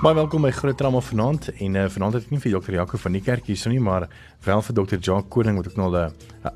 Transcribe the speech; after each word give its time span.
Baie 0.00 0.16
welkom 0.16 0.46
by 0.46 0.48
Groot 0.56 0.78
Trauma 0.80 1.02
vanaand 1.04 1.50
en 1.60 1.74
uh, 1.76 1.82
vanaand 1.92 2.14
het 2.16 2.22
ek 2.24 2.30
nie 2.32 2.38
vir 2.40 2.54
dokter 2.54 2.72
Jaco 2.72 2.96
van 3.02 3.12
die 3.12 3.20
kerk 3.20 3.50
hierso 3.50 3.68
nie 3.68 3.82
maar 3.84 4.06
wel 4.46 4.62
vir 4.64 4.76
dokter 4.78 4.96
Jacques 4.96 5.28
Koning 5.34 5.58
wat 5.60 5.66
ook 5.68 5.76
nou 5.76 5.90
'n 5.92 6.14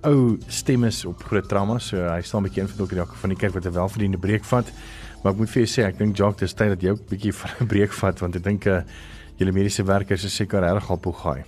ou 0.08 0.38
stem 0.48 0.84
is 0.88 1.04
op 1.04 1.20
Groot 1.28 1.44
Trauma 1.48 1.76
so 1.78 2.00
hy 2.08 2.22
staan 2.22 2.40
'n 2.40 2.48
bietjie 2.48 2.62
in 2.62 2.68
vir 2.68 2.78
dokter 2.78 2.96
Jaco 2.96 3.12
van 3.20 3.28
die 3.28 3.36
kerk 3.36 3.52
wat 3.52 3.66
'n 3.66 3.76
welverdiende 3.76 4.16
breek 4.16 4.44
vat 4.44 4.72
maar 5.22 5.32
ek 5.34 5.38
moet 5.38 5.50
vir 5.50 5.62
jou 5.62 5.68
sê 5.68 5.84
ek 5.84 5.98
dink 5.98 6.16
Jacques 6.16 6.40
dis 6.40 6.54
tyd 6.54 6.68
dat 6.68 6.80
jy 6.80 6.90
ook 6.90 7.00
'n 7.04 7.10
bietjie 7.10 7.32
van 7.40 7.50
'n 7.60 7.66
breek 7.66 7.92
vat 7.92 8.20
want 8.20 8.36
ek 8.36 8.42
dink 8.42 8.66
uh, 8.66 8.82
julle 9.36 9.52
mediese 9.52 9.84
werkers 9.84 10.24
is 10.24 10.34
seker 10.34 10.60
reg 10.60 10.90
al 10.90 10.96
poegaai 10.96 11.44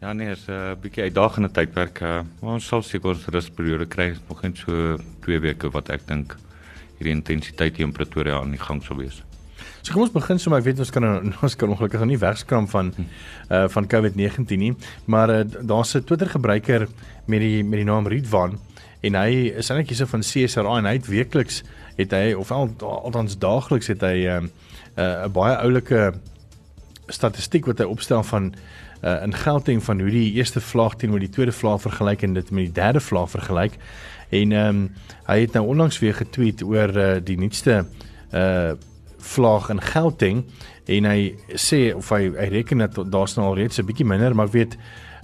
Ja 0.00 0.12
nee, 0.12 0.34
'n 0.34 0.50
uh, 0.50 0.74
bietjie 0.74 1.04
uitdagende 1.04 1.50
tydperk. 1.52 2.00
Uh, 2.02 2.24
ons 2.40 2.66
sal 2.66 2.82
seker 2.82 3.10
ons 3.10 3.26
rusperiode 3.26 3.86
kry 3.86 4.16
nog 4.28 4.42
net 4.42 4.56
so 4.56 4.98
2 5.20 5.40
weke 5.40 5.70
wat 5.70 5.90
ek 5.90 6.08
dink 6.08 6.36
hierdie 6.98 7.14
intensiteit 7.14 7.76
hier 7.76 7.86
in 7.86 7.92
Pretoria 7.92 8.40
aan 8.40 8.50
die 8.50 8.58
gang 8.58 8.82
sal 8.82 8.96
wees. 8.96 9.22
So 9.82 9.94
kom 9.94 10.02
ons 10.04 10.12
begin 10.12 10.38
sommer 10.38 10.60
ek 10.60 10.66
weet 10.66 10.80
ons 10.84 10.92
kan 10.92 11.06
ons 11.46 11.56
kan 11.56 11.70
ongelukkig 11.72 12.04
nie 12.08 12.18
wegskram 12.20 12.68
van 12.68 12.92
uh 13.48 13.66
van 13.72 13.86
COVID-19 13.88 14.58
nie, 14.60 14.74
maar 15.06 15.30
uh, 15.32 15.44
daar's 15.44 15.94
'n 15.94 16.04
Twitter 16.04 16.28
gebruiker 16.28 16.88
met 17.26 17.40
die 17.40 17.64
met 17.64 17.80
die 17.80 17.88
naam 17.88 18.06
Ridwan 18.06 18.58
en 19.00 19.14
hy 19.14 19.48
is 19.56 19.70
eintlik 19.70 19.88
hierso 19.88 20.06
van 20.06 20.20
CSRA 20.20 20.78
en 20.78 20.84
hy 20.84 20.98
het 20.98 21.08
weekliks 21.08 21.62
het 21.96 22.12
hy 22.12 22.34
of 22.36 22.50
al, 22.52 22.68
althans 22.80 23.38
daagliks 23.38 23.88
het 23.88 24.02
hy 24.02 24.28
'n 24.28 24.50
uh, 24.98 25.24
uh, 25.24 25.28
baie 25.28 25.56
oulike 25.56 26.12
statistiek 27.08 27.66
wat 27.66 27.78
hy 27.78 27.88
opstel 27.88 28.22
van 28.22 28.52
uh, 29.02 29.22
in 29.22 29.34
Gauteng 29.34 29.82
van 29.82 30.00
hoe 30.00 30.10
die 30.10 30.32
eerste 30.32 30.60
vlaag 30.60 30.96
teenoor 30.96 31.20
die 31.20 31.32
tweede 31.32 31.52
vlaag 31.52 31.80
vergelyk 31.80 32.22
en 32.22 32.34
dit 32.34 32.50
met 32.50 32.64
die 32.64 32.72
derde 32.72 33.00
vlaag 33.00 33.30
vergelyk. 33.30 33.78
En 34.30 34.52
ehm 34.52 34.68
um, 34.68 34.90
hy 35.26 35.40
het 35.40 35.52
nou 35.52 35.66
onlangs 35.66 35.98
weer 35.98 36.14
getweet 36.14 36.62
oor 36.62 36.96
uh, 36.96 37.16
die 37.24 37.38
nuutste 37.38 37.86
uh 38.34 38.72
vlaag 39.20 39.70
in 39.70 39.80
Gauteng 39.80 40.44
en 40.86 41.04
hy 41.04 41.34
sê 41.54 41.94
of 41.94 42.08
hy 42.10 42.30
hy 42.34 42.48
reken 42.50 42.78
dat 42.78 42.98
daar's 43.12 43.36
nou 43.36 43.46
al 43.46 43.56
reeds 43.56 43.78
'n 43.78 43.86
bietjie 43.86 44.06
minder, 44.06 44.34
maar 44.34 44.46
ek 44.46 44.52
weet 44.52 44.76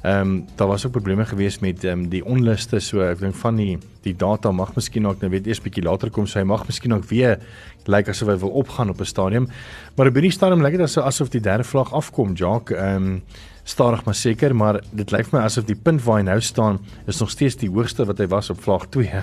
ehm 0.06 0.20
um, 0.20 0.47
daar 0.56 0.69
was 0.69 0.86
ook 0.86 0.92
probleme 0.92 1.25
gewees 1.25 1.58
met 1.58 1.84
ehm 1.84 1.92
um, 1.92 2.08
die 2.08 2.25
onluste 2.25 2.80
so 2.80 3.00
ek 3.00 3.19
dink 3.19 3.34
van 3.34 3.56
die 3.56 3.78
die 4.03 4.14
data 4.14 4.53
mag 4.53 4.75
miskien 4.75 5.06
ook 5.06 5.20
nou 5.20 5.30
weet 5.30 5.47
eers 5.47 5.61
bietjie 5.61 5.83
later 5.83 6.11
kom 6.11 6.27
so 6.27 6.38
hy 6.38 6.44
mag 6.44 6.66
miskien 6.66 6.94
ook 6.94 7.08
weer 7.11 7.38
lyk 7.86 8.06
like 8.06 8.11
asof 8.11 8.28
hy 8.28 8.36
wil 8.38 8.50
opgaan 8.50 8.91
op 8.91 9.00
'n 9.00 9.05
stadium. 9.05 9.48
Maar 9.97 10.06
op 10.06 10.14
hierdie 10.14 10.31
stadium 10.31 10.62
lyk 10.62 10.72
dit 10.72 10.81
asof 10.81 11.05
asof 11.05 11.28
die 11.28 11.41
derde 11.41 11.64
vlaag 11.64 11.92
afkom, 11.92 12.34
Jacques. 12.34 12.78
Ehm 12.78 12.97
um, 12.97 13.22
stadig 13.64 14.05
maar 14.05 14.14
seker, 14.14 14.55
maar 14.55 14.81
dit 14.92 15.10
lyk 15.10 15.27
vir 15.27 15.38
my 15.38 15.44
asof 15.44 15.64
die 15.64 15.75
punt 15.83 16.03
waar 16.05 16.19
hy 16.19 16.22
nou 16.22 16.41
staan 16.41 16.78
is 17.06 17.19
nog 17.19 17.31
steeds 17.31 17.56
die 17.56 17.70
hoogste 17.70 18.05
wat 18.05 18.19
hy 18.19 18.27
was 18.27 18.50
op 18.50 18.60
vlaag 18.60 18.86
2. 18.88 19.10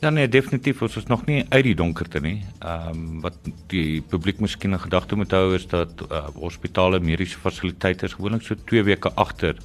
Ja 0.00 0.10
nee, 0.10 0.28
definitief 0.28 0.82
ons 0.84 0.96
is 1.00 1.06
nog 1.08 1.22
nie 1.24 1.44
uit 1.48 1.62
die 1.64 1.74
donkerte 1.74 2.20
nie. 2.20 2.42
Ehm 2.60 2.98
um, 2.98 3.20
wat 3.24 3.38
die 3.72 4.02
publiek 4.04 4.42
miskien 4.44 4.74
'n 4.74 4.82
gedagte 4.82 5.16
moet 5.16 5.32
hou 5.32 5.54
is 5.54 5.66
dat 5.66 6.02
uh, 6.10 6.28
hospitale 6.34 7.00
mediese 7.00 7.38
fasiliteite 7.38 8.04
is 8.04 8.12
gewoonlik 8.12 8.42
so 8.42 8.54
2 8.54 8.82
weke 8.82 9.12
agter 9.14 9.56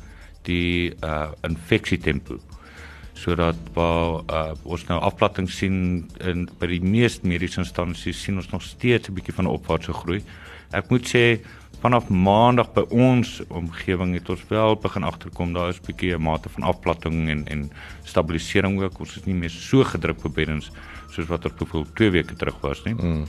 die 0.48 0.96
uh 1.04 1.32
infeksietempo. 1.44 2.40
Sodat 3.14 3.58
waar 3.74 4.24
uh, 4.30 4.54
ons 4.64 4.86
nou 4.88 5.02
afplatting 5.02 5.50
sien 5.50 6.08
in 6.24 6.50
by 6.60 6.68
die 6.68 6.82
meeste 6.82 7.28
mediese 7.28 7.60
instansies 7.60 8.24
sien 8.24 8.36
ons 8.36 8.52
nog 8.52 8.64
steeds 8.64 9.10
'n 9.10 9.14
bietjie 9.14 9.36
van 9.36 9.46
'n 9.46 9.58
opwaartse 9.58 9.94
groei. 9.94 10.24
Ek 10.72 10.90
moet 10.90 11.06
sê 11.16 11.40
vanaf 11.82 12.10
maandag 12.14 12.70
by 12.76 12.84
ons 12.94 13.40
omgewing 13.50 14.14
het 14.14 14.30
ons 14.30 14.42
wel 14.50 14.76
begin 14.84 15.06
agterkom 15.08 15.54
daar 15.54 15.72
is 15.74 15.80
'n 15.80 15.86
bietjie 15.86 16.14
'n 16.16 16.22
mate 16.22 16.50
van 16.50 16.64
afplatting 16.64 17.30
en 17.30 17.48
en 17.48 17.72
stabilisering 18.04 18.82
ook 18.82 19.00
ons 19.00 19.18
is 19.18 19.26
nie 19.26 19.34
meer 19.34 19.50
so 19.50 19.84
gedruk 19.84 20.26
op 20.26 20.34
beddens 20.34 20.72
soos 21.10 21.28
wat 21.28 21.46
ons 21.46 21.56
bevoel 21.56 21.86
2 21.94 22.10
weke 22.12 22.36
terug 22.36 22.62
was 22.62 22.84
nie. 22.84 22.94
Mm. 22.94 23.26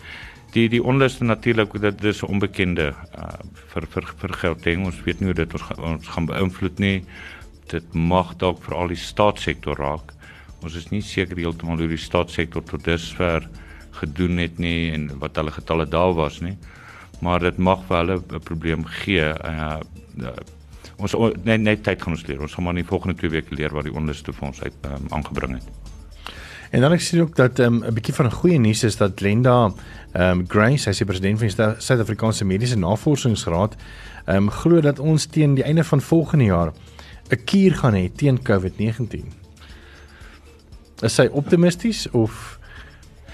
Die 0.52 0.68
die 0.68 0.82
onluste 0.82 1.24
natuurlik 1.24 1.80
dat 1.80 2.00
dis 2.00 2.22
'n 2.22 2.26
onbekende 2.26 2.94
uh, 3.18 3.28
vir 3.72 3.86
vir 3.86 4.04
vir 4.16 4.32
Gauteng 4.32 4.84
ons 4.84 5.02
weet 5.04 5.20
nie 5.20 5.26
hoe 5.26 5.34
dit 5.34 5.52
ons 5.52 5.78
ons 5.78 6.08
gaan 6.08 6.26
beïnvloed 6.26 6.78
nie. 6.78 7.04
Dit 7.66 7.94
mag 7.94 8.36
dalk 8.36 8.62
vir 8.62 8.74
al 8.74 8.88
die 8.88 8.96
staatssektor 8.96 9.76
raak. 9.76 10.12
Ons 10.62 10.74
is 10.74 10.90
nie 10.90 11.00
seker 11.00 11.36
heeltemal 11.36 11.78
hoe 11.78 11.88
die 11.88 11.96
staatssektor 11.96 12.62
tot 12.62 12.84
dusver 12.84 13.48
gedoen 13.90 14.38
het 14.38 14.58
nie 14.58 14.92
en 14.92 15.18
wat 15.18 15.36
hulle 15.36 15.50
getalle 15.50 15.88
daar 15.88 16.14
was 16.14 16.40
nie 16.40 16.56
maar 17.22 17.40
dit 17.40 17.58
mag 17.58 17.84
vir 17.88 17.96
hulle 17.96 18.16
'n 18.18 18.42
probleem 18.44 18.84
gee. 19.02 19.28
Uh, 19.44 19.78
uh 20.20 20.36
ons 21.02 21.14
net 21.42 21.60
net 21.60 21.82
tyd 21.82 22.02
gaan 22.02 22.14
ons 22.14 22.26
leer. 22.26 22.40
Ons 22.40 22.54
gaan 22.54 22.64
maar 22.64 22.76
in 22.76 22.82
die 22.82 22.88
volgende 22.88 23.16
2 23.18 23.30
weke 23.30 23.54
leer 23.54 23.72
wat 23.74 23.84
die 23.84 23.94
onderste 23.94 24.32
vir 24.32 24.46
ons 24.48 24.62
uit 24.62 24.74
um, 24.86 25.06
aangebring 25.10 25.56
het. 25.58 25.66
En 26.70 26.80
dan 26.80 26.92
ek 26.92 27.00
sien 27.00 27.20
ook 27.20 27.34
dat 27.36 27.58
ehm, 27.58 27.74
'n 27.74 27.84
um, 27.84 27.94
bietjie 27.94 28.14
van 28.14 28.32
goeie 28.32 28.58
nuus 28.58 28.84
is 28.84 28.96
dat 28.96 29.12
Glenda 29.16 29.72
ehm 30.12 30.38
um, 30.40 30.44
Grace, 30.48 30.82
sy 30.82 30.90
is 30.90 30.98
die 30.98 31.06
president 31.06 31.38
van 31.38 31.48
die 31.48 31.74
Suid-Afrikaanse 31.78 32.44
Mediese 32.44 32.78
Navorsingsraad, 32.78 33.76
ehm 34.26 34.36
um, 34.36 34.50
glo 34.50 34.80
dat 34.80 34.98
ons 34.98 35.26
teen 35.26 35.54
die 35.54 35.64
einde 35.64 35.84
van 35.84 36.00
volgende 36.00 36.44
jaar 36.44 36.72
'n 37.30 37.44
kuur 37.44 37.74
gaan 37.74 37.94
hê 37.94 38.12
teen 38.14 38.38
COVID-19. 38.42 39.32
Is 41.02 41.14
sy 41.14 41.28
optimisties 41.32 42.10
of 42.10 42.58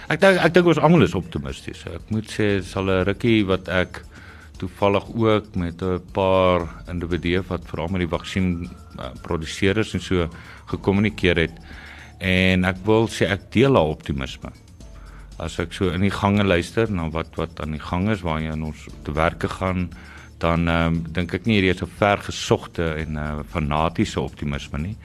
Ek 0.08 0.22
dink 0.22 0.38
ek 0.40 0.54
dink 0.56 0.68
ons 0.72 0.78
almal 0.80 1.04
is 1.04 1.14
optimisties. 1.18 1.82
Ek 1.84 2.06
moet 2.08 2.30
sê 2.32 2.62
sal 2.64 2.88
'n 2.88 3.04
rukkie 3.04 3.44
wat 3.44 3.68
ek 3.68 4.00
toevallig 4.56 5.04
ook 5.12 5.56
met 5.56 5.82
'n 5.82 6.00
paar 6.12 6.64
individue 6.88 7.42
wat 7.48 7.68
veral 7.68 7.88
met 7.88 8.00
die 8.00 8.08
vaksin 8.16 8.70
uh, 8.98 9.12
produseerders 9.22 9.92
en 9.94 10.00
so 10.00 10.28
gekommunikeer 10.72 11.36
het 11.36 11.56
en 12.20 12.64
ek 12.64 12.76
wil 12.84 13.06
sê 13.06 13.28
ek 13.28 13.52
deel 13.52 13.72
daai 13.72 13.92
optimisme. 13.92 14.50
As 15.38 15.58
ek 15.58 15.72
so 15.72 15.90
in 15.90 16.00
die 16.00 16.10
gange 16.10 16.42
luister 16.42 16.90
na 16.90 17.10
wat 17.10 17.36
wat 17.36 17.60
aan 17.60 17.76
die 17.76 17.86
gang 17.90 18.08
is 18.08 18.22
waar 18.22 18.40
jy 18.40 18.52
in 18.52 18.64
ons 18.64 18.88
te 19.04 19.12
werke 19.12 19.48
gaan 19.48 19.90
dan 20.38 20.68
um, 20.68 21.04
dink 21.12 21.34
ek 21.34 21.44
nie 21.44 21.60
hierdie 21.60 21.76
is 21.76 21.82
'n 21.82 21.98
vergesogte 21.98 22.96
en 22.96 23.16
uh, 23.16 23.42
fanatiese 23.44 24.20
optimisme 24.20 24.78
nie 24.78 24.96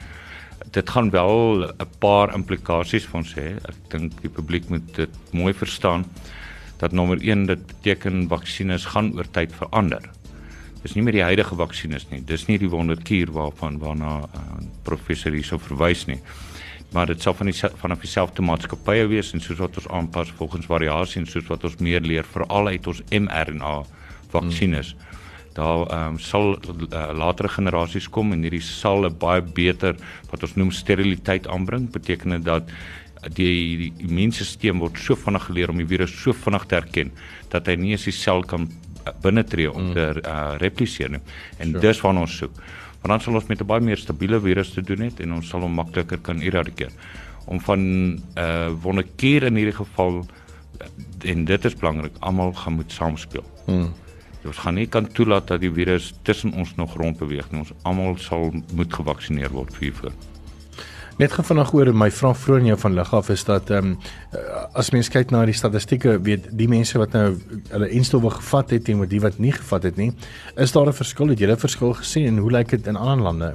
dit 0.74 0.90
gaan 0.90 1.10
wel 1.10 1.64
'n 1.64 1.90
paar 1.98 2.34
implikasies 2.34 3.06
vir 3.06 3.18
ons 3.20 3.34
hê. 3.34 3.48
Ek 3.70 3.76
dink 3.88 4.20
die 4.22 4.30
publiek 4.30 4.68
moet 4.68 4.94
dit 4.94 5.10
mooi 5.30 5.52
verstaan 5.54 6.04
dat 6.78 6.92
nommer 6.92 7.18
1 7.20 7.46
dit 7.46 7.66
beteken 7.66 8.28
vaksines 8.28 8.84
gaan 8.84 9.14
oor 9.16 9.30
tyd 9.30 9.52
verander. 9.52 10.10
Dis 10.82 10.94
nie 10.94 11.02
meer 11.02 11.12
die 11.12 11.22
huidige 11.22 11.54
vaksines 11.54 12.10
nie. 12.10 12.20
Dis 12.20 12.46
nie 12.46 12.58
die 12.58 12.68
wonderkuur 12.68 13.32
waarvan 13.32 13.78
waarna 13.78 14.18
uh, 14.18 14.40
professor 14.82 15.32
hierso 15.32 15.58
verwys 15.58 16.06
nie. 16.06 16.20
Maar 16.92 17.06
dit 17.06 17.22
sal 17.22 17.34
van 17.34 17.46
die 17.46 17.60
van 17.76 17.98
dieselfde 18.00 18.42
maatskappye 18.42 19.06
wees 19.06 19.32
en 19.32 19.40
soos 19.40 19.58
wat 19.58 19.76
ons 19.76 19.88
aanpas 19.88 20.30
volgens 20.30 20.66
variasie 20.66 21.20
en 21.20 21.26
soos 21.26 21.46
wat 21.46 21.64
ons 21.64 21.76
meer 21.76 22.00
leer 22.00 22.24
veral 22.24 22.66
uit 22.66 22.86
ons 22.86 23.02
mRNA 23.10 23.82
vaksines. 24.30 24.94
Hmm 24.94 25.14
daar 25.54 25.86
ehm 25.86 26.14
um, 26.14 26.18
sal 26.18 26.56
uh, 26.58 27.10
latere 27.14 27.48
generasies 27.48 28.08
kom 28.10 28.32
en 28.32 28.42
hierdie 28.42 28.62
sal 28.62 29.06
'n 29.06 29.18
baie 29.18 29.42
beter 29.42 29.96
wat 30.30 30.42
ons 30.42 30.56
noem 30.56 30.70
steriliteit 30.70 31.46
aanbring 31.46 31.90
beteken 31.90 32.30
dit 32.30 32.44
dat 32.44 32.70
die, 33.32 33.76
die 33.78 33.92
immuunstelsel 34.04 34.78
word 34.80 34.98
so 34.98 35.16
vinnig 35.16 35.46
geleer 35.48 35.70
om 35.70 35.80
die 35.80 35.88
virus 35.88 36.12
so 36.22 36.32
vinnig 36.32 36.66
te 36.66 36.74
herken 36.74 37.12
dat 37.52 37.66
hy 37.66 37.76
nie 37.80 37.94
eens 37.94 38.04
die 38.04 38.16
sel 38.16 38.42
kan 38.42 38.68
eh, 39.04 39.12
binnetree 39.22 39.70
om 39.70 39.90
mm. 39.90 39.92
te 39.94 40.06
uh, 40.20 40.56
repliseer 40.60 41.10
nie 41.10 41.22
en 41.58 41.70
sure. 41.70 41.80
dis 41.80 42.00
waarna 42.04 42.26
ons 42.26 42.38
soek 42.42 42.62
want 43.02 43.12
dan 43.12 43.20
sal 43.20 43.34
ons 43.34 43.48
met 43.48 43.60
'n 43.60 43.66
baie 43.66 43.80
meer 43.80 44.00
stabiele 44.00 44.40
virus 44.40 44.74
te 44.74 44.82
doen 44.82 45.06
het 45.06 45.20
en 45.20 45.32
ons 45.32 45.48
sal 45.48 45.60
hom 45.60 45.74
makliker 45.74 46.18
kan 46.18 46.40
eradikeer 46.42 46.92
om 47.46 47.60
van 47.60 47.78
'n 47.78 48.22
uh, 48.36 48.72
wonderkier 48.82 49.44
in 49.44 49.56
hierdie 49.56 49.76
geval 49.76 50.26
en 51.24 51.44
dit 51.44 51.64
is 51.64 51.74
belangrik 51.74 52.12
almal 52.20 52.52
gaan 52.52 52.72
moet 52.74 52.92
saamspeel 52.92 53.44
mm. 53.66 54.03
Ons 54.46 54.58
gaan 54.58 54.74
nie 54.74 54.86
kan 54.86 55.06
toelaat 55.06 55.46
dat 55.46 55.60
die 55.60 55.72
virus 55.72 56.12
tussen 56.22 56.52
ons 56.52 56.74
nog 56.76 56.96
rondbeweeg 57.00 57.50
nie. 57.50 57.64
Ons 57.64 57.72
almal 57.82 58.16
sal 58.18 58.52
moet 58.74 58.92
gevaksinereer 58.92 59.52
word 59.52 59.72
vir 59.76 59.88
hiervoor. 59.88 60.12
Net 61.14 61.30
vanaand 61.30 61.70
oor 61.74 61.92
my 61.94 62.08
vraag 62.10 62.38
vroeër 62.42 62.64
in 62.64 62.68
jou 62.72 62.78
van 62.82 62.94
lig 62.96 63.10
af 63.14 63.28
is 63.30 63.44
dat 63.46 63.70
ehm 63.70 63.92
um, 63.92 63.98
as 64.74 64.90
mens 64.90 65.08
kyk 65.14 65.30
na 65.30 65.44
die 65.46 65.54
statistieke 65.54 66.16
weet 66.26 66.48
die 66.50 66.66
mense 66.68 66.98
wat 66.98 67.14
nou 67.14 67.36
hulle 67.70 67.90
enstowwe 67.94 68.32
gevat 68.34 68.74
het 68.74 68.90
en 68.90 69.04
die 69.08 69.20
wat 69.22 69.38
nie 69.38 69.52
gevat 69.54 69.86
het 69.86 69.96
nie, 69.96 70.10
is 70.56 70.72
daar 70.72 70.88
'n 70.88 70.92
verskil? 70.92 71.28
Het 71.28 71.40
jy 71.40 71.50
'n 71.52 71.56
verskil 71.56 71.94
gesien 71.94 72.26
en 72.26 72.38
hoe 72.38 72.50
lyk 72.50 72.68
dit 72.68 72.86
in 72.86 72.96
ander 72.96 73.24
lande? 73.24 73.54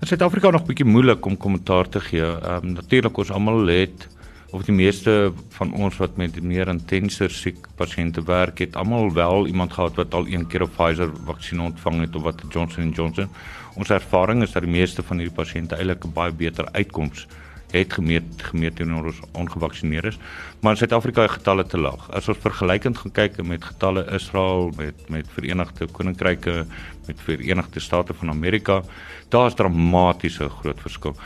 In 0.00 0.06
Suid-Afrika 0.06 0.50
nog 0.50 0.64
bietjie 0.64 0.86
moeilik 0.86 1.26
om 1.26 1.36
kommentaar 1.36 1.88
te 1.88 2.00
gee. 2.00 2.22
Ehm 2.22 2.64
um, 2.64 2.72
natuurlik 2.72 3.16
ons 3.18 3.30
almal 3.30 3.66
het 3.66 4.08
of 4.56 4.64
die 4.64 4.74
meeste 4.74 5.32
van 5.58 5.72
ons 5.76 5.98
wat 6.00 6.16
met 6.16 6.36
meer 6.40 6.70
intenser 6.72 7.32
siek 7.32 7.66
pasiënte 7.76 8.22
werk 8.24 8.62
het 8.64 8.76
almal 8.80 9.10
wel 9.12 9.48
iemand 9.50 9.74
gehad 9.76 9.98
wat 10.00 10.14
al 10.16 10.28
een 10.32 10.46
keer 10.48 10.64
'n 10.64 10.72
Pfizer 10.76 11.10
vaksin 11.28 11.60
ontvang 11.60 12.00
het 12.00 12.16
of 12.16 12.22
wat 12.22 12.40
Johnson 12.48 12.90
& 12.92 12.96
Johnson. 12.96 13.28
Ons 13.74 13.90
ervaring 13.90 14.42
is 14.42 14.52
dat 14.52 14.62
die 14.62 14.72
meeste 14.72 15.02
van 15.02 15.18
hierdie 15.18 15.36
pasiënte 15.36 15.76
eintlik 15.76 16.04
'n 16.04 16.12
baie 16.12 16.32
beter 16.32 16.64
uitkoms 16.72 17.26
het 17.70 17.92
gemeet 17.92 18.42
gemeet 18.42 18.76
teenoor 18.76 19.04
ons 19.04 19.20
ongevaksinneerdes. 19.32 20.18
Maar 20.60 20.72
in 20.72 20.78
Suid-Afrika 20.78 21.24
is 21.24 21.30
getalle 21.30 21.66
te 21.66 21.78
laag. 21.78 22.10
As 22.10 22.28
ons 22.28 22.38
vergelykend 22.38 22.98
gaan 22.98 23.12
kyk 23.12 23.42
met 23.42 23.64
getalle 23.64 24.06
Israel 24.12 24.72
met 24.76 25.08
met 25.08 25.26
Verenigde 25.34 25.86
Koninkryke 25.86 26.66
met 27.06 27.20
Verenigde 27.20 27.80
State 27.80 28.14
van 28.14 28.30
Amerika, 28.30 28.82
daar 29.28 29.46
is 29.46 29.54
dramatiese 29.54 30.48
groot 30.48 30.80
verskil. 30.80 31.16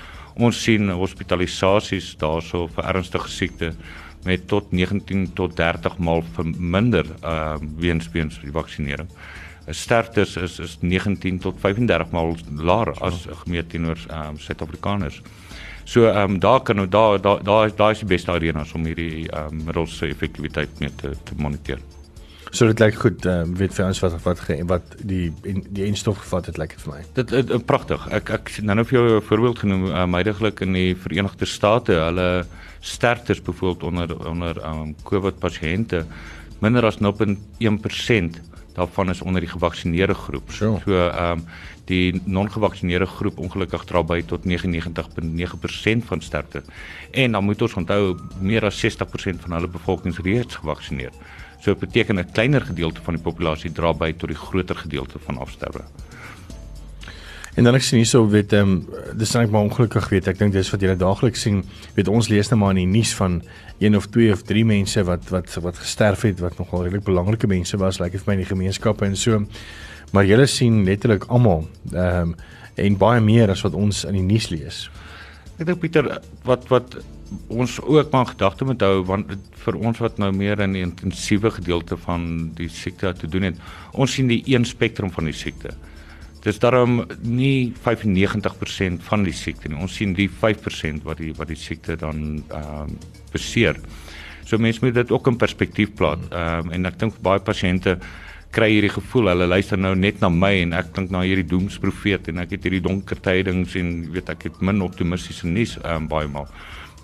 Ons 0.40 0.62
sien 0.64 0.88
hospitalisasies 0.96 2.14
daarso 2.20 2.64
vir 2.72 2.86
ernstige 2.88 3.28
siekte 3.28 3.74
met 4.24 4.46
tot 4.48 4.72
19 4.72 5.26
tot 5.36 5.52
30 5.58 5.98
maal 6.00 6.24
verminder 6.36 7.04
uh 7.20 7.58
weens 7.80 8.08
weens 8.14 8.40
die 8.40 8.52
vaksinering. 8.54 9.08
Sterftes 9.68 10.38
is 10.40 10.58
is 10.64 10.78
19 10.80 11.42
tot 11.44 11.60
35 11.60 12.16
maal 12.16 12.36
laer 12.56 12.94
as 13.04 13.26
gemeet 13.44 13.68
teenoor 13.68 14.00
uh 14.08 14.32
Suid-Afrikaners. 14.40 15.20
So 15.84 16.08
ehm 16.08 16.36
um, 16.36 16.38
daar 16.40 16.60
kan 16.62 16.88
daar 16.88 17.20
daar 17.20 17.44
daar 17.44 17.76
daar 17.76 17.90
is 17.90 18.04
die 18.04 18.12
beste 18.16 18.32
arenas 18.32 18.72
om 18.72 18.84
hierdie 18.84 19.28
ehm 19.28 19.52
um, 19.52 19.64
middels 19.64 19.96
se 19.96 20.06
effektiwiteit 20.06 20.80
mee 20.80 20.94
te 20.94 21.16
te 21.24 21.34
moniteer. 21.36 21.99
So 22.50 22.66
dit 22.66 22.80
lyk 22.82 22.96
goed, 22.98 23.26
ehm 23.26 23.52
uh, 23.52 23.58
weet 23.58 23.74
vir 23.76 23.86
ons 23.86 24.00
wat 24.02 24.16
wat 24.24 24.40
wat 24.66 24.94
die 25.06 25.30
die 25.44 25.84
enstof 25.86 26.18
gevat 26.24 26.50
het 26.50 26.58
lyk 26.58 26.74
dit 26.74 26.82
vir 26.82 26.92
my. 26.94 27.02
Dit 27.14 27.32
is 27.32 27.52
uh, 27.54 27.60
pragtig. 27.62 28.08
Ek 28.10 28.30
ek 28.34 28.50
nou 28.66 28.74
nou 28.74 28.84
vir 28.84 28.98
jou 28.98 29.04
'n 29.16 29.22
voorbeeld 29.22 29.58
genoem, 29.58 29.84
uh, 29.86 30.06
meidaglik 30.06 30.60
in 30.60 30.72
die 30.72 30.94
Verenigde 30.94 31.46
State, 31.46 31.92
hulle 31.92 32.46
sterftes 32.80 33.42
byvoorbeeld 33.42 33.82
onder 33.82 34.28
onder 34.28 34.58
ehm 34.58 34.82
um, 34.82 34.94
COVID 35.04 35.38
pasiënte 35.38 36.04
minder 36.60 36.84
as 36.84 36.98
0.1% 36.98 38.40
daarvan 38.74 39.10
is 39.10 39.22
onder 39.22 39.40
die 39.40 39.50
gevaksinerde 39.50 40.14
groep. 40.14 40.50
So 40.52 40.74
ehm 40.74 41.38
um, 41.38 41.44
die 41.90 42.20
non-gevaksinerde 42.24 43.06
groep 43.06 43.38
ongelukkig 43.38 43.84
dra 43.84 44.02
by 44.02 44.22
tot 44.22 44.44
99.9% 44.46 46.04
van 46.06 46.20
sterfte. 46.20 46.62
En 47.10 47.32
dan 47.32 47.44
moet 47.44 47.62
ons 47.62 47.74
onthou 47.74 48.16
meer 48.40 48.64
as 48.64 48.78
60% 48.86 49.42
van 49.42 49.52
hulle 49.52 49.68
bevolking 49.68 50.14
is 50.14 50.22
reeds 50.22 50.54
gevaksinereer. 50.54 51.14
So 51.60 51.72
dit 51.72 51.78
beteken 51.78 52.18
'n 52.18 52.32
kleiner 52.32 52.60
gedeelte 52.60 53.00
van 53.02 53.14
die 53.14 53.22
populasie 53.22 53.72
dra 53.72 53.92
by 53.92 54.12
tot 54.12 54.28
die 54.28 54.38
groter 54.38 54.76
gedeelte 54.76 55.18
van 55.18 55.38
afsterwe. 55.38 55.84
En 57.54 57.64
dan 57.64 57.74
ek 57.74 57.82
sien 57.82 57.98
hierso 57.98 58.28
weet 58.30 58.52
ehm 58.52 58.68
um, 58.70 58.88
dis 59.18 59.32
net 59.32 59.50
maar 59.50 59.66
ongelukkig 59.66 60.08
weet 60.08 60.28
ek 60.28 60.38
dink 60.38 60.52
dis 60.52 60.70
wat 60.70 60.80
julle 60.80 60.96
daagliks 60.96 61.40
sien 61.40 61.64
weet 61.96 62.08
ons 62.08 62.28
lees 62.28 62.48
net 62.50 62.58
maar 62.58 62.70
in 62.70 62.84
die 62.84 62.98
nuus 62.98 63.14
van 63.18 63.42
een 63.78 63.96
of 63.96 64.06
twee 64.06 64.32
of 64.32 64.42
drie 64.42 64.64
mense 64.64 65.02
wat 65.04 65.28
wat 65.28 65.54
wat 65.54 65.76
gesterf 65.76 66.22
het 66.22 66.40
wat 66.40 66.58
nogal 66.58 66.84
redelik 66.84 67.04
belangrike 67.04 67.46
mense 67.50 67.76
was 67.76 67.98
lyk 67.98 68.12
like 68.12 68.24
vir 68.24 68.30
my 68.30 68.38
in 68.38 68.44
die 68.44 68.52
gemeenskappe 68.54 69.04
en 69.04 69.16
so 69.16 69.42
maar 70.12 70.24
julle 70.24 70.46
sien 70.46 70.84
letterlik 70.84 71.26
almal 71.28 71.66
ehm 71.92 72.30
um, 72.30 72.34
en 72.80 72.96
baie 72.96 73.20
meer 73.20 73.50
as 73.50 73.60
wat 73.66 73.74
ons 73.74 74.04
in 74.08 74.14
die 74.16 74.24
nuus 74.24 74.46
lees. 74.48 74.76
Ek 75.58 75.66
dink 75.66 75.80
Pieter 75.82 76.06
wat 76.46 76.68
wat 76.70 76.96
ons 77.48 77.76
ook 77.80 78.10
maar 78.10 78.26
gedagte 78.32 78.64
moet 78.64 78.82
hou 78.82 79.02
want 79.06 79.30
vir 79.64 79.78
ons 79.78 79.98
wat 80.02 80.18
nou 80.18 80.30
meer 80.34 80.60
in 80.64 80.74
die 80.76 80.84
intensiewe 80.86 81.52
gedeelte 81.54 81.98
van 82.06 82.50
die 82.58 82.68
siekte 82.72 83.12
te 83.14 83.30
doen 83.30 83.50
het, 83.50 83.62
ons 83.92 84.16
sien 84.16 84.30
die 84.30 84.42
een 84.46 84.66
spektrum 84.68 85.12
van 85.14 85.28
die 85.30 85.36
siekte. 85.36 85.74
Dis 86.40 86.58
daarom 86.58 87.02
nie 87.20 87.72
95% 87.84 89.04
van 89.04 89.26
die 89.26 89.36
siekte 89.36 89.68
nie. 89.68 89.76
Ons 89.76 89.98
sien 90.00 90.14
die 90.16 90.30
5% 90.30 91.04
wat 91.04 91.20
die 91.20 91.34
wat 91.36 91.52
die 91.52 91.58
siekte 91.60 91.98
dan 92.00 92.40
ehm 92.48 92.88
um, 92.88 92.96
beseer. 93.30 93.76
So 94.48 94.58
mense 94.58 94.80
moet 94.82 94.96
dit 94.96 95.12
ook 95.12 95.28
in 95.30 95.36
perspektief 95.36 95.94
plaas. 95.94 96.24
Ehm 96.30 96.66
um, 96.66 96.72
en 96.74 96.88
ek 96.88 96.98
dink 96.98 97.20
baie 97.22 97.44
pasiënte 97.44 97.98
kry 98.50 98.70
hierdie 98.72 98.90
gevoel 98.90 99.30
hulle 99.30 99.46
luister 99.46 99.78
nou 99.78 99.92
net 99.94 100.18
na 100.24 100.28
my 100.32 100.56
en 100.64 100.72
ek 100.74 100.90
dink 100.96 101.12
na 101.14 101.20
hierdie 101.22 101.46
doemsprofeet 101.52 102.32
en 102.32 102.42
ek 102.42 102.56
het 102.56 102.64
hierdie 102.66 102.82
donker 102.82 103.20
tydings 103.22 103.76
en 103.78 103.92
weet 104.10 104.32
ek 104.32 104.48
het 104.48 104.62
min 104.64 104.82
optimistiese 104.82 105.46
nuus 105.46 105.76
um, 105.84 106.08
baie 106.10 106.26
maal. 106.30 106.48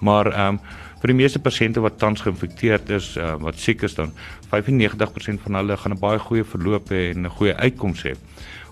Maar 0.00 0.32
ehm 0.32 0.58
um, 0.58 0.60
vir 1.00 1.12
die 1.12 1.16
meeste 1.22 1.38
pasiënte 1.38 1.80
wat 1.84 1.98
tans 2.00 2.22
geïnfekteerd 2.24 2.88
is, 2.90 3.16
uh, 3.20 3.34
wat 3.38 3.58
siek 3.60 3.82
is 3.82 3.94
dan 3.94 4.14
95% 4.48 5.42
van 5.44 5.54
hulle 5.60 5.76
gaan 5.76 5.92
'n 5.92 6.00
baie 6.00 6.18
goeie 6.18 6.44
verloop 6.44 6.88
hê 6.90 7.12
en 7.12 7.26
'n 7.26 7.36
goeie 7.38 7.54
uitkoms 7.54 8.02
hê. 8.02 8.14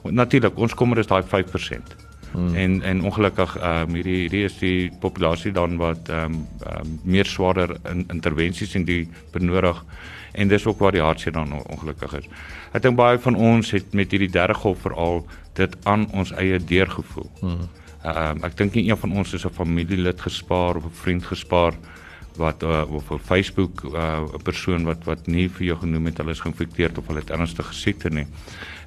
Natuurlik, 0.03 0.59
ons 0.59 0.75
kommer 0.75 0.99
is 0.99 1.07
daai 1.07 1.23
5%. 1.23 1.97
Hmm. 2.33 2.55
En 2.55 2.83
en 2.83 3.03
ongelukkig 3.03 3.57
ehm 3.57 3.89
um, 3.89 3.95
hierdie 3.95 4.17
hierdie 4.17 4.45
is 4.45 4.59
die 4.59 4.91
populasie 5.01 5.53
dan 5.53 5.77
wat 5.77 6.09
ehm 6.09 6.33
um, 6.33 6.47
um, 6.67 6.99
meer 7.03 7.27
swaarder 7.27 7.77
in, 7.91 8.05
intervensies 8.11 8.75
in 8.75 8.85
die 8.85 9.09
benodig 9.33 9.85
en 10.33 10.49
dis 10.49 10.67
ook 10.67 10.79
waar 10.79 10.93
die 10.93 11.01
hartseer 11.01 11.33
dan 11.33 11.53
ongelukkig 11.53 12.17
is. 12.19 12.27
Ek 12.73 12.83
dink 12.83 12.97
baie 12.97 13.19
van 13.19 13.35
ons 13.35 13.71
het 13.71 13.95
met 13.95 14.11
hierdie 14.11 14.31
derde 14.31 14.55
golf 14.55 14.81
veral 14.83 15.27
dit 15.53 15.77
aan 15.87 16.09
ons 16.11 16.33
eie 16.33 16.59
deur 16.59 16.91
gevoel. 16.91 17.31
Hmm. 17.41 17.69
Ehm 18.05 18.39
uh, 18.43 18.47
ek 18.49 18.57
dink 18.57 18.75
nie 18.77 18.89
een 18.91 19.01
van 19.01 19.13
ons 19.17 19.33
is 19.33 19.45
'n 19.47 19.57
familielid 19.57 20.21
gespaar 20.21 20.77
of 20.77 20.85
'n 20.85 20.99
vriend 21.03 21.25
gespaar 21.25 21.73
wat 22.37 22.63
uh, 22.63 22.85
of 22.91 23.11
op 23.11 23.21
Facebook 23.21 23.83
'n 23.83 23.95
uh, 23.95 24.23
persoon 24.43 24.85
wat 24.85 25.05
wat 25.05 25.27
nie 25.27 25.49
vir 25.49 25.67
jou 25.67 25.79
genoem 25.79 26.07
het 26.07 26.19
hulle 26.19 26.31
is 26.31 26.41
geïnfekteerd 26.41 26.99
of 26.99 27.07
hulle 27.07 27.21
het 27.21 27.31
ernstige 27.31 27.75
siekte 27.75 28.11
nie. 28.11 28.27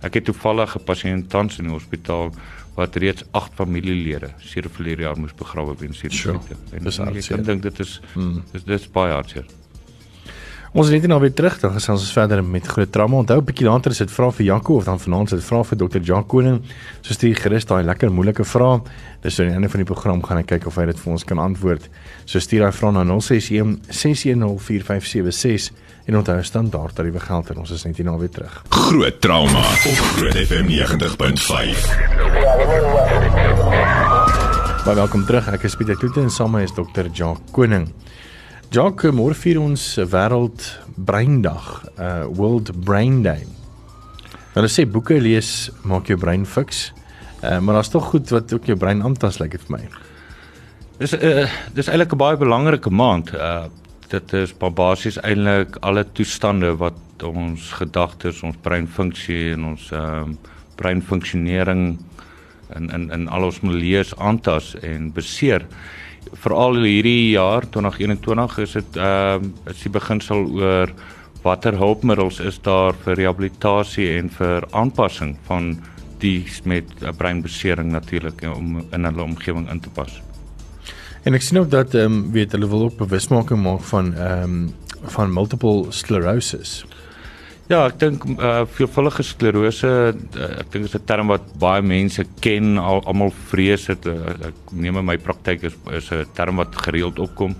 Ek 0.02 0.14
het 0.14 0.26
toevallig 0.26 0.76
'n 0.76 0.84
pasiënt 0.84 1.30
tans 1.30 1.58
in 1.58 1.66
die 1.66 1.74
hospitaal 1.74 2.32
wat 2.76 2.96
reeds 2.96 3.24
8 3.32 3.54
familielede 3.54 4.30
sedert 4.38 4.74
verlede 4.74 5.02
jaar 5.02 5.20
moes 5.20 5.34
begrawe 5.34 5.76
weens 5.78 6.02
hierdie 6.02 6.20
siekte. 6.20 6.56
En 6.72 6.84
dis 6.84 7.00
ek 7.30 7.46
dink 7.46 7.62
dit 7.62 7.80
is 7.80 8.02
hmm. 8.14 8.44
dis 8.52 8.64
dis 8.64 8.92
baie 8.92 9.14
hartseer. 9.14 9.46
Ons 10.76 10.90
net 10.92 11.06
nou 11.08 11.20
weer 11.24 11.32
terug 11.32 11.56
dan 11.62 11.72
gesels 11.72 12.02
ons 12.04 12.12
verder 12.12 12.42
met 12.44 12.66
groot 12.68 12.92
trauma. 12.92 13.18
Onthou 13.24 13.40
'n 13.40 13.46
bietjie 13.46 13.68
later 13.68 13.92
is 13.92 13.98
dit 13.98 14.12
vra 14.12 14.32
vir 14.32 14.46
Janko 14.46 14.76
of 14.76 14.84
dan 14.84 15.00
vanaand 15.00 15.32
is 15.32 15.40
dit 15.40 15.44
vra 15.44 15.64
vir 15.64 15.78
Dr. 15.78 16.00
Jan 16.02 16.26
Koning. 16.26 16.62
So 17.02 17.14
stuur 17.14 17.36
gerus 17.36 17.66
daai 17.66 17.84
lekker 17.84 18.12
moeilike 18.12 18.44
vrae. 18.44 18.82
Dis 19.22 19.40
aan 19.40 19.48
die 19.48 19.54
einde 19.54 19.70
van 19.70 19.80
die 19.80 19.86
program 19.86 20.22
gaan 20.24 20.38
ek 20.38 20.48
kyk 20.48 20.68
of 20.68 20.76
hy 20.76 20.86
dit 20.86 21.00
vir 21.00 21.12
ons 21.12 21.24
kan 21.24 21.38
antwoord. 21.38 21.90
So 22.26 22.40
stuur 22.40 22.60
daai 22.60 22.72
vrae 22.72 22.92
na 22.92 23.04
061 23.04 23.80
6104576 23.90 25.72
en 26.08 26.18
onthou 26.18 26.44
standaard 26.44 26.96
tariewe 26.96 27.20
geld 27.20 27.50
en 27.50 27.58
ons 27.58 27.72
is 27.72 27.84
net 27.86 27.98
hier 27.98 28.06
nou 28.06 28.20
weer 28.20 28.30
terug. 28.30 28.64
Groot 28.70 29.22
trauma 29.22 29.60
op 29.60 29.98
Groot 30.18 30.36
FM 30.36 30.68
90.5. 30.68 31.88
Baie 34.86 34.96
welkom 34.96 35.26
terug. 35.26 35.48
Ek 35.48 35.64
is 35.64 35.76
Pieter 35.76 35.96
Kloete 35.96 36.22
en 36.22 36.30
saam 36.30 36.52
met 36.52 36.64
is 36.64 36.72
Dr. 36.72 37.08
Jan 37.14 37.38
Koning. 37.52 37.88
Jock 38.68 39.06
môre 39.16 39.32
vier 39.32 39.62
ons 39.64 39.82
wêreld 40.12 40.60
breindag, 41.08 41.86
uh 41.96 42.26
World 42.36 42.74
Brain 42.84 43.22
Day. 43.24 43.46
Hulle 44.58 44.68
sê 44.68 44.84
boeke 44.84 45.16
lees 45.24 45.70
maak 45.88 46.12
jou 46.12 46.18
brein 46.20 46.44
fiks. 46.44 46.90
Uh 47.40 47.62
maar 47.64 47.80
daar's 47.80 47.94
tog 47.94 48.10
goed 48.12 48.28
wat 48.36 48.52
ook 48.52 48.68
jou 48.68 48.76
brein 48.76 49.00
aantas 49.08 49.40
lyk 49.40 49.54
like 49.54 49.62
dit 49.62 49.70
vir 49.70 49.78
my. 49.78 49.84
Dis 51.00 51.16
uh 51.16 51.48
dis 51.78 51.88
eintlik 51.88 52.12
'n 52.12 52.20
baie 52.20 52.36
belangrike 52.36 52.92
maand. 52.92 53.32
Uh 53.32 53.72
dit 54.12 54.34
is 54.34 54.52
basies 54.52 55.18
eintlik 55.24 55.78
alle 55.82 56.04
toestande 56.04 56.76
wat 56.76 57.24
ons 57.24 57.72
gedagtes, 57.72 58.44
ons 58.44 58.60
breinfunksie 58.62 59.54
en 59.54 59.64
ons 59.64 59.92
ehm 59.92 60.36
uh, 60.36 60.36
breinfunksionering 60.76 61.98
in 62.76 62.90
in 62.92 63.12
in 63.12 63.28
al 63.28 63.44
ons 63.44 63.62
milieus 63.62 64.12
aantas 64.18 64.76
en 64.84 65.12
beseer 65.14 65.64
veral 66.34 66.82
hierdie 66.84 67.32
jaar 67.32 67.66
2021 67.70 68.58
is 68.64 68.74
dit 68.80 68.98
ehm 68.98 69.44
uh, 69.44 69.72
is 69.72 69.84
die 69.84 69.92
beginsel 69.92 70.46
oor 70.60 70.94
watter 71.44 71.78
hulpmiddels 71.78 72.40
is 72.40 72.60
daar 72.62 72.96
vir 73.04 73.16
rehabilitasie 73.16 74.10
en 74.18 74.30
vir 74.30 74.66
aanpassing 74.72 75.36
van 75.48 75.78
die 76.20 76.46
met 76.64 76.86
'n 77.02 77.16
breinbesering 77.16 77.92
natuurlik 77.92 78.42
om 78.56 78.84
in 78.92 79.06
hulle 79.06 79.22
omgewing 79.22 79.70
in 79.70 79.80
te 79.80 79.90
pas. 79.90 80.22
En 81.24 81.34
ek 81.34 81.42
sien 81.42 81.60
ook 81.60 81.70
dat 81.70 81.94
ehm 81.94 82.12
um, 82.12 82.32
weet 82.32 82.52
hulle 82.52 82.68
wil 82.68 82.84
ook 82.84 82.98
bewusmaking 82.98 83.62
maak 83.62 83.82
van 83.82 84.14
ehm 84.16 84.44
um, 84.44 84.74
van 85.04 85.34
multiple 85.34 85.86
sclerosis. 85.90 86.86
Ja, 87.68 87.82
ek 87.90 87.98
dink 88.00 88.24
uh 88.40 88.62
veelvuldige 88.78 89.26
sklerose, 89.28 89.90
uh, 90.16 90.46
ek 90.62 90.70
dink 90.72 90.86
dit 90.86 90.88
is 90.88 90.96
'n 90.96 91.04
term 91.04 91.28
wat 91.34 91.44
baie 91.60 91.82
mense 91.84 92.24
ken, 92.40 92.78
al, 92.80 93.02
almal 93.04 93.34
vrees 93.52 93.90
dit. 93.92 94.08
Uh, 94.08 94.32
ek 94.48 94.72
neem 94.72 94.96
in 94.96 95.06
my 95.06 95.18
praktyk 95.18 95.66
is 95.68 95.76
is 95.92 96.08
'n 96.12 96.24
term 96.34 96.64
wat 96.64 96.72
gereeld 96.86 97.20
opkom. 97.20 97.58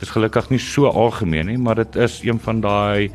Dit 0.00 0.02
is 0.08 0.10
gelukkig 0.10 0.50
nie 0.50 0.58
so 0.58 0.90
algemeen 0.90 1.46
nie, 1.46 1.56
maar 1.56 1.76
dit 1.76 1.96
is 1.96 2.20
een 2.24 2.40
van 2.40 2.60
daai 2.60 3.10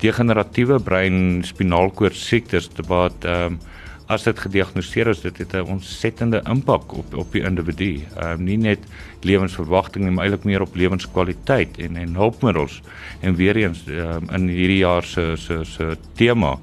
degeneratiewe 0.00 0.80
brein 0.80 1.44
spinaalkoord 1.44 2.16
siektes 2.16 2.70
wat 2.88 3.24
ehm 3.24 3.52
um, 3.52 3.58
as 4.06 4.22
dit 4.22 4.38
gediagnoseer 4.38 5.08
is, 5.08 5.20
dit 5.20 5.38
het 5.38 5.54
'n 5.54 5.70
ontsettende 5.76 6.42
impak 6.44 6.92
op 6.92 7.14
op 7.14 7.32
die 7.32 7.42
individu. 7.42 8.04
Ehm 8.16 8.30
um, 8.30 8.44
nie 8.44 8.56
net 8.56 8.78
lewensverwagting 9.20 10.04
nie, 10.04 10.12
maar 10.12 10.24
eintlik 10.24 10.44
meer 10.44 10.60
op 10.60 10.74
lewenskwaliteit 10.74 11.78
en 11.78 11.96
en 11.96 12.14
hulpmiddels. 12.14 12.82
En 13.20 13.34
weer 13.34 13.56
eens 13.56 13.86
um, 13.86 14.28
in 14.30 14.48
hierdie 14.48 14.78
jaar 14.78 15.02
se 15.02 15.32
se 15.36 15.64
se 15.64 15.96
tema 16.14 16.58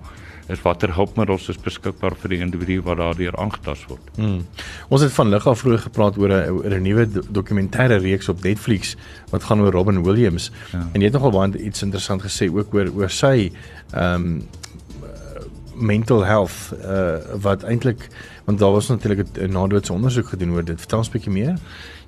is 0.51 0.61
watter 0.61 0.93
hulpmiddels 0.95 1.49
is 1.49 1.57
beskikbaar 1.57 2.15
vir 2.15 2.29
die 2.29 2.39
individu 2.43 2.81
wat 2.81 2.97
daardeur 2.97 3.35
aangetast 3.39 3.87
word. 3.89 4.11
Hmm. 4.15 4.41
Ons 4.89 5.01
het 5.01 5.13
van 5.15 5.29
lig 5.29 5.47
af 5.47 5.59
vroeër 5.59 5.83
gepraat 5.87 6.17
oor 6.17 6.29
'n 6.29 6.73
'n 6.73 6.81
nuwe 6.81 7.05
do 7.11 7.21
dokumentêre 7.21 7.99
reeks 8.01 8.29
op 8.29 8.43
Netflix 8.43 8.95
wat 9.31 9.43
gaan 9.43 9.61
oor 9.61 9.71
Robin 9.71 10.03
Williams. 10.03 10.51
Ja. 10.71 10.87
En 10.93 11.01
jy 11.01 11.05
het 11.05 11.13
nogal 11.13 11.31
baie 11.31 11.63
iets 11.63 11.81
interessant 11.81 12.21
gesê 12.21 12.51
ook 12.53 12.73
oor 12.73 12.91
oor 12.95 13.09
sy 13.09 13.51
ehm 13.93 14.15
um, 14.15 14.41
mental 15.81 16.25
health 16.25 16.73
uh 16.79 17.17
wat 17.41 17.63
eintlik 17.63 18.07
want 18.45 18.59
daar 18.59 18.71
was 18.71 18.87
natuurlik 18.87 19.25
'n 19.37 19.51
nadoetse 19.51 19.93
ondersoek 19.93 20.27
gedoen 20.27 20.53
oor 20.53 20.65
dit. 20.65 20.79
Vertel 20.79 20.97
ons 20.97 21.09
'n 21.09 21.11
bietjie 21.11 21.31
meer. 21.31 21.57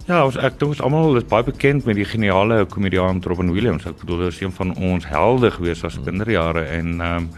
Ja, 0.06 0.26
ons 0.26 0.36
ek 0.36 0.58
dink 0.60 0.74
ons 0.74 0.82
almal 0.82 1.16
is 1.16 1.24
baie 1.24 1.44
bekend 1.44 1.86
met 1.86 1.96
die 1.96 2.06
geniale 2.06 2.66
komediant 2.66 3.26
Robin 3.26 3.52
Williams. 3.52 3.86
Ek 3.86 4.00
bedoel 4.00 4.26
hy 4.26 4.28
is 4.28 4.42
een 4.42 4.52
van 4.52 4.76
ons 4.76 5.06
helde 5.08 5.52
gewees 5.52 5.84
as 5.84 6.00
kinderjare 6.06 6.66
en 6.66 7.02
ehm 7.02 7.16
um, 7.16 7.30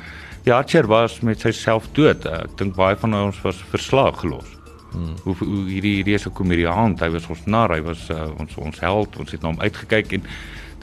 ja, 0.46 0.58
Archer 0.58 0.88
was 0.88 1.20
met 1.22 1.39
sy 1.42 1.51
selfdood. 1.51 2.25
Ek 2.25 2.58
dink 2.58 2.75
baie 2.75 2.96
van 2.96 3.13
ons 3.13 3.42
was 3.42 3.63
verslaag 3.70 4.20
gelos. 4.20 4.50
Hmm. 4.92 5.15
Hoe, 5.24 5.36
hoe 5.39 5.63
hierdie 5.68 5.96
hierdie 6.00 6.15
is 6.15 6.25
'n 6.25 6.34
komediant. 6.34 7.00
Hy 7.00 7.10
was 7.10 7.27
ons 7.30 7.46
nar, 7.46 7.70
hy 7.70 7.82
was 7.82 8.10
uh, 8.10 8.30
ons 8.39 8.58
ons 8.58 8.80
held. 8.80 9.18
Ons 9.18 9.32
het 9.32 9.42
na 9.42 9.50
hom 9.50 9.60
uitgekyk 9.60 10.13
en 10.13 10.24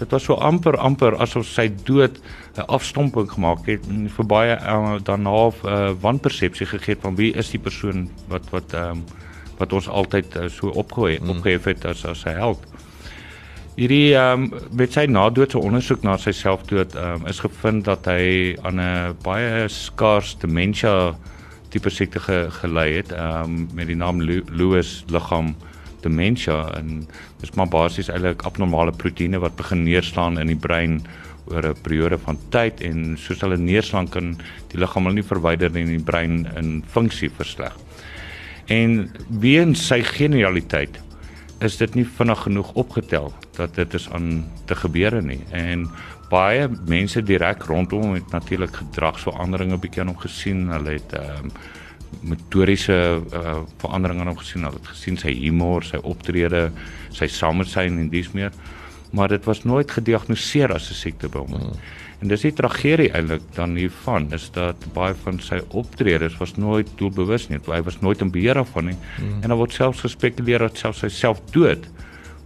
dit 0.02 0.10
was 0.10 0.24
so 0.26 0.34
amper 0.34 0.76
amper 0.82 1.16
asof 1.22 1.46
sy 1.46 1.68
dood 1.86 2.18
'n 2.56 2.66
afstomping 2.76 3.30
gemaak 3.30 3.66
het 3.70 3.86
en 3.88 4.08
vir 4.16 4.26
baie 4.26 4.54
uh, 4.56 4.98
daarna 5.08 5.30
'n 5.30 5.54
uh, 5.64 5.92
wanpersepsie 6.00 6.66
gegee 6.66 6.96
van 7.00 7.16
wie 7.16 7.32
is 7.32 7.50
die 7.50 7.62
persoon 7.62 8.08
wat 8.28 8.50
wat 8.50 8.74
ehm 8.74 8.90
um, 8.90 9.04
wat 9.58 9.72
ons 9.72 9.88
altyd 9.88 10.36
uh, 10.36 10.48
so 10.48 10.68
opgehooi 10.68 11.18
mm. 11.20 11.30
opgehef 11.30 11.64
het 11.64 11.84
as 11.84 12.04
as 12.04 12.24
sy 12.26 12.34
held. 12.34 12.58
Hierdie 13.76 14.14
ehm 14.14 14.42
um, 14.42 14.60
met 14.70 14.92
sy 14.92 15.06
nadoetse 15.06 15.58
ondersoek 15.58 16.02
na 16.02 16.16
sy 16.18 16.32
selfdood 16.32 16.94
ehm 16.94 17.22
um, 17.22 17.26
is 17.26 17.40
gevind 17.40 17.84
dat 17.84 18.06
hy 18.06 18.56
aan 18.62 18.80
'n 18.80 19.16
baie 19.22 19.68
skaars 19.68 20.36
dementia 20.38 21.14
tipe 21.70 21.90
siekte 21.90 22.20
ge, 22.20 22.50
gelei 22.50 22.92
het 22.96 23.12
ehm 23.12 23.44
um, 23.44 23.68
met 23.74 23.86
die 23.86 23.96
naam 23.96 24.20
Lewis 24.20 25.04
liggaam 25.08 25.54
dementia 26.02 26.58
en 26.78 27.04
dis 27.40 27.54
maar 27.58 27.68
basies 27.68 28.10
eintlik 28.12 28.44
abnormale 28.48 28.92
proteïene 28.92 29.40
wat 29.42 29.56
begin 29.56 29.84
neerslaan 29.84 30.38
in 30.38 30.52
die 30.52 30.58
brein 30.58 31.00
oor 31.50 31.68
'n 31.68 31.82
periode 31.82 32.18
van 32.18 32.38
tyd 32.50 32.80
en 32.80 33.16
soos 33.18 33.40
hulle 33.40 33.58
neerslaan 33.58 34.08
kan 34.08 34.36
die 34.72 34.78
liggaam 34.78 35.04
hulle 35.04 35.20
nie 35.20 35.30
verwyder 35.32 35.76
en 35.76 35.86
die 35.86 36.04
brein 36.10 36.46
in 36.56 36.82
funksie 36.86 37.30
versleg. 37.30 37.72
En 38.68 39.10
weens 39.28 39.86
sy 39.86 40.02
genialiteit 40.02 41.00
is 41.60 41.76
dit 41.76 41.94
nie 41.94 42.06
vinnig 42.18 42.42
genoeg 42.46 42.72
opgetel 42.74 43.32
dat 43.56 43.74
dit 43.74 43.94
is 43.94 44.08
aan 44.10 44.44
te 44.66 44.74
gebeure 44.74 45.22
nie. 45.22 45.40
En 45.50 45.86
baie 46.30 46.68
mense 46.88 47.22
direk 47.22 47.62
rondom 47.68 48.14
het 48.14 48.32
natuurlik 48.32 48.76
gedragsveranderinge 48.76 49.78
bietjie 49.78 50.02
aan 50.02 50.14
hom 50.14 50.22
gesien. 50.22 50.68
Hulle 50.72 50.98
het 50.98 51.12
ehm 51.18 51.46
um, 51.46 51.54
motoriese 52.20 52.96
uh, 53.20 53.56
veranderinge 53.82 54.20
aan 54.20 54.32
hom 54.32 54.38
gesien. 54.38 54.64
Hulle 54.66 54.80
het 54.80 54.92
gesien 54.92 55.16
sy 55.16 55.32
humor, 55.34 55.84
sy 55.84 56.00
optrede, 56.02 56.70
sy 57.10 57.26
samesyn 57.26 57.98
en 57.98 58.12
dis 58.12 58.30
meer. 58.36 58.52
Maar 59.12 59.28
dit 59.28 59.44
was 59.44 59.64
nooit 59.64 59.90
gediagnoseer 59.90 60.72
as 60.72 60.90
'n 60.90 60.94
siekte 60.94 61.28
by 61.28 61.38
hom. 61.38 61.52
Hmm. 61.52 61.76
En 62.22 62.30
dis 62.30 62.44
die 62.46 62.52
tragedie 62.54 63.10
eintlik 63.10 63.42
dan 63.56 63.74
hiervan 63.74 64.28
is 64.36 64.46
dat 64.54 64.78
baie 64.94 65.14
van 65.24 65.40
sy 65.42 65.58
optredes 65.74 66.36
was 66.38 66.54
nooit 66.54 66.88
doelbewus 67.00 67.48
nie. 67.50 67.58
Hy 67.66 67.80
was 67.82 67.98
nooit 68.00 68.22
in 68.22 68.30
beheer 68.30 68.54
daarvan 68.60 68.92
nie. 68.92 68.98
Mm. 69.18 69.40
En 69.42 69.50
daar 69.50 69.58
word 69.58 69.74
selfs 69.74 70.04
gespekuleer 70.06 70.62
dat 70.62 70.78
selfs 70.78 71.02
sy 71.02 71.10
selfdood 71.10 71.88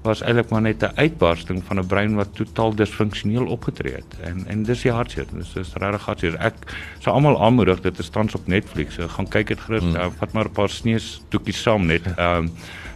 was 0.06 0.22
eintlik 0.22 0.50
maar 0.50 0.62
net 0.62 0.82
'n 0.82 0.94
uitbarsting 0.94 1.62
van 1.64 1.78
'n 1.78 1.86
brein 1.86 2.14
wat 2.14 2.34
totaal 2.34 2.75
disfunksioneel 2.75 3.46
opgetree 3.46 3.94
het. 3.94 4.12
En 4.20 4.46
en 4.46 4.62
dis 4.62 4.82
die 4.82 4.92
hartseer. 4.92 5.26
Dis 5.32 5.54
is 5.56 5.72
regtig 5.75 6.04
hartseer. 6.04 6.36
Ek 6.38 6.54
sou 6.98 7.14
almal 7.14 7.42
aanmoedig 7.42 7.80
dit 7.80 7.98
is 7.98 8.08
tans 8.08 8.34
op 8.34 8.46
Netflix. 8.46 8.94
So, 8.94 9.08
gaan 9.08 9.28
kyk 9.28 9.46
dit 9.46 9.60
gerus. 9.60 9.82
Mm. 9.82 9.96
Uh, 9.96 10.06
vat 10.18 10.32
maar 10.32 10.44
'n 10.44 10.52
paar 10.52 10.68
snees 10.68 11.22
toekies 11.28 11.62
saam 11.62 11.86
net. 11.86 12.06
Ehm 12.16 12.36
um, 12.36 12.50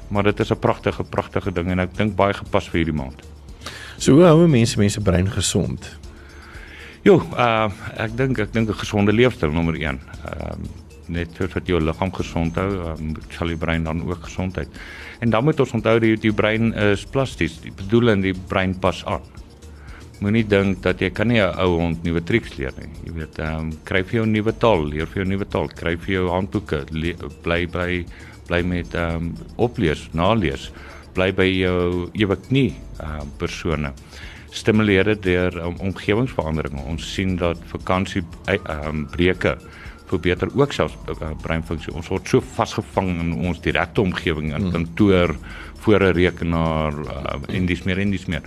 maar 0.09 0.23
dit 0.23 0.41
is 0.41 0.51
'n 0.51 0.59
pragtige 0.59 1.05
pragtige 1.05 1.53
ding 1.53 1.71
en 1.71 1.79
ek 1.79 1.97
dink 1.97 2.17
baie 2.17 2.35
gepas 2.35 2.69
vir 2.69 2.77
hierdie 2.77 3.03
maand. 3.03 3.23
So 3.97 4.13
hoe 4.13 4.25
hou 4.25 4.49
mense 4.49 4.79
mense 4.79 5.01
brein 5.01 5.31
gesond? 5.31 5.99
Jo, 7.03 7.23
uh 7.37 7.71
ek 7.97 8.17
dink 8.17 8.39
ek 8.39 8.53
dink 8.53 8.69
'n 8.69 8.75
gesonde 8.75 9.13
leefstyl 9.13 9.51
nommer 9.51 9.75
1. 9.75 9.83
Ehm 9.85 9.99
uh, 10.25 10.90
net 11.11 11.35
vir 11.39 11.51
dat 11.53 11.69
jou 11.69 11.81
liggaam 11.83 12.13
gesond 12.15 12.57
hou, 12.61 12.69
um, 12.93 13.13
sal 13.35 13.53
die 13.53 13.59
brein 13.59 13.85
dan 13.85 14.03
ook 14.07 14.25
gesondheid. 14.29 14.81
En 15.21 15.31
dan 15.31 15.45
moet 15.45 15.61
ons 15.61 15.75
onthou 15.77 15.99
dat 16.01 16.23
die 16.23 16.33
brein 16.33 16.73
is 16.91 17.05
plasties. 17.05 17.59
Die 17.65 17.75
bedoeling 17.77 18.25
die 18.25 18.35
brein 18.35 18.75
pas 18.79 19.03
aan. 19.05 19.27
Moenie 20.21 20.45
dink 20.45 20.83
dat 20.85 21.01
jy 21.01 21.11
kan 21.11 21.29
nie 21.29 21.41
'n 21.41 21.55
ou 21.59 21.79
hond 21.81 22.03
nuwe 22.05 22.21
triks 22.21 22.57
leer 22.59 22.73
nie. 22.77 22.91
Jy 23.07 23.13
weet, 23.13 23.39
ehm 23.39 23.59
um, 23.59 23.71
kry 23.85 24.03
vir 24.05 24.21
jou 24.21 24.27
nuwe 24.27 24.53
taal, 24.53 24.85
leer 24.85 25.07
vir 25.07 25.23
jou 25.23 25.29
nuwe 25.29 25.49
taal, 25.49 25.69
kry 25.69 25.97
vir 25.97 26.15
jou 26.15 26.29
handboeke, 26.29 26.85
bly 27.43 27.67
by 27.67 28.05
bly 28.47 28.63
met 28.63 28.95
ehm 28.95 29.17
um, 29.17 29.35
oplees, 29.57 30.09
nalees, 30.13 30.71
bly 31.15 31.33
by 31.33 31.47
jou 31.47 32.11
ewe 32.13 32.37
knie 32.37 32.75
ehm 33.01 33.21
um, 33.21 33.33
persone 33.39 33.95
stimuleer 34.51 35.05
dit 35.05 35.23
deur 35.23 35.57
um, 35.63 35.77
omgewingsveranderinge. 35.81 36.83
Ons 36.91 37.07
sien 37.15 37.37
dat 37.39 37.59
vakansie 37.71 38.23
ehm 38.51 38.89
um, 38.89 39.07
breuke 39.11 39.57
verbeter 40.11 40.51
ook 40.55 40.75
selfs 40.75 40.97
uh, 41.09 41.31
breinfunksie. 41.43 41.95
Ons 41.95 42.11
word 42.13 42.29
so 42.29 42.45
vasgevang 42.57 43.13
in 43.23 43.33
ons 43.49 43.63
direkte 43.65 44.03
omgewing 44.03 44.51
in 44.53 44.69
hmm. 44.69 44.75
kantoor, 44.75 45.37
voor 45.81 46.05
'n 46.05 46.13
rekenaar 46.13 46.93
uh, 46.93 47.57
en 47.57 47.67
dis 47.67 47.83
meer 47.83 47.99
en 47.99 48.11
dis 48.11 48.27
meer. 48.27 48.43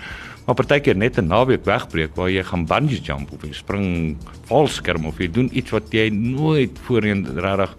Maar 0.46 0.56
partykeer 0.56 0.98
net 0.98 1.18
'n 1.18 1.28
naweek 1.28 1.66
wegbreek 1.66 2.16
waar 2.16 2.30
jy 2.30 2.44
gaan 2.44 2.66
bungee 2.66 3.02
jump 3.02 3.32
of 3.32 3.42
jy 3.42 3.54
spring 3.54 4.18
valskerm 4.46 5.06
of 5.06 5.18
jy 5.18 5.32
doen 5.32 5.50
iets 5.52 5.72
wat 5.72 5.92
jy 5.92 6.10
nooit 6.10 6.80
voorheen 6.84 7.26
regtig 7.36 7.76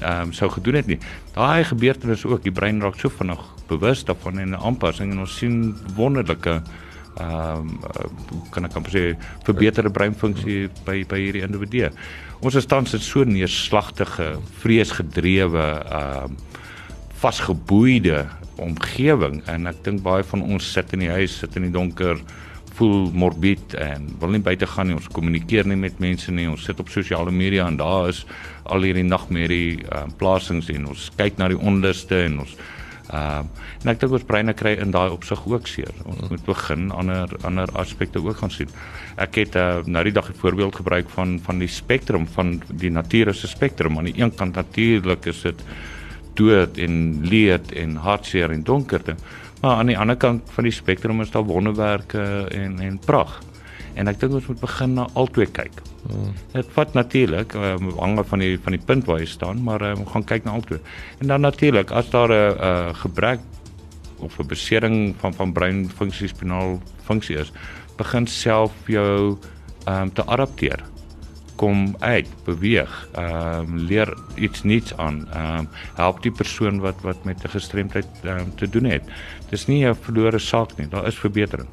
ehm 0.00 0.20
um, 0.28 0.32
sou 0.32 0.50
gedoen 0.50 0.74
het 0.74 0.86
nie. 0.86 0.98
Daai 1.34 1.64
gebeurtenis 1.64 2.24
ook, 2.24 2.42
die 2.42 2.52
brein 2.52 2.80
raak 2.80 2.98
so 2.98 3.08
vinnig 3.08 3.40
bewus 3.68 4.04
daarvan 4.04 4.38
en 4.38 4.56
aanpassing 4.56 5.12
en 5.12 5.24
ons 5.24 5.36
sien 5.36 5.74
wonderlike 5.96 6.62
ehm 7.20 7.68
um, 7.84 8.44
kan 8.52 8.64
ek 8.64 8.76
amper 8.78 8.94
sê 8.94 9.04
verbeterde 9.46 9.92
breinfunksie 9.92 10.70
by 10.86 11.02
by 11.08 11.18
hierdie 11.20 11.44
individue. 11.44 11.90
Ons 12.42 12.56
is 12.58 12.66
tans 12.66 12.94
in 12.96 13.02
so 13.04 13.24
neerslagtige, 13.28 14.36
vreesgedrewe 14.62 15.66
ehm 15.82 16.32
um, 16.32 16.38
vasgeboeide 17.22 18.24
omgewing 18.58 19.42
en 19.46 19.68
ek 19.70 19.84
dink 19.86 20.02
baie 20.02 20.24
van 20.26 20.42
ons 20.42 20.72
sit 20.74 20.90
in 20.96 21.04
die 21.04 21.12
huis, 21.12 21.36
sit 21.38 21.54
in 21.54 21.68
die 21.68 21.74
donker, 21.74 22.18
voel 22.74 23.12
morbid 23.14 23.76
en 23.78 24.08
wil 24.18 24.34
nie 24.34 24.42
buite 24.42 24.66
gaan 24.66 24.90
nie. 24.90 24.96
Ons 24.98 25.10
kommunikeer 25.12 25.68
nie 25.68 25.78
met 25.78 26.00
mense 26.02 26.32
nie. 26.34 26.48
Ons 26.50 26.64
sit 26.66 26.80
op 26.80 26.90
sosiale 26.90 27.30
media 27.30 27.68
en 27.68 27.78
daar 27.78 28.08
is 28.10 28.24
al 28.64 28.88
hierdie 28.88 29.06
nagmerrie 29.06 29.82
ehm 29.84 30.08
um, 30.08 30.14
plasings 30.18 30.70
en 30.72 30.88
ons 30.94 31.10
kyk 31.18 31.38
na 31.38 31.50
die 31.52 31.60
onluste 31.60 32.24
en 32.26 32.40
ons 32.46 32.56
Ehm 33.12 33.44
uh, 33.44 33.82
en 33.82 33.90
ek 33.92 33.98
dink 34.00 34.14
ons 34.16 34.24
breine 34.24 34.54
kry 34.56 34.72
in 34.80 34.92
daai 34.94 35.10
opsig 35.12 35.40
ook 35.50 35.66
seer. 35.68 35.92
Ons 36.08 36.30
moet 36.30 36.44
begin 36.46 36.90
ander 36.96 37.28
ander 37.44 37.68
aspekte 37.76 38.22
ook 38.24 38.38
gaan 38.40 38.52
sien. 38.54 38.70
Ek 39.20 39.36
het 39.42 39.56
uh, 39.60 39.82
nou 39.84 40.04
die 40.08 40.14
dag 40.16 40.30
'n 40.30 40.38
voorbeeld 40.40 40.76
gebruik 40.80 41.10
van 41.10 41.38
van 41.44 41.58
die 41.58 41.68
spektrum 41.68 42.26
van 42.26 42.62
die 42.68 42.90
natuur 42.90 43.34
se 43.34 43.48
spektrum. 43.48 43.98
Aan 43.98 44.08
die 44.08 44.16
een 44.16 44.34
kant 44.34 44.54
natuurlik 44.54 45.26
is 45.26 45.42
dit 45.42 45.64
dood 46.34 46.78
en 46.78 47.20
leed 47.28 47.72
en 47.72 47.96
hartseer 47.96 48.50
en 48.50 48.64
donkerte. 48.64 49.14
Maar 49.60 49.76
aan 49.76 49.86
die 49.86 49.98
ander 49.98 50.16
kant 50.16 50.42
van 50.50 50.64
die 50.64 50.72
spektrum 50.72 51.20
is 51.20 51.30
daar 51.30 51.44
wonderwerke 51.44 52.48
en 52.50 52.80
en 52.80 52.98
pragt. 52.98 53.51
En 53.94 54.08
ek 54.08 54.20
dink 54.20 54.36
ons 54.38 54.46
moet 54.48 54.60
begin 54.60 54.94
na 54.96 55.06
albei 55.14 55.46
kyk. 55.46 55.82
Hmm. 56.08 56.34
Dit 56.52 56.70
vat 56.76 56.94
natuurlik 56.94 57.54
um, 57.54 57.90
hang 57.98 58.18
van 58.26 58.38
die 58.42 58.58
van 58.58 58.76
die 58.76 58.84
punt 58.90 59.08
waar 59.08 59.20
jy 59.20 59.26
staan, 59.26 59.62
maar 59.62 59.82
um, 59.92 60.06
gaan 60.06 60.24
kyk 60.24 60.44
na 60.44 60.56
albei. 60.58 60.80
En 61.20 61.26
dan 61.32 61.40
natuurlik 61.40 61.90
as 61.90 62.10
daar 62.10 62.32
'n 62.32 62.56
uh, 62.60 62.94
gebrek 62.94 63.40
of 64.18 64.38
'n 64.38 64.46
besering 64.46 65.14
van 65.18 65.34
van 65.34 65.52
breinfunksie 65.52 66.28
spinaal 66.28 66.80
funksie 67.04 67.36
is, 67.36 67.52
begin 67.96 68.26
self 68.26 68.72
jou 68.86 69.38
ehm 69.84 70.02
um, 70.02 70.12
te 70.12 70.24
adapteer. 70.24 70.80
Kom 71.56 71.96
uit, 71.98 72.28
beweeg, 72.44 73.08
ehm 73.12 73.60
um, 73.60 73.78
leer 73.78 74.16
iets 74.36 74.62
nuuts 74.62 74.96
aan. 74.96 75.28
Ehm 75.32 75.58
um, 75.58 75.68
help 75.94 76.22
die 76.22 76.32
persoon 76.32 76.80
wat 76.80 77.00
wat 77.02 77.24
met 77.24 77.44
'n 77.44 77.48
gestremdheid 77.48 78.08
ehm 78.22 78.38
um, 78.38 78.54
te 78.54 78.68
doen 78.68 78.84
het. 78.84 79.02
Dis 79.50 79.66
nie 79.66 79.86
'n 79.86 79.94
verlore 79.94 80.38
saak 80.38 80.76
nie, 80.76 80.88
daar 80.88 81.06
is 81.06 81.18
verbetering. 81.18 81.68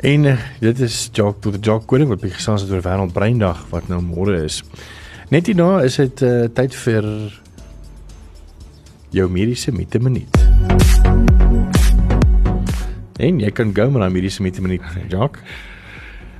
En 0.00 0.24
uh, 0.24 0.38
dit 0.60 0.78
is 0.80 1.10
Jock 1.12 1.42
tot 1.44 1.52
die 1.58 1.60
Jock 1.60 1.84
Koning 1.90 2.08
wat 2.08 2.22
by 2.22 2.30
gesels 2.32 2.62
het 2.64 2.70
oor 2.72 2.80
Wêreldbreindag 2.86 3.66
wat 3.68 3.90
nou 3.92 3.98
môre 4.00 4.38
is. 4.46 4.62
Net 5.28 5.50
hierna 5.50 5.82
is 5.84 5.98
dit 6.00 6.22
uh, 6.24 6.46
tyd 6.56 6.76
vir 6.86 7.08
jou 9.12 9.26
mediese 9.28 9.74
mite 9.76 10.00
minuut. 10.00 10.38
En 13.20 13.42
jy 13.44 13.50
kan 13.52 13.74
gou 13.76 13.90
met 13.90 14.02
'n 14.06 14.12
mediese 14.12 14.42
mite 14.42 14.62
minuut, 14.64 14.80
Jock. 15.12 15.36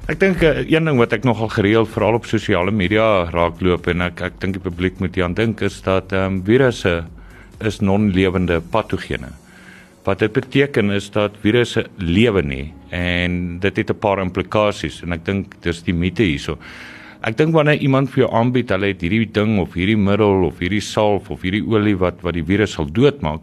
Ek 0.08 0.16
dink 0.20 0.40
uh, 0.42 0.64
een 0.64 0.84
ding 0.84 0.96
wat 0.96 1.12
ek 1.12 1.28
nogal 1.28 1.52
gereeld 1.52 1.92
veral 1.92 2.16
op 2.16 2.24
sosiale 2.24 2.72
media 2.72 3.28
raakloop 3.28 3.86
en 3.92 4.08
ek 4.08 4.22
ek 4.22 4.40
dink 4.40 4.56
die 4.56 4.64
publiek 4.64 5.00
moet 5.00 5.14
hier 5.14 5.24
aan 5.24 5.36
dink 5.36 5.60
is 5.60 5.82
dat 5.82 6.12
ehm 6.12 6.40
um, 6.40 6.42
virusse 6.44 7.04
is 7.60 7.80
non-lewende 7.80 8.60
patogene. 8.60 9.36
Wat 10.04 10.18
dit 10.18 10.32
beteken 10.32 10.90
is 10.90 11.10
dat 11.12 11.36
virusse 11.42 11.84
lewe 11.98 12.42
nie 12.42 12.72
en 12.90 13.58
dit 13.60 13.76
het 13.76 13.90
'n 13.90 13.98
paar 14.00 14.18
implikasies 14.18 15.02
en 15.02 15.12
ek 15.12 15.24
dink 15.24 15.60
dis 15.62 15.82
die 15.82 15.94
mite 15.94 16.22
hierso. 16.22 16.58
ek 17.22 17.36
dink 17.36 17.52
wanneer 17.52 17.82
iemand 17.82 18.10
vir 18.10 18.24
jou 18.24 18.32
aanbied, 18.32 18.70
hulle 18.70 18.86
het 18.86 19.00
hierdie 19.00 19.28
ding 19.32 19.58
of 19.60 19.74
hierdie 19.74 19.96
middel 19.96 20.44
of 20.44 20.58
hierdie 20.58 20.80
salf 20.80 21.30
of 21.30 21.42
hierdie 21.42 21.66
olie 21.66 21.96
wat 21.98 22.22
wat 22.22 22.34
die 22.34 22.44
virus 22.44 22.72
sal 22.72 22.86
doodmaak, 22.86 23.40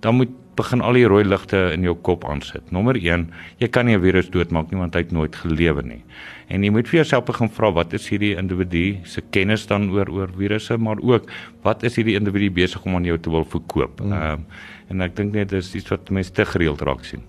dan 0.00 0.16
moet 0.16 0.30
begin 0.58 0.82
al 0.84 0.98
die 0.98 1.06
rooi 1.08 1.22
ligte 1.24 1.60
in 1.74 1.86
jou 1.86 1.94
kop 1.94 2.26
aansit. 2.28 2.72
Nommer 2.74 2.98
1, 2.98 3.28
jy 3.62 3.68
kan 3.68 3.86
nie 3.86 3.96
'n 3.96 4.02
virus 4.02 4.30
doodmaak 4.30 4.70
nie 4.70 4.80
want 4.80 4.94
hy 4.94 5.00
het 5.00 5.12
nooit 5.12 5.36
gelewe 5.36 5.82
nie. 5.82 6.02
En 6.48 6.64
jy 6.64 6.70
moet 6.70 6.88
vir 6.88 7.02
jouself 7.02 7.24
begin 7.24 7.48
vra 7.48 7.72
wat 7.72 7.92
is 7.92 8.08
hierdie 8.08 8.36
individu 8.36 8.98
se 9.04 9.20
kennis 9.30 9.66
dan 9.66 9.90
oor 9.90 10.10
oor 10.10 10.28
virusse, 10.36 10.78
maar 10.78 10.96
ook 11.00 11.30
wat 11.62 11.82
is 11.82 11.96
hierdie 11.96 12.16
individu 12.16 12.50
besig 12.50 12.84
om 12.84 12.94
aan 12.94 13.04
jou 13.04 13.18
te 13.18 13.30
wil 13.30 13.44
verkoop. 13.44 14.00
Hmm. 14.00 14.12
Ehm 14.12 14.20
mm. 14.20 14.32
um, 14.32 14.46
en 14.88 15.00
ek 15.04 15.16
dink 15.16 15.34
net 15.34 15.50
dis 15.52 15.74
iets 15.74 15.90
wat 15.90 16.10
mense 16.10 16.32
te 16.32 16.44
gereeld 16.44 16.80
raak 16.80 17.04
sien. 17.04 17.22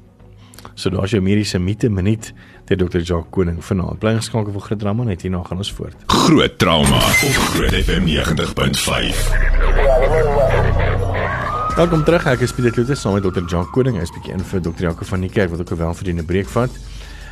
So 0.75 0.89
daar's 0.89 1.11
jou 1.11 1.21
mediese 1.23 1.59
mite 1.59 1.89
minuut 1.89 2.33
deur 2.69 2.77
Dr. 2.77 2.99
Jacques 2.99 3.31
Koning 3.35 3.63
vanaand. 3.63 3.99
Bly 3.99 4.15
geskakel 4.19 4.53
vir 4.55 4.61
groot 4.67 4.79
drama 4.79 5.03
net 5.09 5.21
hierna 5.25 5.43
gaan 5.47 5.59
ons 5.63 5.73
voort. 5.75 5.97
Groot 6.07 6.53
trauma 6.61 6.97
op 6.97 7.03
Groot 7.55 7.73
FM 7.83 8.03
90.5. 8.07 10.48
Welkom 11.79 12.01
terug. 12.03 12.25
Ek 12.27 12.41
is 12.43 12.51
Pieter 12.51 12.73
Kloete 12.75 12.95
saam 12.99 13.13
met 13.15 13.23
Dr. 13.23 13.45
Jacques 13.47 13.71
Koning. 13.71 13.95
Hy 13.95 14.03
is 14.03 14.11
bietjie 14.11 14.33
in 14.35 14.41
vir 14.43 14.59
Dr. 14.59 14.81
Jaco 14.83 15.05
van 15.07 15.21
die 15.23 15.29
kerk 15.31 15.53
wat 15.53 15.61
ook 15.63 15.69
'n 15.71 15.79
welverdiende 15.79 16.25
breek 16.27 16.49
vat. 16.51 16.73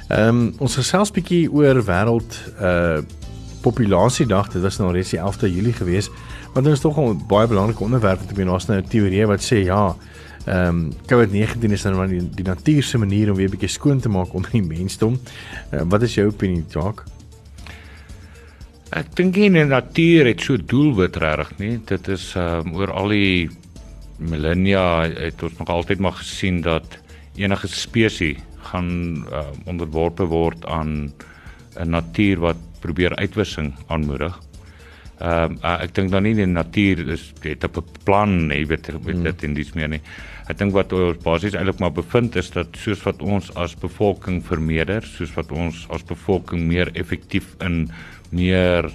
Ehm 0.08 0.30
um, 0.30 0.54
ons 0.63 0.77
gesels 0.80 1.12
bietjie 1.12 1.51
oor 1.51 1.82
wêreld 1.84 2.38
uh 2.56 3.01
populasiedag. 3.62 4.48
Dit 4.54 4.62
was 4.63 4.77
nou 4.80 4.94
reeds 4.94 5.12
die 5.12 5.20
11de 5.20 5.51
Julie 5.51 5.74
gewees. 5.74 6.08
Want 6.54 6.63
dit 6.66 6.74
is 6.74 6.80
tog 6.80 6.96
'n 6.96 7.27
baie 7.27 7.48
belangrike 7.48 7.84
onderwerp 7.84 8.20
wat 8.20 8.32
ek 8.32 8.38
nou 8.38 8.58
nou 8.68 8.77
'n 8.80 8.88
teorie 8.88 9.27
wat 9.27 9.44
sê 9.44 9.66
ja, 9.66 9.96
ehm 10.46 10.68
um, 10.68 10.94
COVID-19 11.12 11.72
is 11.72 11.84
nou 11.84 11.96
maar 11.96 12.08
die, 12.08 12.30
die 12.36 12.48
natuur 12.48 12.84
se 12.84 12.98
manier 12.98 13.30
om 13.30 13.36
weer 13.36 13.50
'n 13.50 13.51
bietjie 13.51 13.75
skoon 13.75 14.00
te 14.00 14.10
maak 14.10 14.34
onder 14.34 14.51
die 14.51 14.63
mensdom. 14.63 15.20
Uh, 15.74 15.82
wat 15.89 16.01
is 16.01 16.16
jou 16.16 16.27
opinie, 16.27 16.63
Jacques? 16.70 17.04
Ek 18.92 19.16
dink 19.16 19.36
nie 19.36 19.51
die 19.51 19.66
natuur 19.66 20.25
het 20.25 20.42
so 20.42 20.56
doelwit 20.56 21.16
regtig 21.16 21.58
nie. 21.58 21.80
Dit 21.86 22.08
is 22.08 22.34
ehm 22.36 22.68
um, 22.68 22.75
oor 22.75 22.92
al 22.92 23.08
die 23.08 23.50
millennia 24.17 25.07
het 25.09 25.43
ons 25.43 25.57
nog 25.57 25.69
altyd 25.69 26.00
maar 26.00 26.17
gesien 26.19 26.62
dat 26.62 26.97
enige 27.36 27.67
spesies 27.67 28.41
gaan 28.67 29.24
uh, 29.31 29.45
onderworpe 29.65 30.25
word 30.27 30.65
aan 30.65 31.13
'n 31.77 31.89
natuur 31.89 32.39
wat 32.39 32.57
probeer 32.79 33.15
uitwissing 33.15 33.74
aanmoedig. 33.88 34.39
Ehm 35.17 35.51
uh, 35.51 35.57
uh, 35.63 35.81
ek 35.81 35.95
dink 35.95 36.12
dan 36.12 36.24
nie 36.24 36.36
die 36.36 36.45
natuur 36.45 37.09
is 37.09 37.33
het 37.41 37.63
op 37.63 37.77
'n 37.77 38.03
plan, 38.03 38.50
jy 38.50 38.65
weet, 38.65 38.89
weet 39.03 39.15
mm. 39.15 39.24
dit 39.24 39.43
in 39.43 39.53
dis 39.53 39.74
meer 39.74 39.88
nie. 39.88 40.01
Ek 40.47 40.57
dink 40.57 40.74
wat 40.74 40.93
ons 40.93 41.17
basies 41.24 41.53
eintlik 41.53 41.79
maar 41.79 41.91
bevind 41.91 42.36
is 42.36 42.50
dat 42.50 42.67
soos 42.77 43.01
wat 43.03 43.21
ons 43.21 43.50
as 43.55 43.75
bevolking 43.75 44.43
vermeerder, 44.45 45.01
soos 45.03 45.33
wat 45.33 45.51
ons 45.51 45.88
as 45.89 46.03
bevolking 46.03 46.67
meer 46.67 46.91
effektief 46.93 47.55
in 47.59 47.89
meer 48.29 48.91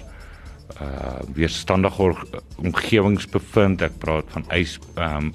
uh 0.83 1.19
weerstandige 1.33 2.13
omgewings 2.61 3.27
bevind. 3.31 3.81
Ek 3.81 3.95
praat 4.03 4.31
van 4.35 4.47
ys 4.53 4.77
ehm 4.95 5.29
um, 5.29 5.33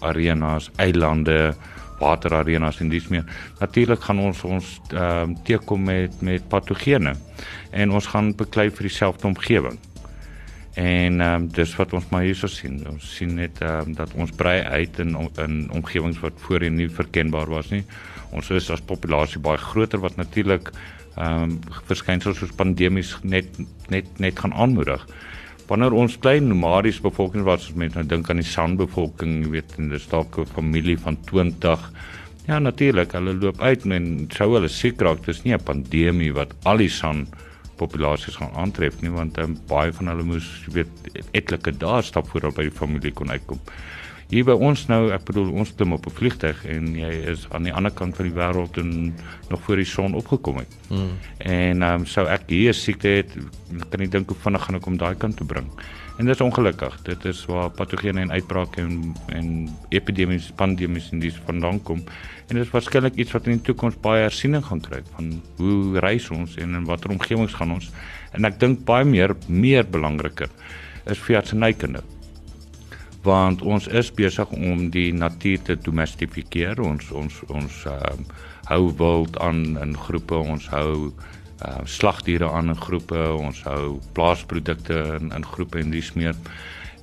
arenas, 0.00 0.70
eilande, 0.82 1.54
waterarenas 2.00 2.80
en 2.80 2.90
dis 2.92 3.08
meer. 3.12 3.24
Natuurlik 3.60 4.02
gaan 4.08 4.22
ons 4.24 4.44
ons 4.44 4.72
ehm 4.92 5.30
um, 5.30 5.36
teekom 5.44 5.84
met 5.84 6.20
met 6.20 6.48
patogene 6.48 7.14
en 7.70 7.92
ons 7.92 8.08
gaan 8.14 8.32
beklei 8.36 8.70
vir 8.70 8.88
dieselfde 8.88 9.26
omgewing. 9.26 9.78
En 10.76 11.20
ehm 11.20 11.34
um, 11.34 11.48
dis 11.48 11.76
wat 11.76 11.92
ons 11.96 12.08
maar 12.10 12.26
hierso 12.26 12.50
sien. 12.52 12.82
Ons 12.90 13.14
sien 13.16 13.34
net 13.34 13.60
ehm 13.60 13.88
um, 13.88 13.94
dat 13.96 14.12
ons 14.14 14.32
brei 14.36 14.60
uit 14.62 14.98
in 14.98 15.16
in 15.44 15.70
omgewings 15.72 16.20
wat 16.20 16.44
voorheen 16.48 16.76
nie 16.76 16.90
verkenbaar 16.90 17.48
was 17.48 17.70
nie. 17.72 17.84
Ons 18.36 18.50
is 18.50 18.70
as 18.70 18.84
populasie 18.84 19.40
baie 19.40 19.58
groter 19.58 20.02
wat 20.02 20.16
natuurlik 20.16 20.72
ehm 21.16 21.42
um, 21.42 21.56
verskynsels 21.88 22.40
soos 22.42 22.52
pandemies 22.56 23.14
net 23.24 23.56
net 23.92 24.20
net 24.20 24.38
gaan 24.38 24.52
aanmoedig. 24.52 25.06
Wanneer 25.66 25.96
ons 25.96 26.18
klein 26.22 26.46
nomadies 26.48 27.00
bevolking 27.02 27.46
was, 27.46 27.70
as 27.70 27.74
mense 27.74 27.98
nou 27.98 28.06
dink 28.06 28.28
aan 28.30 28.42
die 28.42 28.46
sanbevolking, 28.46 29.40
jy 29.42 29.54
weet, 29.56 29.74
en 29.78 29.88
dis 29.90 30.06
dalk 30.12 30.38
'n 30.38 30.46
familie 30.46 30.98
van 30.98 31.16
20. 31.30 31.90
Ja, 32.46 32.58
natuurlik, 32.58 33.12
hulle 33.12 33.34
loop 33.34 33.60
uit 33.60 33.84
en 33.86 34.28
sou 34.30 34.52
hulle 34.54 34.68
siek 34.68 35.00
raak, 35.00 35.24
dis 35.24 35.42
nie 35.44 35.54
'n 35.54 35.64
pandemie 35.64 36.32
wat 36.32 36.54
al 36.64 36.76
die 36.76 36.88
san 36.88 37.26
populasies 37.76 38.36
gaan 38.36 38.54
aantref 38.54 39.02
nie, 39.02 39.10
want 39.10 39.38
um, 39.38 39.58
baie 39.68 39.92
van 39.92 40.06
hulle 40.06 40.22
moes, 40.22 40.46
jy 40.66 40.72
weet, 40.72 40.88
etlike 41.32 41.72
dae 41.78 42.02
stap 42.02 42.28
voor 42.28 42.40
hulle 42.40 42.54
by 42.54 42.62
die 42.62 42.78
familie 42.78 43.12
kon 43.12 43.30
uitkom 43.30 43.60
hier 44.30 44.46
by 44.46 44.56
ons 44.58 44.86
nou, 44.90 45.10
ek 45.14 45.26
bedoel 45.28 45.52
ons 45.60 45.70
klim 45.78 45.92
op 45.94 46.06
'n 46.06 46.14
vliegtuig 46.18 46.64
en 46.66 46.94
jy 46.98 47.12
is 47.30 47.46
aan 47.54 47.62
die 47.62 47.72
ander 47.72 47.92
kant 47.92 48.16
van 48.16 48.26
die 48.26 48.34
wêreld 48.34 48.78
en 48.78 49.14
nog 49.50 49.60
voor 49.62 49.76
die 49.76 49.84
son 49.84 50.14
opgekom 50.14 50.56
het. 50.58 50.72
Mm. 50.90 51.12
En 51.38 51.82
ehm 51.82 52.00
um, 52.00 52.06
sou 52.06 52.26
ek 52.26 52.48
hier 52.48 52.74
siekte 52.74 53.08
het, 53.08 53.30
kan 53.90 54.00
ek 54.00 54.10
dink 54.10 54.28
hoe 54.28 54.36
vinnig 54.36 54.62
gaan 54.62 54.74
ek 54.74 54.86
om 54.86 54.96
daai 54.96 55.14
kant 55.14 55.36
toe 55.36 55.46
bring. 55.46 55.70
En 56.18 56.24
dit 56.24 56.34
is 56.34 56.40
ongelukkig. 56.40 57.02
Dit 57.02 57.24
is 57.24 57.44
waar 57.46 57.70
patogene 57.70 58.20
en 58.20 58.32
uitbrake 58.32 58.80
en 58.80 59.14
en 59.28 59.68
epidemies, 59.90 60.50
pandemies 60.56 61.10
en 61.12 61.20
dis 61.20 61.38
vandaan 61.44 61.82
kom. 61.82 62.02
En 62.48 62.56
dit 62.56 62.64
is 62.64 62.70
waarskynlik 62.70 63.14
iets 63.14 63.32
wat 63.32 63.46
in 63.46 63.52
die 63.52 63.62
toekoms 63.62 64.00
baie 64.00 64.22
hersiening 64.22 64.64
gaan 64.64 64.80
kry 64.80 65.02
van 65.14 65.42
hoe 65.56 65.98
reis 65.98 66.30
ons 66.30 66.56
en 66.56 66.74
in 66.74 66.84
watter 66.84 67.10
omgewings 67.10 67.54
gaan 67.54 67.72
ons. 67.72 67.90
En 68.32 68.44
ek 68.44 68.58
dink 68.58 68.84
baie 68.84 69.04
meer 69.04 69.36
meer 69.46 69.84
belangriker 69.84 70.48
is 71.06 71.18
vir 71.18 71.36
artsenykunde 71.36 72.02
want 73.26 73.62
ons 73.66 73.88
is 73.90 74.12
besig 74.14 74.52
om 74.54 74.86
die 74.94 75.10
natuur 75.12 75.62
te 75.66 75.76
domestifieer 75.76 76.80
ons 76.82 77.10
ons 77.10 77.42
ons 77.50 77.80
uh, 77.90 78.14
hou 78.70 78.82
wild 78.98 79.38
aan 79.42 79.76
in 79.82 79.94
groepe. 80.06 80.38
Ons 80.38 80.68
hou 80.72 81.10
uh, 81.10 81.82
slagdiere 81.84 82.50
aan 82.50 82.74
in 82.74 82.80
groepe. 82.80 83.20
Ons 83.34 83.62
hou 83.66 83.98
plaasprodukte 84.14 84.98
in 85.20 85.32
in 85.34 85.46
groepe 85.54 85.82
en 85.82 85.94
dis 85.94 86.12
meer. 86.18 86.36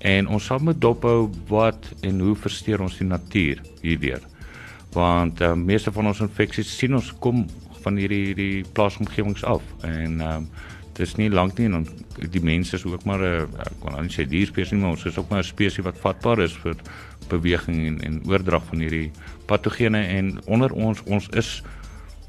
En 0.04 0.28
ons 0.28 0.46
sal 0.52 0.60
moet 0.60 0.80
dophou 0.82 1.32
wat 1.52 1.92
en 2.04 2.20
hoe 2.20 2.36
versteur 2.36 2.84
ons 2.84 3.00
die 3.00 3.08
natuur 3.08 3.64
hierdeur 3.82 4.30
want 4.94 5.42
uh, 5.42 5.54
meeste 5.58 5.92
van 5.92 6.08
ons 6.12 6.22
infeksies 6.22 6.70
sien 6.78 6.94
ons 6.94 7.12
kom 7.24 7.44
van 7.84 7.98
hierdie 8.00 8.22
hierdie 8.30 8.66
plaasomgewings 8.78 9.44
af. 9.44 9.64
En 9.88 10.22
um, 10.22 10.48
dis 10.98 11.16
nie 11.18 11.30
lank 11.30 11.58
nie 11.58 11.70
en 11.70 11.88
die 12.18 12.44
mense 12.44 12.76
is 12.76 12.86
ook 12.86 13.06
maar 13.06 13.20
'n 13.20 13.48
ek 13.60 13.80
kan 13.82 14.02
nie 14.02 14.14
sê 14.14 14.28
dierspesies 14.30 14.80
maar 14.80 14.92
ons 14.92 15.06
is 15.06 15.18
ook 15.18 15.30
maar 15.30 15.40
'n 15.40 15.44
spesies 15.44 15.86
wat 15.86 15.98
vatbaar 15.98 16.40
is 16.40 16.54
vir 16.54 16.76
beweging 17.30 17.88
en 17.88 18.02
en 18.02 18.22
oordrag 18.28 18.64
van 18.70 18.80
hierdie 18.80 19.12
patogene 19.46 20.04
en 20.18 20.40
onder 20.46 20.72
ons 20.72 21.04
ons 21.06 21.30
is 21.30 21.64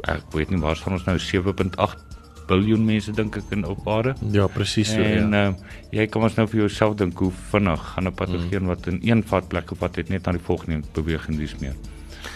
ek 0.02 0.32
weet 0.32 0.50
nie 0.50 0.60
waar 0.60 0.76
staan 0.76 0.92
ons 0.92 1.06
nou 1.06 1.18
7.8 1.18 2.14
biljoen 2.48 2.84
mense 2.84 3.12
dink 3.16 3.38
ek 3.40 3.52
in 3.56 3.64
op 3.64 3.88
aarde. 3.88 4.14
Ja, 4.34 4.46
presies 4.52 4.92
so. 4.92 5.00
En 5.00 5.32
ja. 5.32 5.48
uh, 5.48 5.74
jy 5.94 6.06
kan 6.12 6.26
ons 6.26 6.36
nou 6.36 6.46
vir 6.50 6.64
jouself 6.64 6.96
dink 7.00 7.18
hoe 7.18 7.32
vinnig 7.50 7.82
gaan 7.94 8.08
'n 8.08 8.14
patogeen 8.14 8.62
mm. 8.62 8.72
wat 8.72 8.86
in 8.86 9.00
een 9.02 9.22
vat 9.24 9.48
plek 9.48 9.72
op 9.72 9.80
wat 9.80 9.96
het 9.96 10.08
net 10.08 10.26
na 10.26 10.32
die 10.32 10.44
volgende 10.44 10.82
beweging 10.92 11.38
dis 11.38 11.56
meer. 11.60 11.76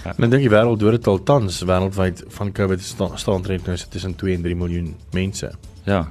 Ja. 0.05 0.15
En 0.17 0.31
dink 0.31 0.43
die 0.43 0.53
wêreld 0.53 0.81
doodgetal 0.81 1.23
tans 1.23 1.63
wêreldwyd 1.63 2.25
van 2.29 2.53
COVID 2.53 2.81
staan 2.81 3.19
staan 3.19 3.35
omtrent 3.35 3.67
nou 3.67 3.77
tussen 3.77 4.15
2 4.15 4.35
en 4.35 4.43
3 4.43 4.57
miljoen 4.57 4.95
mense. 5.13 5.53
Ja. 5.89 6.07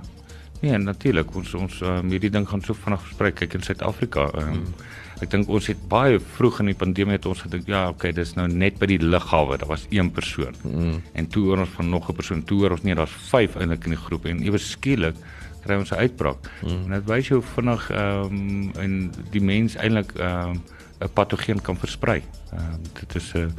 Nee, 0.62 0.78
natuurlik. 0.82 1.36
Ons 1.38 1.54
ons 1.58 1.82
um, 1.86 2.10
hierdie 2.10 2.32
ding 2.34 2.48
gaan 2.50 2.64
so 2.66 2.74
vinnig 2.74 3.02
versprei 3.06 3.32
kyk 3.38 3.58
in 3.60 3.66
Suid-Afrika. 3.66 4.26
Um, 4.34 4.48
hmm. 4.56 4.86
Ek 5.22 5.32
dink 5.34 5.50
ons 5.50 5.66
het 5.70 5.80
baie 5.90 6.20
vroeg 6.38 6.60
in 6.62 6.72
die 6.72 6.78
pandemie 6.78 7.16
het 7.16 7.26
ons 7.30 7.40
gedink 7.42 7.70
ja, 7.70 7.88
okay, 7.90 8.12
dis 8.14 8.36
nou 8.38 8.46
net 8.50 8.78
by 8.82 8.90
die 8.90 9.00
lughawe. 9.02 9.58
Daar 9.62 9.70
was 9.70 9.88
een 9.94 10.10
persoon. 10.14 10.58
Hmm. 10.64 11.02
En 11.18 11.30
toe 11.34 11.48
hoor 11.50 11.64
ons 11.66 11.76
van 11.78 11.90
nog 11.90 12.10
'n 12.10 12.18
persoon. 12.18 12.44
Toe 12.44 12.60
hoor 12.62 12.78
ons 12.78 12.86
nee, 12.86 12.96
daar's 12.96 13.14
5 13.30 13.56
eintlik 13.56 13.86
in 13.86 13.96
die 13.96 14.04
groep 14.06 14.26
en 14.26 14.42
ewe 14.46 14.58
skielik 14.58 15.16
kry 15.64 15.78
ons 15.78 15.92
'n 15.92 16.02
uitbraak. 16.06 16.50
Hmm. 16.62 16.84
En 16.86 16.92
dit 16.92 17.06
wys 17.10 17.28
jou 17.28 17.42
vinnig 17.42 17.90
ehm 17.92 18.26
um, 18.26 18.72
en 18.78 19.12
die 19.32 19.42
mens 19.42 19.76
eintlik 19.76 20.14
ehm 20.18 20.50
um, 20.50 20.62
'n 21.02 21.14
patogeen 21.14 21.62
kan 21.62 21.78
versprei. 21.78 22.22
Ehm 22.52 22.74
um, 22.74 22.82
dit 23.00 23.16
is 23.16 23.34
'n 23.34 23.54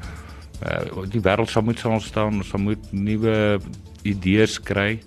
uh, 0.67 1.05
die 1.11 1.21
wêreld 1.21 1.51
sal 1.51 1.63
moet 1.63 1.79
staan, 1.79 2.35
ons 2.35 2.49
sal 2.49 2.61
moet 2.61 2.93
nuwe 2.93 3.61
idees 4.03 4.61
kry. 4.61 5.01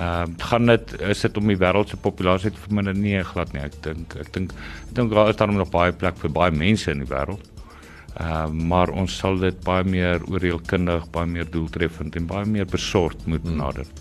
Ehm 0.00 0.30
uh, 0.30 0.46
gaan 0.48 0.66
dit 0.66 0.92
is 1.00 1.20
dit 1.20 1.36
om 1.36 1.48
die 1.50 1.58
wêreld 1.60 1.90
se 1.92 1.96
populasie 2.00 2.50
te 2.50 2.60
verminder 2.60 2.94
nie 2.96 3.18
glad 3.32 3.52
nie. 3.52 3.60
Ek 3.66 3.74
dink 3.84 4.14
ek 4.16 4.30
dink 4.32 4.54
ek 4.88 4.94
dink 4.96 5.12
daar 5.12 5.28
is 5.28 5.36
daar 5.36 5.52
nog 5.52 5.68
baie 5.70 5.92
plek 5.92 6.16
vir 6.22 6.32
baie 6.32 6.54
mense 6.56 6.88
in 6.90 7.02
die 7.04 7.10
wêreld. 7.10 7.44
Ehm 8.16 8.56
uh, 8.56 8.68
maar 8.70 8.88
ons 8.96 9.16
sal 9.22 9.36
dit 9.42 9.58
baie 9.66 9.84
meer 9.84 10.24
oorheelkundig, 10.24 11.04
baie 11.12 11.28
meer 11.28 11.50
doeltreffend 11.52 12.16
en 12.16 12.26
baie 12.26 12.48
meer 12.48 12.64
besorgd 12.64 13.26
moet 13.26 13.44
hmm. 13.44 13.60
nader. 13.60 13.92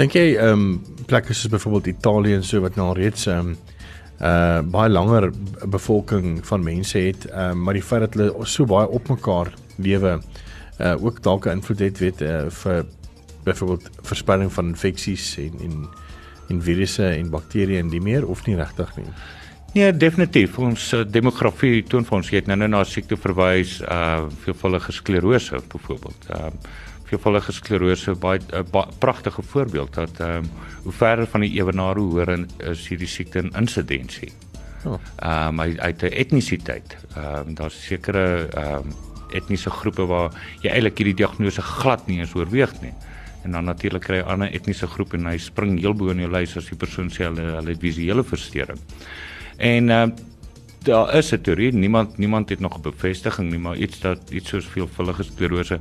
Dink 0.00 0.16
jy 0.16 0.26
ehm 0.32 0.64
um, 0.64 1.04
plekke 1.06 1.34
soos 1.34 1.52
byvoorbeeld 1.52 1.92
Italië 1.92 2.40
en 2.40 2.44
so 2.44 2.64
wat 2.64 2.80
nou 2.80 2.94
reeds 2.96 3.28
ehm 3.28 3.52
um, 3.52 3.56
uh 4.16 4.62
baie 4.64 4.88
langer 4.88 5.28
bevolking 5.68 6.40
van 6.48 6.64
mense 6.64 6.98
het, 6.98 7.28
ehm 7.28 7.50
um, 7.52 7.64
maar 7.68 7.76
die 7.76 7.84
feit 7.84 8.06
dat 8.08 8.16
hulle 8.16 8.46
so 8.48 8.64
baie 8.64 8.88
op 8.88 9.08
mekaar 9.12 9.52
lewe 9.76 10.20
uh 10.80 10.96
ook 11.04 11.20
dalk 11.22 11.46
'n 11.46 11.60
invloed 11.60 11.84
het 11.84 11.98
weet 11.98 12.22
uh, 12.22 12.46
vir 12.48 12.86
byvoorbeeld 13.46 13.90
verspreiding 14.10 14.52
van 14.52 14.74
infeksies 14.74 15.36
en 15.42 15.64
en 15.68 15.88
en 16.46 16.62
virusse 16.62 17.02
en 17.02 17.30
bakterieë 17.30 17.80
en 17.82 17.88
die 17.90 18.00
meer 18.00 18.26
of 18.30 18.44
nie 18.46 18.54
regtig 18.54 18.92
nie. 18.96 19.08
Nee, 19.74 19.90
definitief. 19.92 20.58
Ons 20.62 20.92
uh, 20.94 21.02
demografie 21.02 21.82
toon 21.90 22.06
vir 22.06 22.16
ons 22.20 22.28
jy 22.30 22.38
het 22.38 22.46
nou 22.46 22.56
nou 22.60 22.68
na 22.70 22.84
siekte 22.86 23.18
verwys, 23.18 23.80
uh 23.82 24.28
veelvuldige 24.44 24.94
sklerose 24.94 25.60
byvoorbeeld. 25.72 26.28
Uh 26.30 26.52
veelvuldige 27.06 27.52
sklerose 27.54 28.14
baie 28.18 28.40
'n 28.40 28.64
ba, 28.70 28.86
pragtige 28.98 29.42
voorbeeld 29.42 29.94
dat 29.94 30.20
ehm 30.20 30.44
um, 30.44 30.50
hoe 30.82 30.92
verder 30.92 31.26
van 31.26 31.40
die 31.40 31.52
ewenaar 31.58 31.96
hoe 31.96 32.10
hoër 32.10 32.46
is 32.70 32.88
hierdie 32.88 33.08
siekte 33.08 33.38
in 33.38 33.50
insidensie. 33.58 34.32
Oh. 34.84 34.98
Ehm 35.16 35.60
um, 35.60 35.78
uit 35.78 36.02
'n 36.02 36.12
etnisiteit. 36.22 36.96
Ehm 37.16 37.48
um, 37.48 37.54
daar's 37.54 37.86
sekere 37.86 38.48
ehm 38.54 38.74
um, 38.74 38.94
etniese 39.30 39.70
groepe 39.70 40.06
waar 40.06 40.30
jy 40.62 40.70
eintlik 40.70 40.98
hierdie 40.98 41.20
diagnose 41.22 41.62
glad 41.62 42.06
nie 42.06 42.18
eens 42.18 42.34
oorweeg 42.34 42.72
nie. 42.80 42.94
En 43.46 43.52
dan 43.54 43.64
natuurlik 43.64 44.02
kry 44.02 44.18
'n 44.18 44.30
ander 44.32 44.50
etniese 44.50 44.86
groep 44.86 45.14
en 45.14 45.26
hy 45.30 45.38
spring 45.38 45.78
heel 45.78 45.94
bo 45.94 46.10
in 46.10 46.18
jou 46.24 46.30
lys 46.30 46.56
as 46.56 46.66
die 46.66 46.76
persoon 46.76 47.10
sê 47.10 47.28
hulle 47.28 47.44
hulle 47.56 47.70
het 47.70 47.80
visuele 47.80 48.24
verstoring. 48.24 48.80
En 49.56 49.90
ehm 49.90 50.10
uh, 50.10 50.14
daar 50.86 51.14
is 51.14 51.32
'n 51.32 51.40
teorie, 51.40 51.72
niemand 51.72 52.18
niemand 52.18 52.48
het 52.48 52.60
nog 52.60 52.78
'n 52.78 52.82
bevestiging 52.82 53.50
nie, 53.50 53.58
maar 53.58 53.76
iets 53.76 54.00
dat 54.00 54.30
iets 54.30 54.48
soos 54.48 54.66
veelvuldige 54.66 55.22
sklerose 55.22 55.78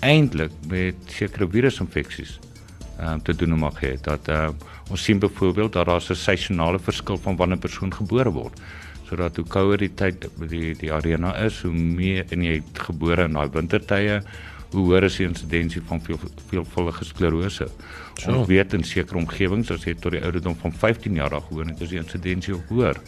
eintlik 0.00 0.52
met 0.68 0.94
sekere 1.06 1.48
virusinfeksies 1.48 2.38
ehm 2.98 3.12
um, 3.12 3.22
te 3.22 3.36
doen 3.36 3.58
mag 3.58 3.80
hê. 3.80 4.00
Dat 4.00 4.28
uh, 4.28 4.48
ons 4.90 5.02
sien 5.02 5.18
byvoorbeeld 5.18 5.72
dat 5.72 5.86
daar 5.86 6.00
'n 6.10 6.14
seisonale 6.14 6.78
verskil 6.78 7.18
van 7.18 7.36
wanneer 7.36 7.56
'n 7.56 7.60
persoon 7.60 7.94
gebore 7.94 8.30
word. 8.30 8.60
Sodat 9.08 9.36
hoe 9.36 9.46
kouer 9.46 9.78
die 9.78 9.94
tyd 9.94 10.28
die 10.48 10.74
die 10.74 10.92
arena 10.92 11.36
is, 11.36 11.62
hoe 11.62 11.72
meer 11.72 12.24
en 12.28 12.42
jy 12.42 12.62
gebore 12.72 13.24
in 13.24 13.32
daai 13.32 13.48
wintertye, 13.52 14.22
hoe 14.72 14.84
hoër 14.86 15.04
is 15.08 15.16
die 15.20 15.26
insidensie 15.26 15.82
van 15.88 16.00
veel 16.00 16.20
veelvuldige 16.50 17.04
sklerose. 17.04 17.68
So. 18.20 18.32
Ons 18.32 18.48
weet 18.48 18.74
in 18.76 18.84
sekere 18.84 19.18
omgewings 19.18 19.70
as 19.70 19.84
jy 19.84 19.94
tot 19.94 20.16
die 20.16 20.22
ouderdom 20.24 20.56
van 20.62 20.72
15 20.72 21.14
jaar 21.20 21.34
af 21.34 21.48
gewoon 21.48 21.72
het, 21.72 21.80
is 21.80 21.94
die 21.94 22.02
insidensie 22.02 22.54
hoër 22.68 23.00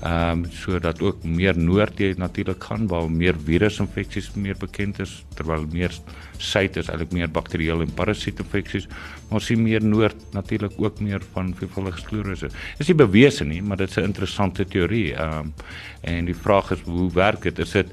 ehm 0.00 0.44
um, 0.44 0.44
sodat 0.48 1.02
ook 1.04 1.24
meer 1.28 1.58
noord 1.58 1.98
jy 2.00 2.14
natuurlik 2.16 2.62
gaan 2.64 2.86
waar 2.88 3.10
meer 3.12 3.36
virusinfeksies 3.36 4.30
meer 4.32 4.56
bekend 4.56 5.00
is 5.04 5.10
terwyl 5.36 5.66
meer 5.72 5.92
suid 6.38 6.78
is 6.80 6.88
eintlik 6.88 7.12
meer 7.12 7.28
bakterieële 7.28 7.84
en 7.84 7.92
parasietinfeksies 7.98 8.86
maar 9.28 9.44
sien 9.44 9.60
meer 9.62 9.84
noord 9.84 10.16
natuurlik 10.32 10.78
ook 10.80 11.02
meer 11.04 11.20
van 11.34 11.52
veelvuldige 11.54 12.00
sklerose. 12.00 12.48
Is 12.78 12.88
nie 12.88 12.96
bewese 12.96 13.44
nie, 13.44 13.60
maar 13.62 13.76
dit 13.76 13.90
is 13.90 13.96
'n 13.96 14.08
interessante 14.08 14.64
teorie. 14.64 15.14
Ehm 15.14 15.38
um, 15.38 15.52
en 16.00 16.24
die 16.24 16.34
vraag 16.34 16.70
is 16.70 16.80
hoe 16.80 17.12
werk 17.12 17.42
dit? 17.42 17.58
Is 17.58 17.70
dit 17.70 17.86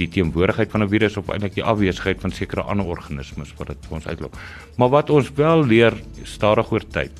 die 0.00 0.08
teenwoordigheid 0.08 0.70
van 0.72 0.82
'n 0.84 0.88
virus 0.88 1.16
of 1.16 1.28
eintlik 1.28 1.54
die 1.54 1.64
afwesigheid 1.64 2.20
van 2.20 2.30
sekere 2.30 2.62
ander 2.62 2.86
organismes 2.86 3.54
wat 3.58 3.68
dit 3.68 3.86
vir 3.88 3.96
ons 3.96 4.06
uitloop? 4.06 4.36
Maar 4.76 4.88
wat 4.88 5.10
ons 5.10 5.32
wel 5.36 5.66
leer 5.66 5.94
stadig 6.24 6.72
oor 6.72 6.84
tyd 6.86 7.12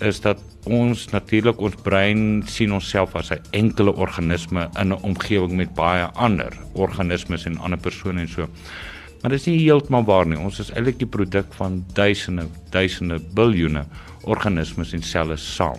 is 0.00 0.20
dat 0.20 0.38
ons 0.64 1.08
natuurlik 1.10 1.60
ons 1.60 1.74
brein 1.82 2.42
sien 2.46 2.72
onsself 2.72 3.16
as 3.16 3.30
'n 3.30 3.42
enkele 3.50 3.92
organisme 3.94 4.68
in 4.80 4.92
'n 4.92 5.02
omgewing 5.02 5.56
met 5.56 5.74
baie 5.74 6.04
ander 6.14 6.52
organismes 6.74 7.46
en 7.46 7.58
ander 7.58 7.78
persone 7.78 8.20
en 8.20 8.28
so. 8.28 8.48
Maar 9.22 9.30
dit 9.30 9.40
is 9.40 9.46
nie 9.46 9.58
heeltemal 9.58 10.04
waar 10.04 10.26
nie. 10.26 10.38
Ons 10.38 10.58
is 10.58 10.70
eintlik 10.70 10.98
die 10.98 11.06
produk 11.06 11.52
van 11.58 11.84
duisende, 11.92 12.46
duisende, 12.70 13.18
biljoene 13.34 13.84
organismes 14.22 14.92
en 14.92 15.02
selle 15.02 15.36
saam. 15.36 15.78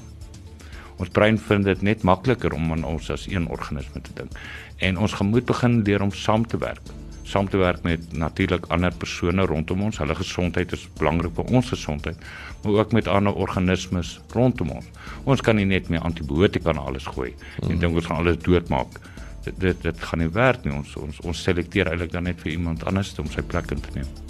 Ons 0.99 1.09
brein 1.09 1.37
vind 1.37 1.63
dit 1.63 1.81
net 1.81 2.03
makliker 2.03 2.53
om 2.53 2.71
aan 2.71 2.83
ons 2.83 3.09
as 3.09 3.27
een 3.29 3.47
organisme 3.47 4.01
te 4.01 4.11
dink. 4.13 4.31
En 4.79 4.97
ons 4.97 5.13
gemoed 5.13 5.45
begin 5.45 5.81
leer 5.83 6.01
om 6.01 6.11
saam 6.15 6.47
te 6.47 6.57
werk 6.57 6.95
saam 7.29 7.49
te 7.49 7.57
werk 7.57 7.83
met 7.85 8.13
natuurlik 8.17 8.65
ander 8.73 8.93
persone 8.97 9.45
rondom 9.45 9.83
ons. 9.87 9.99
Hulle 10.01 10.15
gesondheid 10.17 10.73
is 10.75 10.87
belangrik 10.99 11.35
vir 11.37 11.51
ons 11.59 11.71
gesondheid, 11.73 12.23
maar 12.63 12.79
ook 12.81 12.95
met 12.97 13.09
ander 13.11 13.37
organismes 13.45 14.15
rondom 14.33 14.73
ons. 14.79 14.89
Ons 15.29 15.43
kan 15.45 15.59
nie 15.59 15.67
net 15.69 15.91
meer 15.93 16.05
antibiotika 16.09 16.73
na 16.73 16.87
alles 16.89 17.07
gooi 17.09 17.31
en 17.61 17.75
mm. 17.75 17.83
dink 17.83 18.01
ons 18.01 18.09
gaan 18.09 18.23
alles 18.23 18.41
doodmaak. 18.45 18.97
Dit 19.45 19.61
dit 19.61 19.85
dit 19.85 20.07
gaan 20.09 20.23
nie 20.23 20.31
werk 20.39 20.65
nie. 20.65 20.73
Ons 20.75 20.97
ons 20.99 21.21
ons 21.25 21.45
selekteer 21.45 21.93
eintlik 21.93 22.15
dan 22.15 22.27
net 22.29 22.41
vir 22.43 22.55
iemand 22.57 22.87
anders 22.89 23.13
om 23.21 23.29
sy 23.29 23.45
plek 23.45 23.77
in 23.77 23.85
te 23.85 23.95
neem. 23.99 24.28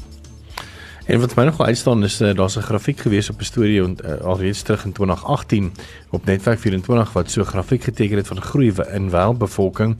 En 1.10 1.20
wat 1.20 1.36
my 1.36 1.44
nog 1.44 1.62
uitstaan 1.62 2.04
is 2.04 2.22
uh, 2.22 2.36
daar's 2.36 2.56
'n 2.58 2.62
grafiek 2.62 3.00
gewees 3.00 3.30
op 3.30 3.40
'n 3.40 3.44
storie 3.44 3.84
ont 3.84 4.06
uh, 4.06 4.22
alreeds 4.22 4.62
terug 4.62 4.86
in 4.86 4.92
2018 4.92 5.72
op 6.10 6.26
netwerk 6.26 6.60
24 6.60 7.14
wat 7.14 7.32
so 7.32 7.42
'n 7.42 7.46
grafiek 7.46 7.84
geteken 7.84 8.18
het 8.18 8.28
van 8.28 8.42
groei 8.42 8.74
in 8.92 9.10
wêreldbevolking 9.10 9.98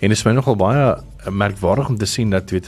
en 0.00 0.08
dit 0.08 0.10
is 0.10 0.22
my 0.22 0.32
nogal 0.32 0.56
baie 0.56 0.96
merkwaardig 1.30 1.88
om 1.88 1.96
te 1.98 2.04
sien 2.04 2.30
dat 2.30 2.50
weet 2.50 2.64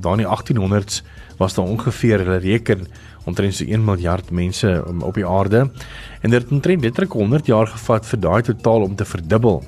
daar 0.00 0.18
in 0.18 0.24
die 0.24 0.26
1800s 0.26 1.02
was 1.36 1.54
daar 1.54 1.64
ongeveer 1.64 2.18
hulle 2.18 2.36
reken 2.36 2.86
omtrent 3.24 3.54
so 3.54 3.64
1 3.64 3.84
miljard 3.84 4.30
mense 4.30 4.84
op 5.00 5.14
die 5.14 5.26
aarde 5.26 5.70
en 6.20 6.30
dit 6.30 6.42
het 6.42 6.50
omtrent 6.50 6.82
letterlik 6.82 7.12
100 7.12 7.46
jaar 7.46 7.66
gevat 7.66 8.06
vir 8.06 8.20
daai 8.20 8.42
totaal 8.42 8.82
om 8.82 8.94
te 8.94 9.04
verdubbel. 9.04 9.64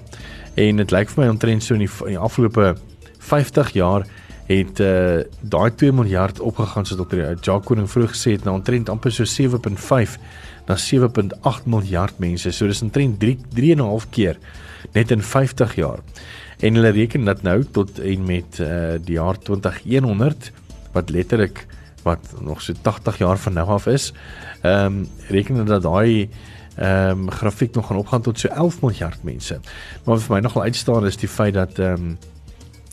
En 0.55 0.77
dit 0.77 0.91
lyk 0.91 1.09
vir 1.09 1.25
my 1.25 1.31
omtrent 1.31 1.63
so 1.63 1.75
in 1.75 1.81
die, 1.81 1.91
in 2.01 2.07
die 2.07 2.19
afgelope 2.19 2.77
50 3.19 3.71
jaar 3.73 4.07
het 4.47 4.81
uh, 4.81 5.23
daai 5.41 5.71
2 5.75 5.93
miljard 5.93 6.41
opgegaan 6.41 6.87
soos 6.87 6.99
dokter 6.99 7.23
Jacques 7.41 7.67
Koning 7.67 7.91
vroeg 7.91 8.11
gesê 8.15 8.35
het 8.37 8.45
na 8.45 8.53
omtrent 8.53 8.89
amper 8.89 9.13
so 9.15 9.25
7.5 9.25 10.17
na 10.67 10.77
7.8 10.77 11.67
miljard 11.67 12.19
mense. 12.19 12.51
So 12.53 12.67
dis 12.67 12.83
omtrent 12.83 13.21
3 13.21 13.39
3.5 13.55 14.09
keer 14.11 14.39
net 14.93 15.11
in 15.11 15.23
50 15.23 15.75
jaar. 15.75 16.03
En 16.63 16.75
hulle 16.75 16.95
reken 16.95 17.25
dat 17.25 17.43
nou 17.43 17.63
tot 17.65 17.99
en 17.99 18.25
met 18.27 18.59
uh, 18.63 18.95
die 19.03 19.19
jaar 19.19 19.39
2100 19.39 20.53
wat 20.93 21.11
letterlik 21.11 21.67
wat 22.03 22.35
nog 22.41 22.63
so 22.63 22.75
80 22.83 23.19
jaar 23.19 23.39
van 23.39 23.53
nou 23.53 23.69
af 23.69 23.87
is, 23.87 24.13
ehm 24.61 24.85
um, 24.85 25.09
reken 25.29 25.65
dat 25.65 25.83
daai 25.83 26.29
ehm 26.75 27.11
um, 27.11 27.31
grafiek 27.31 27.75
nog 27.75 27.87
gaan 27.87 27.97
opgaan 27.97 28.23
tot 28.23 28.39
so 28.39 28.49
11 28.49 28.81
miljard 28.83 29.23
mense. 29.23 29.61
Maar 30.05 30.19
vir 30.19 30.35
my 30.35 30.41
nogal 30.41 30.63
uitstaan 30.63 31.07
is 31.07 31.17
die 31.17 31.29
feit 31.29 31.55
dat 31.55 31.79
ehm 31.79 31.93
um, 31.93 32.19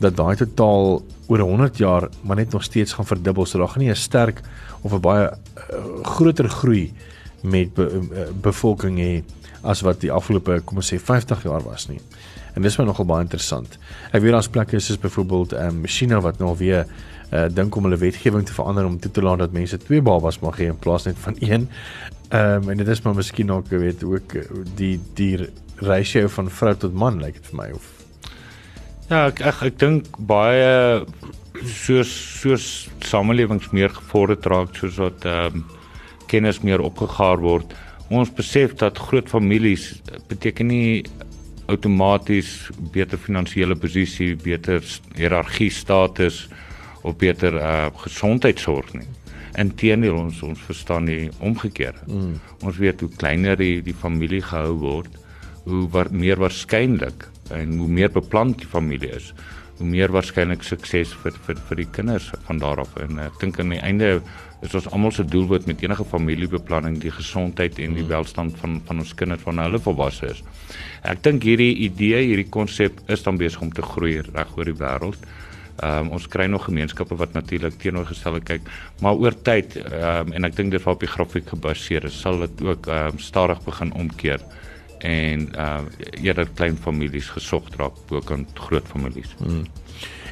dat 0.00 0.16
daai 0.16 0.36
totaal 0.36 1.02
oor 1.26 1.38
100 1.38 1.78
jaar 1.78 2.08
maar 2.22 2.36
net 2.36 2.52
nog 2.52 2.62
steeds 2.62 2.92
gaan 2.92 3.06
verdubbel. 3.06 3.46
So 3.46 3.58
daar 3.58 3.68
gaan 3.68 3.82
nie 3.82 3.90
'n 3.90 3.96
sterk 3.96 4.40
of 4.80 4.92
'n 4.92 5.00
baie 5.00 5.30
uh, 5.30 6.02
groter 6.02 6.48
groei 6.48 6.92
met 7.42 7.74
be, 7.74 7.86
uh, 8.12 8.28
bevolking 8.40 8.98
hê 8.98 9.22
as 9.62 9.80
wat 9.80 10.00
die 10.00 10.12
afgelope 10.12 10.60
kom 10.64 10.76
ons 10.76 10.92
sê 10.92 10.98
50 10.98 11.42
jaar 11.42 11.62
was 11.62 11.88
nie. 11.88 12.00
En 12.54 12.62
dis 12.62 12.76
my 12.78 12.84
nogal 12.84 13.04
baie 13.04 13.22
interessant. 13.22 13.78
Ek 14.12 14.22
weet 14.22 14.32
daar's 14.32 14.48
plekke 14.48 14.80
soos 14.80 14.98
byvoorbeeld 14.98 15.52
ehm 15.52 15.66
um, 15.66 15.86
China 15.86 16.20
wat 16.20 16.38
nou 16.38 16.56
weer 16.56 16.86
uh 17.32 17.46
dink 17.48 17.76
om 17.76 17.84
hulle 17.86 17.96
wetgewing 17.96 18.46
te 18.46 18.52
verander 18.52 18.84
om 18.84 18.98
toe 18.98 19.10
te 19.10 19.22
laat 19.22 19.38
dat 19.38 19.52
mense 19.52 19.78
twee 19.78 20.02
babas 20.02 20.40
mag 20.40 20.58
hê 20.58 20.66
in 20.66 20.78
plaas 20.78 21.04
net 21.04 21.18
van 21.18 21.36
een. 21.38 21.68
Ehm 22.28 22.62
um, 22.62 22.70
en 22.70 22.76
dit 22.76 22.88
is 22.88 23.02
maar 23.02 23.14
miskien 23.14 23.52
ook 23.52 23.68
weet 23.68 24.04
ook 24.04 24.34
die 24.74 25.00
die 25.14 25.48
ratio 25.76 26.28
van 26.28 26.50
vrou 26.50 26.74
tot 26.76 26.92
man 26.92 27.20
lyk 27.20 27.26
like 27.26 27.40
dit 27.40 27.50
vir 27.50 27.56
my 27.56 27.70
of 27.74 27.99
Ja, 29.10 29.24
ek 29.26 29.40
ek, 29.42 29.62
ek 29.66 29.78
dink 29.82 30.08
baie 30.22 31.02
soos 31.66 32.10
soos 32.38 32.64
samelewings 33.02 33.72
meer 33.74 33.90
gevorder 33.90 34.38
raak 34.52 34.76
soos 34.78 35.00
wat 35.02 35.26
ehm 35.26 35.56
um, 35.58 35.64
kennis 36.30 36.60
meer 36.62 36.78
opgegaar 36.78 37.40
word. 37.42 37.72
Ons 38.06 38.30
besef 38.30 38.76
dat 38.78 39.00
groot 39.02 39.26
families 39.26 39.88
beteken 40.30 40.70
nie 40.70 41.02
outomaties 41.66 42.52
beter 42.94 43.18
finansiële 43.18 43.74
posisie, 43.74 44.36
beter 44.38 44.78
hiërargie 45.18 45.72
status 45.74 46.44
of 47.02 47.18
beter 47.18 47.58
uh, 47.58 47.90
gesondheidsorg 48.04 48.94
nie. 48.94 49.10
Inteendeel 49.58 50.22
ons 50.22 50.38
ons 50.46 50.62
verstaan 50.68 51.10
die 51.10 51.26
omgekeerde. 51.42 52.06
Mm. 52.06 52.38
Ons 52.62 52.78
weet 52.78 53.02
hoe 53.02 53.10
kleiner 53.18 53.58
die 53.58 53.82
die 53.82 53.98
familie 54.06 54.42
gehou 54.52 54.78
word, 54.86 55.18
hoe 55.66 55.88
wat 55.98 56.14
meer 56.14 56.38
waarskynlik 56.38 57.26
en 57.56 57.78
hoe 57.78 57.88
meer 57.88 58.12
beplant 58.12 58.58
die 58.58 58.68
familie 58.68 59.10
is, 59.16 59.32
hoe 59.80 59.88
meer 59.88 60.12
waarskynlik 60.12 60.62
sukses 60.66 61.12
vir 61.22 61.36
vir 61.46 61.60
vir 61.68 61.82
die 61.82 61.88
kinders 61.96 62.28
van 62.46 62.60
daarop 62.60 62.96
en 63.00 63.20
ek 63.26 63.38
dink 63.40 63.60
aan 63.60 63.72
die 63.72 63.80
einde 63.80 64.10
is 64.60 64.74
ons 64.76 64.88
almal 64.92 65.12
se 65.16 65.24
doelwit 65.24 65.66
met 65.68 65.80
enige 65.80 66.04
familiebeplanning 66.04 66.98
die 67.00 67.12
gesondheid 67.16 67.78
en 67.80 67.96
die 67.96 68.04
mm. 68.04 68.10
welstand 68.12 68.58
van 68.60 68.80
van 68.88 69.00
ons 69.00 69.14
kinders 69.16 69.46
wanneer 69.46 69.70
hulle 69.70 69.80
volwasse 69.80 70.34
is. 70.34 70.42
Ek 71.08 71.22
dink 71.24 71.46
hierdie 71.48 71.72
idee, 71.86 72.20
hierdie 72.28 72.50
konsep 72.52 73.00
is 73.08 73.24
dan 73.24 73.40
besig 73.40 73.62
om 73.64 73.72
te 73.72 73.84
groei 73.84 74.18
reg 74.20 74.52
oor 74.58 74.68
die 74.68 74.76
wêreld. 74.76 75.30
Ehm 75.80 76.10
um, 76.10 76.12
ons 76.18 76.28
kry 76.28 76.44
nog 76.52 76.66
gemeenskappe 76.68 77.16
wat 77.16 77.32
natuurlik 77.32 77.78
teenoorgestelde 77.80 78.42
kyk, 78.44 78.68
maar 79.00 79.16
oor 79.16 79.36
tyd 79.48 79.78
ehm 79.80 80.28
um, 80.28 80.34
en 80.36 80.50
ek 80.50 80.60
dink 80.60 80.76
dit 80.76 80.84
val 80.84 80.98
op 80.98 81.06
die 81.06 81.14
grafiek 81.14 81.48
gebaseer 81.54 82.10
sal 82.12 82.44
dit 82.44 82.66
ook 82.68 82.90
ehm 82.90 83.14
um, 83.14 83.22
stadig 83.30 83.64
begin 83.64 83.96
omkeer 83.96 84.44
en 85.06 85.48
uh, 85.56 85.78
eerder 86.22 86.48
klein 86.54 86.76
families 86.76 87.30
gesog 87.34 87.68
raak 87.76 87.96
bo 88.08 88.20
kan 88.20 88.46
groot 88.54 88.86
families. 88.86 89.34
Hmm. 89.38 89.64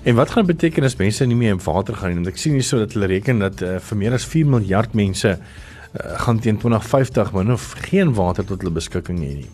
En 0.03 0.15
wat 0.15 0.31
gaan 0.31 0.47
beteken 0.47 0.85
as 0.85 0.97
mense 0.97 1.27
nie 1.27 1.37
meer 1.37 1.57
in 1.57 1.63
water 1.65 1.97
gaan 1.97 2.13
nie? 2.13 2.21
Want 2.21 2.33
ek 2.33 2.41
sien 2.41 2.57
hierso 2.57 2.79
dat 2.79 2.95
hulle 2.97 3.09
reken 3.11 3.43
dat 3.43 3.63
uh, 3.65 3.77
vir 3.83 4.01
meer 4.01 4.17
as 4.17 4.27
4 4.29 4.47
miljard 4.47 4.95
mense 4.99 5.35
uh, 5.35 6.19
gaan 6.25 6.41
teen 6.45 6.61
2050 6.61 7.33
min 7.37 7.53
of 7.53 7.73
geen 7.89 8.15
water 8.15 8.45
tot 8.45 8.63
hulle 8.63 8.77
beskikking 8.77 9.23
hê 9.25 9.33
nie. 9.41 9.51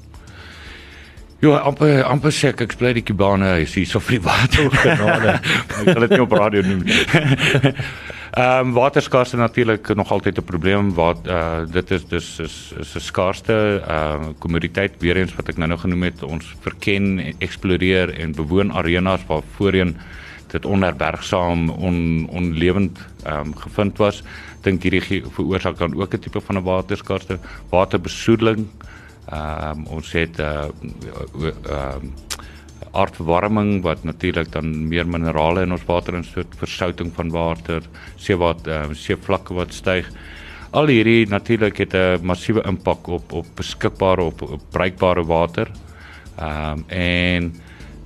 Ja, 1.44 1.58
amper 1.66 2.04
amper 2.08 2.32
sê 2.32 2.52
ek 2.54 2.62
ek 2.64 2.76
bly 2.80 2.94
die 2.96 3.04
Kubane 3.04 3.56
is 3.64 3.74
hier 3.76 3.88
so 3.88 4.00
vir 4.00 4.18
die 4.18 4.24
water 4.24 4.70
genade. 4.72 5.38
ek 5.82 5.90
sal 5.90 6.06
dit 6.06 6.14
nie 6.16 6.22
op 6.24 6.36
radio 6.38 6.62
noem 6.64 6.84
nie. 6.86 7.00
Ehm 8.34 8.66
um, 8.66 8.72
waterskaarste 8.72 9.36
natuurlik 9.36 9.94
nog 9.94 10.10
altyd 10.10 10.38
'n 10.38 10.44
probleem 10.44 10.94
wat 10.94 11.18
uh 11.26 11.58
dit 11.70 11.90
is 11.90 12.06
dis 12.06 12.38
is 12.38 12.74
is 12.78 12.94
'n 12.94 13.00
skaarste 13.00 13.82
ehm 13.86 14.22
uh, 14.22 14.28
kommoditeit 14.38 14.92
weer 14.98 15.16
eens 15.16 15.34
wat 15.34 15.48
ek 15.48 15.56
nou 15.56 15.68
nou 15.68 15.80
genoem 15.80 16.02
het 16.02 16.22
ons 16.22 16.54
verken, 16.60 17.34
eksploreer 17.38 18.10
en 18.18 18.34
bewoon 18.34 18.72
arenas 18.72 19.26
waar 19.26 19.42
voorheen 19.56 19.96
dit 20.50 20.64
onherbergsaam 20.64 21.70
on 21.70 22.28
onlewend 22.28 22.98
ehm 23.22 23.38
um, 23.38 23.56
gevind 23.56 23.98
was. 23.98 24.22
Dink 24.60 24.82
hierdie 24.82 25.22
veroorsaak 25.30 25.78
dan 25.78 25.94
ook 25.94 26.14
'n 26.14 26.18
tipe 26.18 26.40
van 26.40 26.56
'n 26.56 26.62
waterskaarste, 26.62 27.38
waterbesoedeling. 27.70 28.66
Ehm 29.30 29.78
um, 29.78 29.86
ons 29.86 30.12
het 30.12 30.38
uh 30.38 30.46
ehm 30.46 32.02
um, 32.02 32.12
aardverwarming 32.92 33.82
wat 33.82 34.04
natuurlik 34.04 34.52
dan 34.52 34.88
meer 34.88 35.06
minerale 35.06 35.62
in 35.62 35.72
ons 35.72 35.84
water 35.86 36.14
instoot, 36.14 36.56
versouting 36.56 37.12
van 37.14 37.30
water, 37.30 37.82
seewater, 38.16 38.90
uh, 38.90 38.94
seevlakke 38.94 39.54
wat 39.54 39.72
styg. 39.72 40.10
Al 40.74 40.90
hierdie 40.90 41.28
natuurlik 41.30 41.76
het 41.78 41.94
'n 41.94 42.18
massiewe 42.22 42.62
impak 42.66 43.06
op 43.06 43.32
op 43.32 43.46
beskikbare 43.54 44.22
op, 44.22 44.42
op 44.42 44.62
bruikbare 44.70 45.24
water. 45.24 45.70
Ehm 46.38 46.78
um, 46.78 46.84
en 46.88 47.52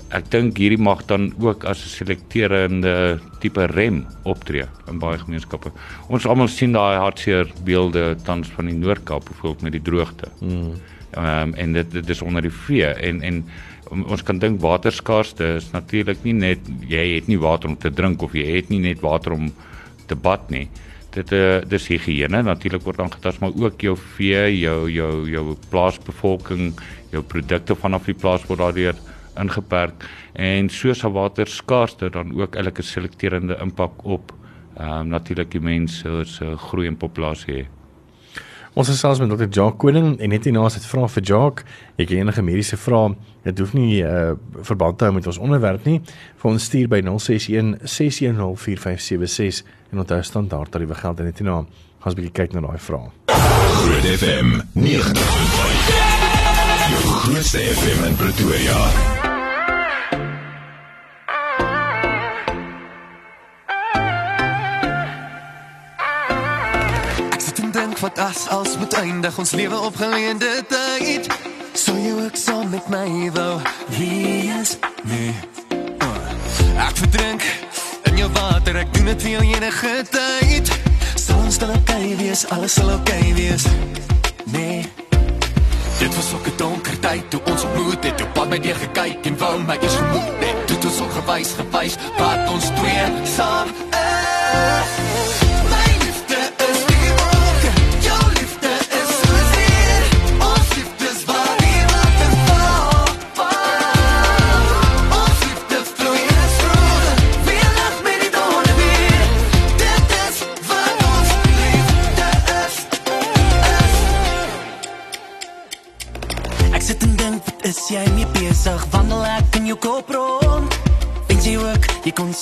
ek 0.08 0.30
dink 0.30 0.56
hierdie 0.56 0.80
mag 0.80 1.04
dan 1.08 1.32
ook 1.38 1.64
as 1.64 1.84
'n 1.84 1.88
selekterende 1.88 3.20
tipe 3.40 3.64
rem 3.66 4.06
optree 4.24 4.64
in 4.88 4.98
baie 4.98 5.18
gemeenskappe. 5.18 5.70
Ons 6.08 6.26
almal 6.26 6.48
sien 6.48 6.72
daai 6.72 6.96
hartseer 6.96 7.50
beelde 7.64 8.16
tans 8.24 8.48
van 8.48 8.64
die 8.66 8.74
Noord-Kaap 8.74 9.24
byvoorbeeld 9.24 9.62
met 9.62 9.72
die 9.72 9.82
droogte. 9.82 10.28
Mm. 10.40 10.72
Ehm 11.10 11.48
um, 11.48 11.54
en 11.54 11.72
dit 11.72 11.90
dit 11.90 12.08
is 12.08 12.22
onder 12.22 12.42
die 12.42 12.52
vee 12.52 12.86
en 12.86 13.22
en 13.22 13.44
ons 13.90 14.22
kan 14.22 14.38
dink 14.38 14.60
waterskaarste 14.60 15.54
is 15.58 15.70
natuurlik 15.72 16.24
nie 16.24 16.34
net 16.36 16.68
jy 16.88 17.04
het 17.14 17.28
nie 17.28 17.38
water 17.40 17.70
om 17.70 17.76
te 17.76 17.90
drink 17.90 18.22
of 18.22 18.34
jy 18.36 18.46
het 18.58 18.70
nie 18.70 18.80
net 18.84 19.02
water 19.04 19.32
om 19.36 19.50
te 20.08 20.16
bad 20.16 20.50
nie. 20.50 20.68
Dit 21.14 21.32
uh, 21.32 21.60
dis 21.64 21.88
higiëne 21.88 22.42
natuurlik 22.44 22.84
word 22.84 23.00
aangetast 23.00 23.40
maar 23.40 23.56
ook 23.56 23.80
jou 23.82 23.96
vee, 24.16 24.42
jou 24.60 24.88
jou 24.92 25.12
jou 25.30 25.44
plaasbevolking, 25.70 26.72
jou 27.12 27.22
produkte 27.22 27.76
vanaf 27.76 28.10
die 28.10 28.18
plaas 28.18 28.44
word 28.48 28.60
daardeur 28.60 28.98
ingeperk 29.38 30.04
en 30.34 30.68
soos 30.68 31.04
'n 31.04 31.12
waterskaarste 31.12 32.10
dan 32.10 32.32
ook 32.34 32.56
elke 32.56 32.82
selekterende 32.82 33.56
impak 33.62 34.04
op 34.04 34.32
ehm 34.76 35.00
um, 35.00 35.08
natuurlik 35.08 35.50
die 35.50 35.60
mense 35.60 36.24
se 36.24 36.56
groei 36.56 36.86
en 36.86 36.96
populasie. 36.96 37.66
Ons 38.74 38.88
is 38.88 38.98
selfs 39.00 39.20
met 39.20 39.30
Dr. 39.30 39.48
Jacques 39.48 39.78
Koning 39.80 40.18
en 40.20 40.28
net 40.28 40.44
hierna 40.44 40.64
het 40.68 40.86
vra 40.86 41.06
vir 41.08 41.22
Jacques, 41.24 41.64
ek 41.96 42.08
het 42.08 42.18
enige 42.18 42.42
mediese 42.42 42.76
vrae, 42.76 43.14
dit 43.46 43.58
hoef 43.62 43.72
nie 43.76 44.02
uh 44.04 44.34
verband 44.62 44.98
te 44.98 45.04
hou 45.08 45.14
met 45.14 45.26
ons 45.26 45.38
onderwerp 45.38 45.84
nie. 45.88 46.00
Vir 46.42 46.50
ons 46.50 46.64
stuur 46.70 46.88
by 46.92 47.00
061 47.06 47.78
610 47.84 48.56
4576 48.56 49.64
en 49.92 50.04
onthou 50.04 50.22
standaard 50.22 50.70
tariewe 50.74 50.94
geld 50.98 51.24
net 51.24 51.38
hierna. 51.40 51.64
Gaan 51.98 52.12
'n 52.12 52.16
bietjie 52.16 52.32
kyk 52.32 52.52
na 52.52 52.60
daai 52.60 52.78
vrae. 52.78 53.10
Groot 53.26 54.06
FM 54.20 54.60
90.5. 54.74 56.08
Jou 56.90 57.02
grootste 57.22 57.58
FM 57.58 58.04
in 58.04 58.16
Pretoria. 58.16 59.17
As 68.28 68.48
als 68.48 68.78
moet 68.78 68.92
eindig 68.92 69.38
ons 69.38 69.50
lewe 69.50 69.78
op 69.80 69.96
geleende 69.96 70.64
tyd. 70.68 71.26
Sou 71.72 71.96
jy 71.96 72.12
ook 72.24 72.36
saam 72.36 72.68
met 72.68 72.88
my 72.88 73.30
wou 73.32 73.60
wees? 73.96 74.76
Nee. 75.02 75.32
Oh. 76.04 76.84
Ek 76.84 76.96
verdrink 77.00 77.44
in 78.10 78.20
jou 78.20 78.28
water, 78.32 78.76
ek 78.82 78.92
doen 78.92 79.08
dit 79.12 79.24
vir 79.24 79.32
jou 79.36 79.44
enige 79.54 79.94
tyd. 80.12 80.72
Sal 81.14 81.40
ons 81.46 81.60
dan 81.62 81.72
okay 81.78 82.12
wees, 82.20 82.44
alles 82.52 82.76
sal 82.76 82.92
okay 82.98 83.32
wees. 83.38 83.64
Nee. 84.52 84.84
Dit 85.98 86.14
was 86.14 86.32
ook 86.36 86.46
'n 86.52 86.56
donker 86.56 87.00
tyd 87.00 87.30
toe 87.30 87.40
ons 87.44 87.64
ontmoet 87.64 88.04
het. 88.04 88.22
Op 88.22 88.32
pad 88.32 88.48
by 88.48 88.58
die 88.58 88.74
gekyk 88.74 89.24
en 89.24 89.38
wou 89.38 89.58
my 89.64 89.76
eens 89.80 89.96
gemoed. 89.96 90.32
Toe 90.66 90.76
het 90.76 90.84
ons 90.84 91.00
al 91.00 91.12
gewys, 91.16 91.50
gewys 91.56 91.96
wat 92.18 92.48
ons 92.48 92.66
twee 92.76 93.04
saam 93.24 93.68
is. 93.90 95.47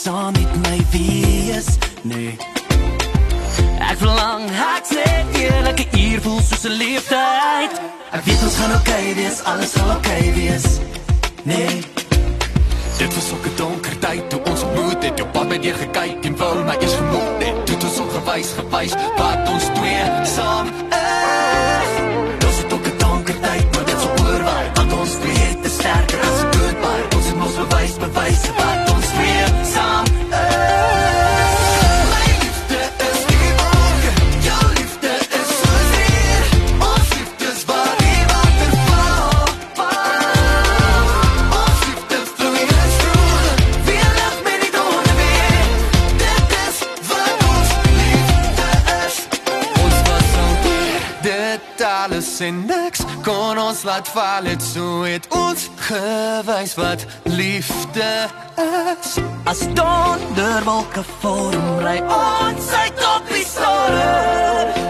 Saam 0.07 0.33
met 0.33 0.57
my 0.63 0.79
wees 0.91 1.67
Nee 2.03 2.37
Ek 3.87 3.99
verlang, 3.99 4.45
ek 4.47 4.87
sê 4.87 5.05
eerlijke 5.41 5.87
uur 5.99 6.21
voel 6.23 6.39
soos 6.43 6.65
een 6.67 6.77
leeftijd. 6.79 7.75
Ek 8.15 8.23
weet 8.27 8.45
ons 8.47 8.57
gaan 8.61 8.75
oké 8.77 8.93
okay 8.93 9.15
wees, 9.19 9.41
alles 9.51 9.75
gaan 9.75 9.91
oké 9.97 10.15
okay 10.15 10.35
wees 10.37 10.67
Nee 11.43 11.75
Dit 13.01 13.19
was 13.19 13.33
ook 13.35 13.49
een 13.49 13.57
donker 13.57 13.99
tyd 13.99 14.31
toe 14.31 14.41
ons 14.53 14.63
ontmoet 14.69 15.03
het. 15.03 15.19
Jou 15.19 15.27
pad 15.35 15.51
by 15.51 15.59
die 15.67 15.75
gekyk 15.75 16.31
en 16.31 16.39
wou 16.39 16.55
my 16.65 16.79
eers 16.79 16.95
gemoed 17.01 17.43
het. 17.43 17.59
Toe 17.67 17.77
het 17.77 17.91
ons 17.91 17.99
al 18.05 18.09
gewys, 18.15 18.55
wat 19.19 19.53
ons 19.53 19.69
twee 19.75 20.07
saam 20.37 20.73
is. 21.03 21.93
Dit 22.31 22.47
was 22.47 22.65
ook 22.71 22.91
een 22.93 22.99
donker 23.03 23.45
tyd, 23.45 23.69
maar 23.75 23.85
dit 23.91 23.95
is 23.99 24.09
al 24.09 24.25
oorwaai 24.25 24.67
Want 24.81 24.99
ons 25.03 25.21
twee 25.21 25.71
sterker 25.77 26.27
as 26.31 26.43
goodbye. 26.49 27.07
Ons 27.13 27.31
het 27.31 27.47
ons 27.51 27.63
bewys, 27.63 28.03
bewys 28.07 28.51
wat 28.57 28.86
laat 53.87 54.09
val 54.09 54.45
het 54.45 54.63
so 54.63 55.03
het 55.03 55.27
ons 55.29 55.69
gewys 55.77 56.75
wat 56.75 57.07
liefde 57.23 58.27
is. 58.57 59.15
As 59.45 59.63
donderwolke 59.79 61.05
vorm 61.21 61.79
ry 61.79 62.01
ons 62.03 62.71
uit 62.83 63.07
op 63.15 63.31
die 63.31 63.47
sonne 63.47 64.86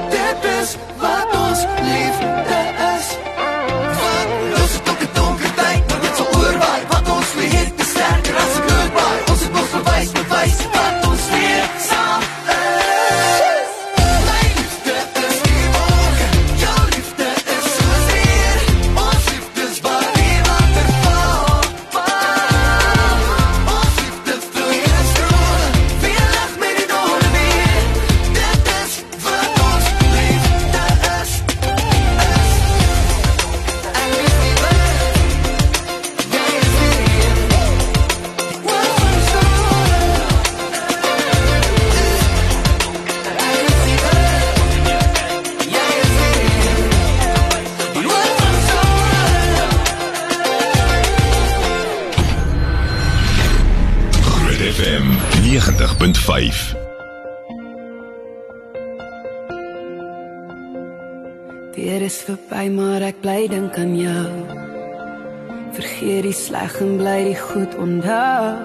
sleg 66.56 66.80
en 66.80 66.96
bly 66.96 67.18
die 67.24 67.36
goed 67.36 67.74
onthou. 67.76 68.56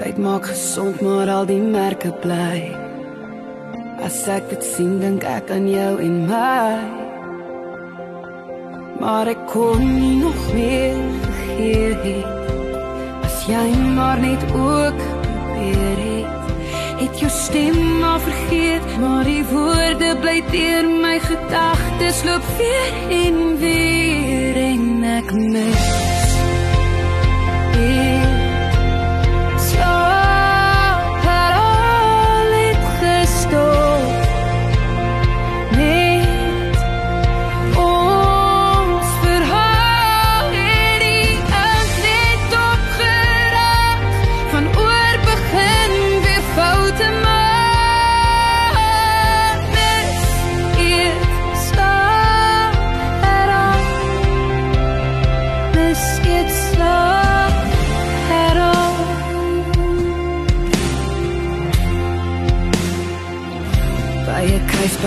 Tyd 0.00 0.16
maak 0.18 0.46
gesond, 0.48 1.00
maar 1.00 1.28
al 1.28 1.46
die 1.46 1.60
merke 1.60 2.12
bly. 2.22 2.72
As 4.00 4.24
ek 4.28 4.48
dit 4.48 4.64
sien, 4.64 4.96
dink 5.00 5.24
ek 5.28 5.50
aan 5.52 5.68
jou 5.68 5.98
en 6.00 6.16
my. 6.30 6.80
Maar 9.00 9.28
ek 9.28 9.42
kon 9.52 9.80
nie 9.84 10.16
nog 10.22 10.40
meer 10.56 10.96
vergeet 11.26 12.04
het. 12.08 12.52
As 13.28 13.42
jy 13.48 13.66
maar 13.96 14.20
net 14.20 14.44
ook 14.56 15.00
probeer 15.00 16.00
het. 16.06 16.54
Het 17.00 17.20
jou 17.20 17.32
stem 17.32 18.04
al 18.04 18.20
vergeet, 18.24 18.88
maar 19.00 19.24
die 19.24 19.44
woorde 19.52 20.14
bly 20.20 20.38
deur 20.52 20.88
my 21.00 21.18
gedagtes 21.24 22.24
loop 22.28 22.48
weer 22.60 22.96
en 23.24 23.58
weer 23.60 24.64
en 24.64 25.04
ek 25.18 25.36
mis. 25.36 26.09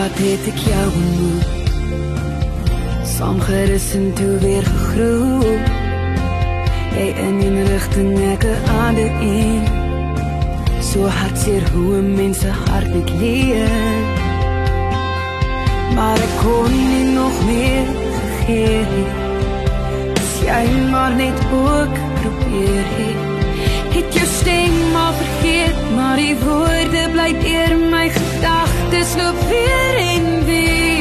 Kruispunt 0.04 0.42
het 0.44 0.48
ek 0.52 0.58
jou 0.68 0.88
ontmoet. 1.00 1.46
Saam 3.08 3.40
gerus 3.40 3.94
en 3.96 4.14
toe 4.14 4.38
weer 4.42 4.64
gegroet. 4.64 5.68
Jy 6.94 7.08
in 7.26 7.38
'n 7.40 7.68
rigting 7.68 8.20
ek 8.34 8.44
'n 8.44 8.70
ander 8.84 9.12
een. 9.22 9.64
So 10.82 11.08
hartseer 11.08 11.64
hoe 11.74 11.98
'n 12.02 12.16
mens 12.16 12.40
se 12.40 12.48
hart 12.48 12.94
net 12.94 13.10
leer. 13.20 13.70
Maar 15.96 16.18
ek 16.28 16.34
kon 16.44 16.72
nie 16.90 17.08
nog 17.20 17.36
meer 17.46 17.88
gegee 18.20 18.84
het. 18.94 19.12
As 20.20 20.34
jy 20.48 20.66
maar 20.92 21.16
net 21.16 21.40
ook 21.54 21.94
probeer 22.20 22.86
het. 22.98 23.22
Het 23.96 24.14
jou 24.14 24.28
stem 24.28 24.96
al 24.96 25.14
vergeet, 25.14 25.80
maar 25.96 26.16
die 26.16 26.36
woorde 26.46 27.10
bly 27.12 27.32
deur 27.40 27.78
my 27.92 28.10
gedagtes 28.10 28.53
loop 29.02 29.40
weer 29.50 29.98
en 29.98 30.46
weer 30.46 30.46
en 30.46 30.93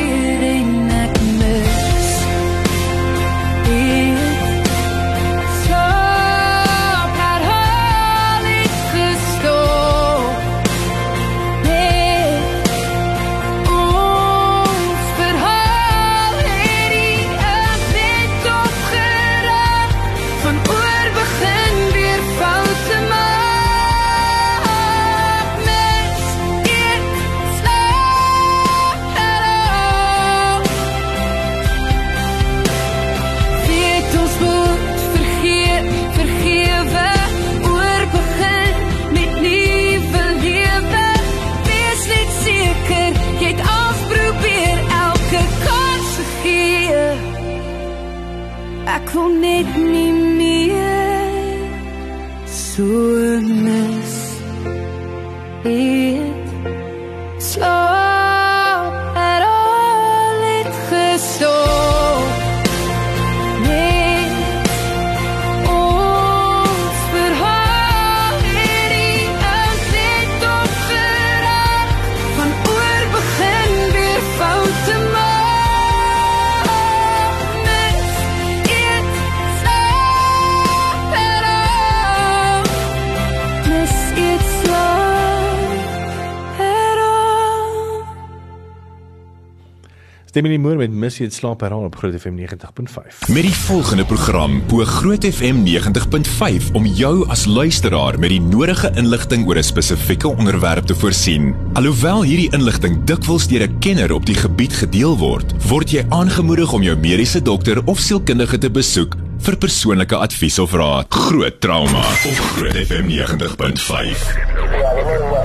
Stem 90.33 90.47
in 90.49 90.55
die 90.55 90.63
moer 90.65 90.79
met 90.81 90.95
Missie 90.97 91.27
het 91.27 91.35
slaap 91.37 91.61
herhaal 91.61 91.91
op 91.91 91.97
Groot 92.01 92.15
FM 92.17 92.39
90.5. 92.41 93.19
Met 93.29 93.45
die 93.45 93.57
volgende 93.67 94.07
program 94.09 94.63
bo 94.71 94.81
Groot 94.89 95.27
FM 95.29 95.61
90.5 95.67 96.71
om 96.73 96.87
jou 96.89 97.29
as 97.29 97.45
luisteraar 97.45 98.17
met 98.17 98.33
die 98.33 98.41
nodige 98.41 98.89
inligting 98.97 99.45
oor 99.45 99.61
'n 99.61 99.63
spesifieke 99.63 100.29
onderwerp 100.29 100.89
te 100.89 100.95
voorsien. 100.95 101.55
Alhoewel 101.77 102.23
hierdie 102.23 102.49
inligting 102.57 103.05
dikwels 103.05 103.47
deur 103.47 103.69
'n 103.69 103.79
kenner 103.79 104.13
op 104.13 104.27
die 104.27 104.35
gebied 104.35 104.73
gedeel 104.73 105.19
word, 105.19 105.53
word 105.69 105.91
jy 105.91 106.05
aangemoedig 106.09 106.73
om 106.73 106.83
jou 106.83 106.97
mediese 106.97 107.43
dokter 107.43 107.85
of 107.85 107.99
sielkundige 107.99 108.59
te 108.59 108.71
besoek 108.71 109.17
vir 109.39 109.57
persoonlike 109.57 110.17
advies 110.17 110.59
of 110.59 110.73
raad. 110.73 111.07
Groot 111.09 111.61
trauma 111.61 112.01
op 112.01 112.37
Groot 112.57 112.87
FM 112.87 113.07
90.5. 113.07 115.42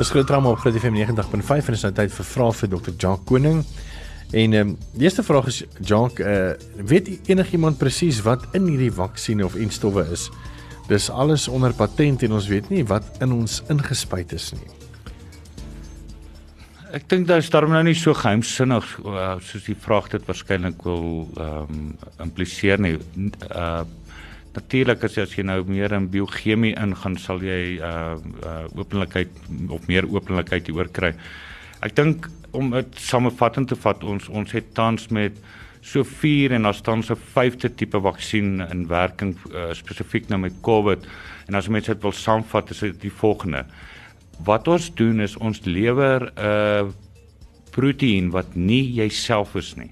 Dis 0.00 0.08
groot 0.08 0.24
trauma 0.26 0.48
op 0.48 0.58
Groot 0.58 0.76
FM 0.80 0.94
90.5 0.96 1.66
en 1.68 1.74
is 1.76 1.82
nou 1.84 1.90
tyd 1.92 2.12
vir 2.14 2.24
vrae 2.24 2.52
vir 2.56 2.68
Dr. 2.72 2.92
Jacques 2.96 3.26
Koning. 3.28 3.58
En 4.32 4.54
ehm 4.56 4.70
um, 4.70 4.70
die 4.94 5.04
eerste 5.04 5.20
vraag 5.26 5.50
is 5.50 5.58
Jacques, 5.84 6.24
uh, 6.24 6.54
weet 6.88 7.10
enigiemand 7.28 7.76
presies 7.76 8.22
wat 8.24 8.46
in 8.56 8.70
hierdie 8.70 8.88
vaksines 8.96 9.44
of 9.44 9.58
enstowwe 9.60 10.06
is? 10.08 10.30
Dis 10.88 11.10
alles 11.12 11.50
onder 11.52 11.76
patent 11.76 12.24
en 12.24 12.32
ons 12.38 12.48
weet 12.48 12.70
nie 12.72 12.80
wat 12.88 13.20
in 13.20 13.34
ons 13.42 13.60
ingespuit 13.68 14.32
is 14.32 14.48
nie. 14.56 14.72
Ek 16.96 17.04
dink 17.12 17.28
dit 17.28 17.36
is 17.36 17.52
daarom 17.52 17.76
nou 17.76 17.84
nie 17.84 17.94
so 17.94 18.16
geheimsinnig 18.16 18.88
uh, 19.04 19.34
soos 19.44 19.68
die 19.68 19.76
vraag 19.84 20.08
dit 20.16 20.24
waarskynlik 20.32 20.80
wil 20.88 21.28
ehm 21.36 21.76
um, 21.76 21.96
impliseer 22.24 22.80
nie. 22.80 22.96
Uh 23.52 23.84
natuurlik 24.54 25.04
as 25.04 25.16
jy 25.16 25.22
as 25.22 25.36
jy 25.36 25.44
nou 25.46 25.62
meer 25.68 25.92
in 25.96 26.08
biochemie 26.10 26.74
ingaan, 26.78 27.16
sal 27.18 27.42
jy 27.44 27.78
uh, 27.78 28.18
uh 28.46 28.66
openlikheid 28.74 29.30
of 29.70 29.86
meer 29.88 30.08
openlikheid 30.10 30.66
hieroor 30.66 30.90
kry. 30.92 31.14
Ek 31.86 31.94
dink 31.96 32.28
om 32.56 32.70
dit 32.74 32.98
samevattend 32.98 33.70
te 33.70 33.78
vat, 33.78 34.02
ons 34.04 34.28
ons 34.28 34.52
het 34.56 34.74
tans 34.74 35.08
met 35.14 35.36
so 35.80 36.04
4 36.04 36.52
en 36.56 36.66
daar's 36.68 36.82
tans 36.84 37.10
'n 37.10 37.16
vyfde 37.34 37.74
tipe 37.74 38.00
vaksin 38.00 38.60
in 38.70 38.86
werking 38.86 39.36
uh, 39.54 39.72
spesifiek 39.72 40.28
nou 40.28 40.40
met 40.40 40.60
COVID. 40.60 41.06
En 41.48 41.54
as 41.54 41.68
mense 41.68 41.92
dit 41.92 42.02
wil 42.02 42.12
saamvat, 42.12 42.70
is 42.70 42.78
dit 42.78 43.00
die 43.00 43.12
volgende. 43.12 43.64
Wat 44.44 44.68
ons 44.68 44.94
doen 44.94 45.20
is 45.20 45.36
ons 45.36 45.64
lewer 45.64 46.20
'n 46.20 46.32
uh, 46.38 46.92
proteïen 47.70 48.30
wat 48.30 48.54
nie 48.54 48.92
jouself 48.92 49.54
is 49.54 49.74
nie. 49.76 49.90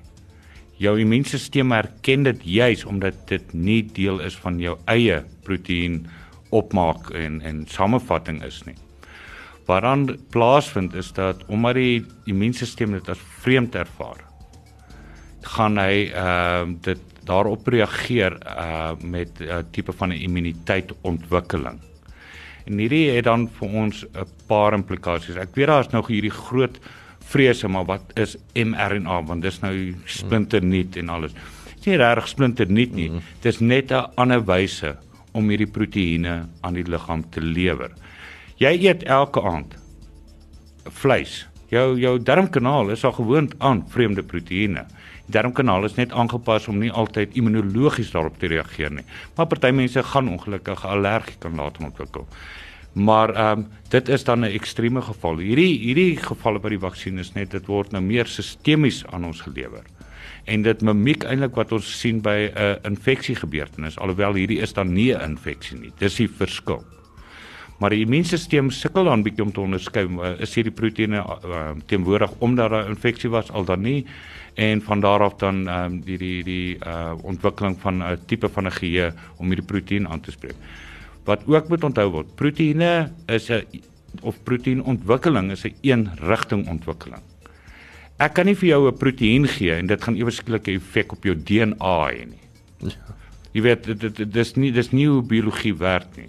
Jou 0.78 0.94
immuunstelsel 1.02 1.72
herken 1.74 2.22
dit 2.22 2.44
juis 2.44 2.84
omdat 2.86 3.16
dit 3.26 3.54
nie 3.54 3.82
deel 3.82 4.20
is 4.22 4.36
van 4.38 4.60
jou 4.62 4.76
eie 4.86 5.24
proteïen 5.42 6.04
opmaak 6.54 7.10
en 7.10 7.40
en 7.42 7.64
samevatting 7.66 8.42
is 8.46 8.62
nie. 8.66 8.76
Wat 9.66 9.82
dan 9.82 10.06
plaasvind 10.30 10.94
is 10.94 11.10
dat 11.12 11.42
omdat 11.48 11.74
die 11.74 12.06
immuunstelsel 12.30 12.94
dit 12.94 13.10
as 13.10 13.26
vreemd 13.42 13.74
ervaar, 13.74 14.22
gaan 15.42 15.78
hy 15.82 16.08
ehm 16.12 16.70
uh, 16.70 16.78
dit 16.86 17.02
daarop 17.28 17.66
reageer 17.68 18.38
uh 18.46 18.94
met 19.02 19.40
'n 19.40 19.44
uh, 19.44 19.58
tipe 19.70 19.92
van 19.92 20.08
'n 20.08 20.22
immuniteit 20.22 20.92
ontwikkeling. 21.02 21.80
En 22.66 22.78
hierdie 22.78 23.10
het 23.10 23.24
dan 23.24 23.48
vir 23.58 23.68
ons 23.68 24.04
'n 24.04 24.26
paar 24.46 24.72
implikasies. 24.72 25.36
Ek 25.36 25.54
weet 25.54 25.66
daar's 25.66 25.92
nog 25.92 26.06
hierdie 26.06 26.30
groot 26.30 26.78
vrese, 27.28 27.68
maar 27.68 27.84
wat 27.88 28.12
is 28.18 28.36
mRNA? 28.54 29.22
Want 29.28 29.42
dis 29.42 29.60
nou 29.60 29.74
splinter 30.06 30.64
nuut 30.64 30.96
en 30.96 31.08
alles. 31.08 31.32
Dit 31.32 31.80
is 31.80 31.90
nie 31.92 31.98
regtig 32.00 32.28
splinter 32.28 32.70
nuut 32.70 32.94
nie. 32.94 33.10
Dis 33.42 33.60
net 33.60 33.92
'n 33.92 34.10
ander 34.16 34.44
wyse 34.44 34.96
om 35.32 35.48
hierdie 35.48 35.70
proteïene 35.70 36.48
aan 36.62 36.74
die 36.74 36.84
liggaam 36.84 37.24
te 37.30 37.40
lewer. 37.40 37.90
Jy 38.58 38.74
eet 38.88 39.02
elke 39.04 39.42
aand 39.42 39.76
vleis 40.88 41.46
Jou 41.68 41.98
jou 42.00 42.14
darmkanaal 42.16 42.94
is 42.94 43.02
al 43.04 43.12
gewoond 43.12 43.52
aan 43.60 43.82
vreemde 43.92 44.22
proteïene. 44.24 44.86
Die 45.26 45.34
darmkanaal 45.36 45.84
is 45.84 45.98
net 45.98 46.14
aangepas 46.16 46.68
om 46.72 46.78
nie 46.80 46.88
altyd 46.88 47.34
immunologies 47.36 48.14
daarop 48.14 48.38
te 48.40 48.48
reageer 48.48 48.94
nie. 48.94 49.04
Maar 49.36 49.50
party 49.50 49.74
mense 49.76 50.02
gaan 50.02 50.30
ongelukkig 50.32 50.86
allergie 50.88 51.36
kan 51.42 51.60
laat 51.60 51.76
ontwikkel. 51.84 52.24
Maar 52.98 53.34
ehm 53.34 53.58
um, 53.58 53.66
dit 53.88 54.08
is 54.08 54.24
dan 54.24 54.40
'n 54.40 54.52
ekstreme 54.58 55.02
geval. 55.02 55.38
Hierdie 55.38 55.78
hierdie 55.78 56.16
gevalle 56.16 56.58
by 56.58 56.68
die 56.68 56.78
vaksin 56.78 57.18
is 57.18 57.32
net 57.32 57.50
dit 57.50 57.66
word 57.66 57.92
nou 57.92 58.02
meer 58.02 58.26
sistemies 58.26 59.06
aan 59.06 59.24
ons 59.24 59.40
gelewer. 59.40 59.84
En 60.44 60.62
dit 60.62 60.82
mimiek 60.82 61.24
eintlik 61.24 61.54
wat 61.54 61.72
ons 61.72 62.00
sien 62.00 62.20
by 62.20 62.50
'n 62.50 62.58
uh, 62.58 62.74
infeksiegebeurtenis 62.82 63.98
alhoewel 63.98 64.34
hierdie 64.34 64.60
is 64.60 64.72
dan 64.72 64.92
nie 64.92 65.14
'n 65.14 65.20
infeksie 65.30 65.78
nie. 65.78 65.92
Dis 65.98 66.16
die 66.16 66.28
verskil. 66.28 66.84
Maar 67.78 67.90
die 67.90 68.04
immuunstelsel 68.04 68.70
sukkel 68.70 69.04
dan 69.04 69.22
bietjie 69.22 69.44
om 69.44 69.52
te 69.52 69.60
onderskei 69.60 70.08
is 70.38 70.54
hierdie 70.54 70.74
proteïene 70.74 71.22
uh, 71.22 71.70
teenwoordig 71.86 72.30
omdat 72.38 72.70
daar 72.70 72.84
'n 72.84 72.88
infeksie 72.88 73.30
was 73.30 73.50
al 73.50 73.64
dan 73.64 73.80
nie 73.80 74.06
en 74.54 74.82
van 74.82 75.00
daar 75.00 75.20
af 75.20 75.34
dan 75.38 75.68
ehm 75.68 75.84
um, 75.84 76.00
die 76.00 76.18
die 76.18 76.44
die 76.44 76.78
uh 76.86 77.14
ontwikkeling 77.22 77.78
van 77.80 78.02
'n 78.02 78.18
tipe 78.26 78.48
van 78.48 78.66
'n 78.66 78.72
geheue 78.72 79.12
om 79.36 79.46
hierdie 79.46 79.66
proteïen 79.66 80.08
aan 80.08 80.20
te 80.20 80.30
spreek. 80.30 80.56
Wat 81.28 81.44
ook 81.46 81.68
moet 81.68 81.84
onthou 81.84 82.08
word, 82.10 82.34
proteïene 82.40 83.10
is 83.28 83.50
'n 83.50 83.62
of 84.22 84.36
proteïenontwikkeling 84.48 85.50
is 85.52 85.64
'n 85.64 85.74
een 85.80 86.08
rigting 86.16 86.68
ontwikkeling. 86.68 87.22
Ek 88.18 88.32
kan 88.34 88.46
nie 88.46 88.56
vir 88.56 88.68
jou 88.68 88.88
'n 88.88 88.96
proteïen 88.96 89.46
gee 89.46 89.72
en 89.72 89.86
dit 89.86 90.02
gaan 90.02 90.16
ewe 90.16 90.30
skielik 90.30 90.68
'n 90.68 90.80
effek 90.80 91.12
op 91.12 91.24
jou 91.24 91.36
DNA 91.36 92.10
hê 92.10 92.24
nie. 92.26 92.44
Ja. 92.78 92.96
Jy 93.52 93.62
weet 93.62 94.00
dit 94.00 94.32
dis 94.32 94.54
nie 94.56 94.72
dis 94.72 94.90
nie 94.92 95.06
hoe 95.06 95.22
biologie 95.22 95.74
werk 95.74 96.16
nie 96.16 96.28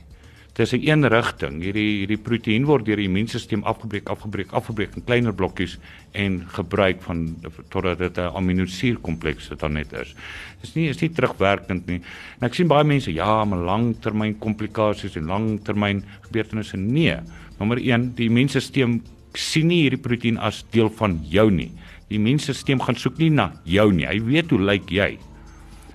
dis 0.59 0.73
'n 0.73 0.83
een 0.83 1.07
rigting. 1.07 1.61
Hierdie 1.61 2.03
hierdie 2.03 2.17
proteïen 2.17 2.65
word 2.65 2.85
deur 2.85 2.99
die 2.99 3.07
immuunstelsel 3.07 3.63
afgebreek, 3.63 4.09
afgebreek, 4.09 4.51
afgebreek 4.51 4.95
in 4.95 5.03
kleiner 5.03 5.33
blokkies 5.33 5.77
en 6.11 6.43
gebruik 6.47 7.01
van 7.01 7.35
totdat 7.69 7.97
dit 7.97 8.17
'n 8.17 8.35
aminosuurkompleks 8.35 9.51
dan 9.57 9.73
net 9.73 9.93
is. 9.93 10.15
Dis 10.61 10.75
nie 10.75 10.89
is 10.89 10.99
nie 11.01 11.09
terugwerkend 11.09 11.87
nie. 11.87 12.01
En 12.41 12.47
ek 12.47 12.53
sien 12.53 12.67
baie 12.67 12.83
mense 12.83 13.13
ja, 13.13 13.45
maar 13.45 13.59
langtermyn 13.59 14.39
komplikasies 14.39 15.15
en 15.15 15.25
langtermyn 15.25 16.03
gebeurtenisse 16.21 16.77
nee. 16.77 17.15
Nommer 17.59 17.77
1, 17.77 18.15
die 18.15 18.27
immuunstelsel 18.27 18.99
sien 19.33 19.67
nie 19.67 19.81
hierdie 19.81 20.01
proteïen 20.01 20.37
as 20.37 20.65
deel 20.71 20.89
van 20.89 21.19
jou 21.23 21.51
nie. 21.51 21.71
Die 22.09 22.17
immuunstelsel 22.17 22.79
gaan 22.79 22.95
soek 22.95 23.17
nie 23.17 23.29
na 23.29 23.53
jou 23.63 23.91
nie. 23.93 24.05
Hy 24.05 24.21
weet 24.21 24.49
hoe 24.49 24.59
lyk 24.59 24.89
jy. 24.89 25.17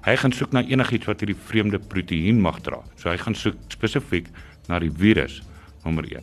Hy 0.05 0.17
gaan 0.17 0.33
soek 0.33 0.53
na 0.53 0.63
enigiets 0.63 1.07
wat 1.07 1.21
hierdie 1.21 1.43
vreemde 1.49 1.79
proteïen 1.79 2.41
mag 2.41 2.61
dra. 2.61 2.83
So 2.97 3.11
hy 3.11 3.17
gaan 3.17 3.35
soek 3.35 3.57
spesifiek 3.69 4.27
na 4.69 4.79
die 4.79 4.91
virus 4.91 5.43
nommer 5.85 6.05
1. 6.05 6.23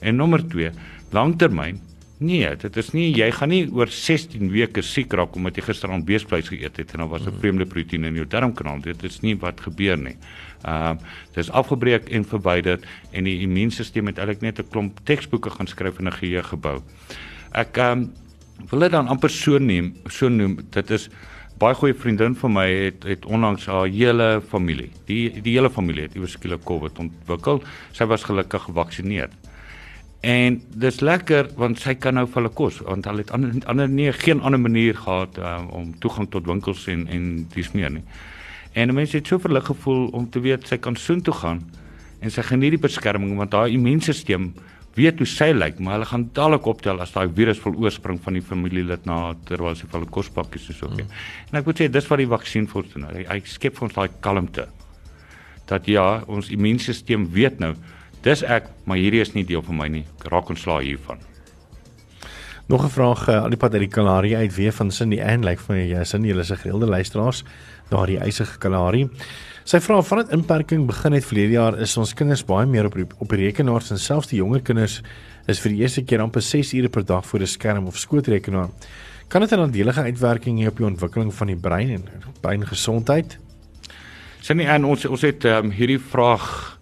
En 0.00 0.16
nommer 0.16 0.48
2, 0.48 0.70
langtermyn 1.10 1.80
Nee, 2.22 2.46
dit 2.54 2.76
is 2.78 2.90
nie 2.94 3.08
jy 3.16 3.26
gaan 3.34 3.50
nie 3.50 3.64
oor 3.74 3.90
16 3.90 4.50
weke 4.52 4.82
siek 4.86 5.14
raak 5.18 5.34
omdat 5.38 5.56
jy 5.58 5.64
gisteraan 5.66 6.04
beesvleis 6.06 6.50
geëet 6.52 6.76
het 6.78 6.92
en 6.94 7.02
dan 7.02 7.10
was 7.10 7.26
'n 7.26 7.34
vreemde 7.40 7.66
proteïen 7.66 8.04
in 8.04 8.14
jou 8.14 8.26
darmkanaal. 8.26 8.80
Dit 8.80 9.02
is 9.02 9.20
nie 9.22 9.34
wat 9.34 9.60
gebeur 9.60 9.98
nie. 9.98 10.16
Ehm 10.62 10.94
uh, 10.94 10.96
dit 11.34 11.42
is 11.44 11.50
afgebreek 11.50 12.08
en 12.10 12.24
verwyder 12.24 12.78
en 13.10 13.24
die 13.24 13.40
immuunstelsel 13.40 14.06
het 14.06 14.18
eintlik 14.18 14.40
net 14.40 14.58
'n 14.58 14.68
klomp 14.70 15.00
teksboeke 15.04 15.50
gaan 15.50 15.66
skryf 15.66 15.98
en 15.98 16.06
'n 16.06 16.12
geheue 16.12 16.42
gebou. 16.42 16.82
Ek 17.52 17.76
ehm 17.76 17.98
um, 17.98 18.12
wil 18.70 18.80
dit 18.80 18.90
dan 18.90 19.08
amper 19.08 19.30
so 19.30 19.58
neem, 19.58 19.94
so 20.06 20.28
noem. 20.28 20.58
Dit 20.70 20.90
is 20.90 21.08
baie 21.62 21.76
goeie 21.78 21.94
vriendin 21.94 22.34
van 22.34 22.56
my 22.56 22.66
het 22.66 23.04
het 23.06 23.26
onlangs 23.30 23.68
haar 23.70 23.86
hele 23.86 24.40
familie, 24.50 24.88
die 25.06 25.30
die 25.44 25.54
hele 25.54 25.70
familie 25.70 26.08
het 26.08 26.16
iewerskielik 26.18 26.64
COVID 26.66 26.98
ontwikkel. 27.04 27.62
Sy 27.94 28.08
was 28.10 28.24
gelukkig 28.26 28.64
gevaksinereer. 28.66 29.30
En 30.26 30.58
dis 30.82 30.98
lekker 31.02 31.52
want 31.58 31.78
sy 31.82 31.94
kan 31.98 32.18
nou 32.18 32.24
vir 32.26 32.40
hulle 32.40 32.52
kos 32.58 32.80
want 32.86 33.06
hulle 33.10 33.22
het 33.22 33.30
ander 33.34 33.54
ander 33.70 33.90
nie 33.90 34.10
geen 34.16 34.42
ander 34.42 34.60
manier 34.62 34.98
gehad 34.98 35.38
um, 35.38 35.68
om 35.78 35.94
toegang 36.02 36.30
tot 36.34 36.50
winkels 36.50 36.86
en 36.90 37.06
en 37.10 37.30
dis 37.54 37.70
meer 37.78 37.94
nie. 37.94 38.04
En 38.72 38.94
mense 38.94 39.16
het 39.18 39.30
so 39.30 39.38
verlig 39.38 39.66
gevoel 39.70 40.08
om 40.18 40.26
te 40.30 40.42
weet 40.42 40.66
sy 40.66 40.80
kan 40.82 40.98
soontoe 40.98 41.34
gaan 41.44 41.62
en 42.20 42.30
sy 42.30 42.42
geniet 42.46 42.74
die 42.74 42.82
beskerming 42.88 43.36
want 43.38 43.54
haar 43.54 43.70
immuunstelsel 43.70 44.50
weet 44.94 45.18
hoe 45.22 45.26
sy 45.26 45.50
lyk, 45.56 45.78
maar 45.80 45.96
hulle 45.96 46.08
gaan 46.10 46.28
dadelik 46.36 46.66
optel 46.66 47.00
as 47.00 47.14
daai 47.14 47.28
virus 47.32 47.60
vol 47.62 47.76
oorspring 47.80 48.20
van 48.20 48.36
die 48.36 48.44
familielid 48.44 49.06
na 49.08 49.34
terwyl 49.48 49.74
sy 49.74 49.86
van 49.88 50.02
'n 50.02 50.10
kospakkies 50.10 50.68
is 50.68 50.82
ook. 50.82 50.92
Mm. 50.92 51.08
En 51.52 51.58
ek 51.58 51.66
moet 51.66 51.80
sê 51.80 51.88
dis 51.90 52.08
wat 52.08 52.18
die 52.18 52.28
vaksin 52.28 52.66
vir 52.66 52.84
doen. 52.92 53.04
Hy, 53.04 53.24
hy 53.28 53.40
skep 53.44 53.76
vir 53.76 53.88
ons 53.88 53.94
daai 53.94 54.10
kalmte. 54.20 54.68
Dat 55.66 55.86
ja, 55.86 56.22
ons 56.26 56.48
immuunstelsel 56.48 57.26
weet 57.30 57.58
nou, 57.60 57.74
dis 58.22 58.42
ek, 58.42 58.68
maar 58.84 58.96
hierdie 58.96 59.20
is 59.20 59.34
nie 59.34 59.44
deel 59.44 59.62
van 59.62 59.76
my 59.76 59.88
nie. 59.88 60.04
Raak 60.24 60.48
ontslae 60.48 60.84
hiervan. 60.84 61.18
Nog 62.68 62.84
'n 62.84 62.88
vraag 62.88 63.28
uh, 63.28 63.42
aan 63.44 63.50
die 63.50 63.58
pad 63.58 63.72
uit 63.72 63.80
die 63.80 63.88
kanarie 63.88 64.36
uit 64.36 64.54
weer 64.54 64.72
van 64.72 64.90
Cindy 64.90 65.20
Ann 65.20 65.44
lyk 65.44 65.58
like 65.58 65.62
van 65.62 65.76
jy 65.76 66.04
sin 66.04 66.24
julle 66.24 66.40
is 66.40 66.50
'n 66.50 66.56
gereelde 66.56 66.86
luisteraars 66.86 67.44
daardie 67.88 68.18
eisige 68.18 68.58
kanarie. 68.58 69.10
Sy 69.62 69.78
vra 69.78 70.00
vandat 70.02 70.32
inperking 70.34 70.88
begin 70.88 71.14
het 71.14 71.26
verlede 71.26 71.54
jaar 71.54 71.76
is 71.84 71.92
ons 72.00 72.10
kinders 72.18 72.42
baie 72.42 72.66
meer 72.66 72.88
op 72.88 72.96
op 73.22 73.34
rekenaars 73.38 73.92
en 73.94 74.00
selfs 74.02 74.32
die 74.32 74.40
jonger 74.40 74.62
kinders 74.66 74.96
is 75.46 75.60
vir 75.62 75.70
die 75.70 75.84
eerste 75.84 76.02
keer 76.02 76.24
amper 76.24 76.42
6 76.42 76.72
ure 76.80 76.88
per 76.90 77.04
dag 77.06 77.26
voor 77.26 77.40
'n 77.40 77.46
skerm 77.46 77.86
of 77.86 77.98
skootrekenaar. 77.98 78.70
Kan 79.28 79.40
dit 79.40 79.52
'n 79.52 79.60
nadelige 79.60 80.02
uitwerking 80.02 80.58
hê 80.58 80.66
op 80.66 80.76
die 80.76 80.86
ontwikkeling 80.86 81.32
van 81.34 81.46
die 81.46 81.56
brein 81.56 81.90
en 81.90 82.04
breingesondheid? 82.40 83.38
Sien 84.40 84.56
nie 84.56 84.66
en 84.66 84.84
ons 84.84 85.04
ons 85.06 85.22
het 85.22 85.44
um, 85.44 85.70
hierdie 85.70 86.00
vraag 86.00 86.78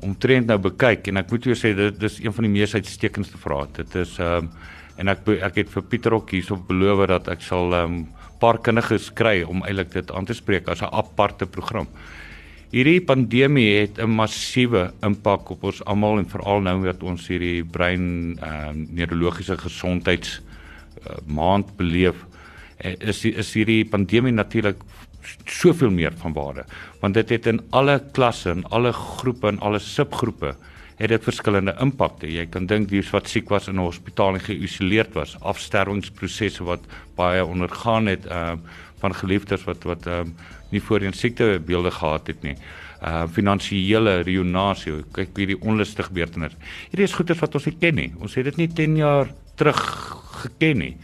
omtrent 0.00 0.46
nou 0.46 0.58
bekyk 0.58 1.08
en 1.08 1.16
ek 1.16 1.30
moet 1.30 1.44
jou 1.44 1.54
sê 1.54 1.74
dit 1.74 2.00
dis 2.00 2.20
een 2.20 2.32
van 2.32 2.44
die 2.44 2.52
mees 2.52 2.74
uitstekendste 2.74 3.38
vrae. 3.38 3.66
Dit 3.72 3.94
is 3.94 4.18
ehm 4.18 4.44
um, 4.44 4.50
en 4.96 5.08
ek 5.08 5.28
ek 5.28 5.54
het 5.56 5.68
vir 5.68 5.82
Pieter 5.82 6.14
ook 6.14 6.30
hierso 6.30 6.56
beloof 6.56 7.06
dat 7.08 7.28
ek 7.28 7.42
sal 7.42 7.74
ehm 7.74 7.84
um, 7.84 8.08
paar 8.40 8.58
kundiges 8.64 9.10
kry 9.16 9.42
om 9.42 9.62
eintlik 9.66 9.92
dit 9.92 10.10
aan 10.10 10.26
te 10.26 10.34
spreek 10.34 10.68
as 10.68 10.82
'n 10.82 10.92
aparte 10.92 11.46
program. 11.46 11.88
Hierdie 12.70 13.00
pandemie 13.00 13.80
het 13.80 13.98
'n 13.98 14.10
massiewe 14.10 14.92
impak 15.02 15.50
op 15.50 15.64
ons 15.64 15.84
almal 15.84 16.18
en 16.18 16.28
veral 16.28 16.60
nou 16.60 16.84
dat 16.84 17.02
ons 17.02 17.28
hierdie 17.28 17.64
brein 17.64 18.38
ehm 18.38 18.82
uh, 18.82 18.86
neurologiese 18.94 19.56
gesondheids 19.58 20.40
uh, 20.40 21.16
maand 21.26 21.76
beleef 21.76 22.14
uh, 22.84 22.94
is 23.00 23.24
is 23.24 23.54
hierdie 23.54 23.84
pandemie 23.84 24.32
natuurlik 24.32 24.76
soveel 25.44 25.90
meer 25.90 26.12
van 26.16 26.32
waarde 26.32 26.64
want 27.00 27.14
dit 27.14 27.28
het 27.28 27.46
in 27.46 27.60
alle 27.70 28.00
klasse 28.12 28.50
en 28.50 28.64
alle 28.70 28.92
groepe 28.92 29.48
en 29.48 29.60
alle 29.60 29.78
subgroepe 29.78 30.54
het 31.00 31.08
dit 31.08 31.24
verskillende 31.24 31.72
impakte. 31.80 32.28
Jy 32.28 32.44
kan 32.52 32.66
dink 32.68 32.90
wie 32.92 33.00
wat 33.08 33.28
siek 33.28 33.48
was 33.48 33.68
in 33.68 33.78
'n 33.80 33.86
hospitaal 33.86 34.34
en 34.36 34.40
geïsoleerd 34.44 35.14
was, 35.14 35.36
afsterwingsprosesse 35.40 36.64
wat 36.64 36.80
baie 37.16 37.44
ondergaan 37.44 38.06
het 38.06 38.26
ehm 38.26 38.60
uh, 38.60 38.88
van 39.00 39.14
geliefdes 39.14 39.64
wat 39.64 39.84
wat 39.84 40.06
ehm 40.06 40.20
um, 40.20 40.34
nie 40.70 40.82
voorheen 40.82 41.12
siektebeelde 41.12 41.90
gehad 41.90 42.26
het 42.26 42.42
nie. 42.42 42.56
Uh 43.02 43.24
finansiële 43.32 44.20
reünasie, 44.22 45.04
kyk 45.12 45.36
hierdie 45.36 45.60
onlustige 45.60 46.08
gebeurtenisse. 46.08 46.56
Hierdie 46.90 47.08
is 47.08 47.16
goeie 47.16 47.34
wat 47.40 47.54
ons 47.54 47.64
nie 47.64 47.76
ken 47.80 47.94
nie. 47.94 48.12
Ons 48.20 48.34
het 48.34 48.44
dit 48.44 48.56
nie 48.56 48.68
10 48.68 48.96
jaar 48.96 49.32
terug 49.54 49.80
geken 50.42 50.78
nie. 50.78 50.96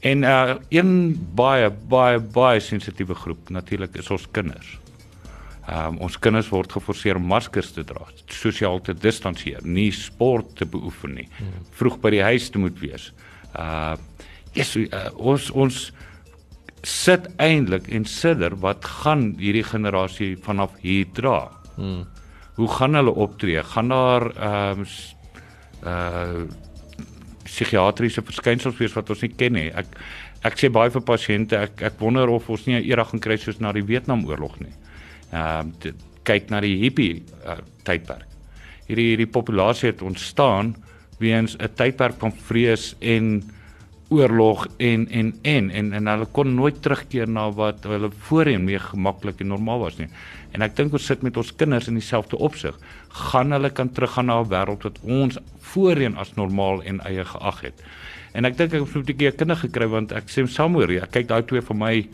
En 0.00 0.22
uh 0.22 0.54
een 0.68 1.18
baie 1.34 1.70
baie 1.70 2.18
baie 2.18 2.60
sensitiewe 2.60 3.14
groep 3.14 3.50
natuurlik 3.50 3.96
is 3.96 4.10
ons 4.10 4.30
kinders. 4.30 4.83
Um 5.64 5.96
ons 6.04 6.18
kinders 6.20 6.50
word 6.52 6.72
geforseer 6.72 7.16
om 7.16 7.24
maskers 7.24 7.70
te 7.72 7.84
dra, 7.88 8.04
sosiaal 8.28 8.82
te 8.84 8.92
distansieer, 8.92 9.62
nie 9.64 9.90
sport 9.96 10.58
te 10.58 10.66
beoefen 10.68 11.14
nie, 11.16 11.28
vroeg 11.78 11.96
by 12.02 12.10
die 12.10 12.22
huis 12.22 12.50
te 12.50 12.60
moet 12.60 12.76
wees. 12.82 13.12
Uh 13.56 13.96
yes, 14.54 14.76
uh, 14.76 15.08
ons 15.16 15.48
ons 15.50 15.78
sit 16.84 17.30
eintlik 17.40 17.88
en 17.96 18.04
sidder 18.04 18.54
wat 18.60 18.84
gaan 18.84 19.32
hierdie 19.40 19.64
generasie 19.64 20.34
vanaf 20.36 20.76
hier 20.82 21.08
dra. 21.16 21.48
Hmm. 21.76 22.04
Hoe 22.54 22.68
gaan 22.68 22.94
hulle 22.94 23.14
optree? 23.24 23.62
Gaan 23.62 23.88
daar 23.88 24.30
ehm 24.36 24.84
uh, 24.84 25.00
uh 25.88 26.44
psigiatriese 27.44 28.22
verskynsels 28.24 28.78
wees 28.80 28.94
wat 28.96 29.10
ons 29.10 29.20
nie 29.22 29.32
ken 29.36 29.52
nie? 29.52 29.68
Ek 29.70 29.86
ek 30.44 30.56
sê 30.58 30.70
baie 30.72 30.90
vir 30.90 31.02
pasiënte, 31.04 31.56
ek 31.56 31.82
ek 31.88 32.00
wonder 32.00 32.28
of 32.28 32.48
ons 32.50 32.66
nie 32.66 32.76
'n 32.76 32.84
era 32.84 33.04
gaan 33.04 33.20
kry 33.20 33.36
soos 33.36 33.60
na 33.60 33.72
die 33.72 33.84
Vietnamoorlog 33.84 34.60
nie. 34.60 34.72
Ehm 35.32 35.72
uh, 35.84 35.92
kyk 36.24 36.48
na 36.50 36.60
die 36.64 36.78
hippie 36.80 37.22
uh, 37.44 37.58
tydperk. 37.84 38.24
Hierdie 38.88 39.10
hierdie 39.10 39.28
populasie 39.28 39.90
het 39.90 40.02
ontstaan 40.02 40.74
weens 41.20 41.56
'n 41.56 41.68
tydperk 41.76 42.16
van 42.18 42.32
vrees 42.32 42.94
en 43.00 43.42
oorlog 44.08 44.66
en 44.76 45.08
en 45.08 45.34
en 45.42 45.70
en 45.70 45.92
en 45.92 46.06
hulle 46.06 46.26
kon 46.32 46.54
nooit 46.54 46.82
terugkeer 46.82 47.28
na 47.28 47.50
wat 47.50 47.84
hulle 47.88 48.10
voorheen 48.28 48.64
mee 48.64 48.78
gemaklik 48.78 49.40
en 49.40 49.46
normaal 49.46 49.78
was 49.78 49.96
nie. 49.98 50.08
En 50.52 50.62
ek 50.62 50.76
dink 50.76 50.92
ons 50.92 51.06
sit 51.06 51.22
met 51.22 51.36
ons 51.36 51.54
kinders 51.56 51.88
in 51.88 51.98
dieselfde 51.98 52.36
opsig. 52.36 52.76
Gaan 53.08 53.52
hulle 53.56 53.70
kan 53.70 53.92
teruggaan 53.92 54.26
na 54.26 54.40
'n 54.40 54.48
wêreld 54.48 54.82
wat 54.82 54.98
ons 55.02 55.38
voorheen 55.60 56.16
as 56.16 56.34
normaal 56.34 56.82
en 56.82 57.00
eie 57.00 57.24
geag 57.24 57.60
het. 57.60 57.82
En 58.34 58.44
ek 58.44 58.56
dink 58.56 58.72
ek 58.72 58.80
het 58.80 58.96
'n 58.96 59.04
bietjie 59.04 59.32
kinders 59.32 59.60
gekry 59.60 59.86
want 59.86 60.12
ek 60.12 60.28
sê 60.28 60.46
somewhere, 60.46 61.02
ek 61.02 61.10
kyk 61.10 61.28
daai 61.28 61.42
twee 61.42 61.60
vir 61.60 61.76
my 61.76 62.08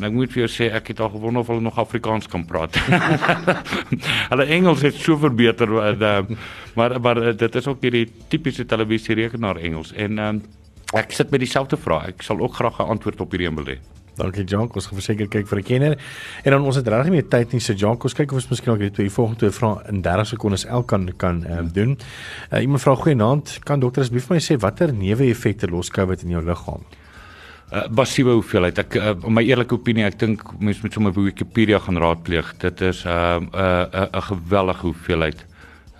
en 0.00 0.08
ek 0.08 0.16
moet 0.16 0.32
vir 0.32 0.46
jou 0.46 0.50
sê 0.50 0.70
ek 0.72 0.92
het 0.94 1.02
al 1.04 1.12
gewonder 1.12 1.44
of 1.44 1.50
hulle 1.52 1.60
nog 1.60 1.78
Afrikaans 1.78 2.28
kan 2.32 2.46
praat. 2.48 2.76
hulle 4.32 4.48
Engels 4.56 4.82
het 4.86 4.96
so 4.96 5.20
verbeter 5.20 5.68
uh, 5.68 6.22
maar 6.74 6.96
maar 7.00 7.20
uh, 7.20 7.36
dit 7.36 7.60
is 7.60 7.68
ook 7.68 7.84
hierdie 7.84 8.06
tipiese 8.32 8.64
televisie 8.66 9.14
rekenaar 9.14 9.60
Engels 9.60 9.92
en 9.92 10.18
um, 10.18 10.42
ek 10.96 11.12
sit 11.14 11.30
met 11.30 11.44
dieselfde 11.44 11.76
vraag. 11.76 12.14
Ek 12.14 12.24
sal 12.26 12.40
ook 12.40 12.56
graag 12.56 12.80
'n 12.80 12.96
antwoord 12.96 13.20
op 13.20 13.30
hierdie 13.30 13.48
een 13.48 13.60
wil 13.60 13.74
hê. 13.76 13.78
Dankie 14.20 14.44
Jan, 14.44 14.68
ons 14.74 14.86
gaan 14.86 14.98
verseker 14.98 15.28
kyk 15.28 15.46
vir 15.48 15.58
'n 15.58 15.62
kenner. 15.62 15.98
En 16.44 16.50
dan 16.50 16.62
ons 16.62 16.76
het 16.76 16.88
regtig 16.88 17.10
meer 17.10 17.28
tyd 17.28 17.52
nie, 17.52 17.60
so 17.60 17.72
Jan, 17.72 17.96
ons 18.02 18.14
kyk 18.14 18.32
of 18.32 18.36
ons 18.36 18.48
miskien 18.48 18.72
ook 18.72 18.78
net 18.78 18.94
twee 18.94 19.10
volgende 19.10 19.38
twee 19.38 19.50
vrae 19.50 19.88
in 19.88 20.02
30 20.02 20.26
sekondes 20.26 20.64
elk 20.64 20.86
kan 20.86 21.12
kan 21.16 21.44
um, 21.50 21.72
doen. 21.72 21.98
Uh, 22.52 22.60
iemand 22.60 22.80
vra 22.80 22.94
goeienaand, 22.94 23.58
kan 23.64 23.80
dokter 23.80 24.02
asseblief 24.02 24.26
vir 24.26 24.34
my 24.34 24.40
sê 24.40 24.58
watter 24.58 24.92
neeweffekte 24.92 25.70
los 25.70 25.90
COVID 25.90 26.22
in 26.22 26.30
jou 26.30 26.44
liggaam? 26.44 26.84
Uh, 27.70 27.84
massiewe 27.94 28.32
hoeveelheid. 28.34 28.78
Ek 28.82 28.96
uh, 28.98 29.12
my 29.30 29.44
eerlike 29.46 29.76
opinie, 29.76 30.02
ek 30.08 30.16
dink 30.18 30.40
mense 30.58 30.82
moet 30.82 30.96
sommer 30.96 31.12
Wikipedia 31.14 31.78
gaan 31.78 32.00
raadpleeg. 32.02 32.48
Dit 32.58 32.80
is 32.82 33.04
'n 33.04 33.10
uh, 33.10 33.36
'n 33.38 33.46
uh, 33.54 33.84
'n 33.86 34.00
uh, 34.00 34.08
uh, 34.10 34.22
geweldige 34.26 34.86
hoeveelheid 34.88 35.44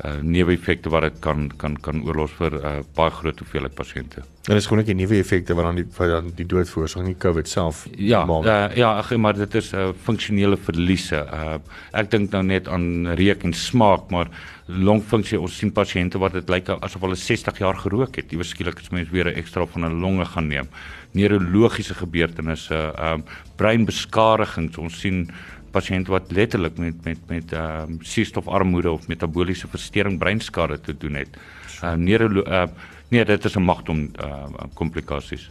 uh, 0.05 0.20
neeweffekte 0.22 0.90
wat 0.90 1.03
dit 1.03 1.18
kan 1.20 1.51
kan 1.57 1.76
kan 1.80 2.03
oorlos 2.07 2.32
vir 2.38 2.53
'n 2.55 2.64
uh, 2.64 2.82
baie 2.94 3.11
groot 3.11 3.38
hoeveelheid 3.38 3.74
pasiënte. 3.74 4.22
En 4.48 4.55
dis 4.55 4.66
gewoon 4.66 4.78
net 4.78 4.86
die 4.86 4.94
neeweffekte 4.94 5.55
wat 5.55 5.64
dan 5.64 5.74
die 5.74 5.86
wat 5.96 6.09
dan 6.09 6.32
die 6.36 6.46
dood 6.46 6.68
veroorsaak, 6.68 7.05
nie 7.05 7.14
COVID 7.14 7.48
self 7.48 7.86
ja, 7.96 8.24
maak. 8.24 8.44
Uh, 8.44 8.76
ja, 8.76 8.96
ag 8.98 9.16
maar 9.16 9.34
dit 9.34 9.55
is 9.55 9.72
'n 9.72 9.76
uh, 9.76 9.88
funksionele 10.03 10.57
verliese. 10.57 11.26
Uh, 11.32 11.59
ek 11.92 12.11
dink 12.11 12.30
nou 12.30 12.42
net 12.42 12.68
aan 12.68 13.07
reuk 13.14 13.42
en 13.42 13.53
smaak, 13.53 14.11
maar 14.11 14.28
longfunksie 14.66 15.40
ons 15.40 15.57
sien 15.57 15.72
pasiënte 15.72 16.18
wat 16.18 16.32
dit 16.32 16.48
lyk 16.48 16.68
asof 16.68 17.01
hulle 17.01 17.16
60 17.16 17.59
jaar 17.59 17.76
gerook 17.76 18.16
het. 18.16 18.32
Iewers 18.32 18.48
skielik 18.48 18.80
is 18.80 18.90
mense 18.90 19.12
weer 19.12 19.26
'n 19.26 19.36
ekstra 19.36 19.66
van 19.66 19.84
'n 19.84 20.01
longe 20.01 20.24
gaan 20.24 20.48
neem. 20.48 20.68
Neurologiese 21.12 21.94
gebeurtenisse, 21.94 22.92
ehm 22.96 23.18
uh, 23.18 23.24
breinbeskadigings. 23.57 24.78
Ons 24.78 25.01
sien 25.01 25.30
pasiënte 25.70 26.10
wat 26.10 26.32
letterlik 26.32 26.78
met 26.78 27.04
met 27.04 27.18
met 27.28 27.52
ehm 27.52 27.90
um, 27.90 27.98
suurstofarmoede 28.00 28.90
of 28.90 29.08
metabooliese 29.08 29.68
verstoring 29.68 30.18
breinskade 30.18 30.80
te 30.80 30.96
doen 30.96 31.14
het. 31.14 31.36
Ehm 31.82 32.00
uh, 32.00 32.06
neurolo 32.06 32.44
uh, 32.46 32.66
nee, 33.08 33.24
dit 33.24 33.44
is 33.44 33.56
'n 33.56 33.62
magdom 33.62 34.10
uh, 34.24 34.44
komplikasies. 34.74 35.50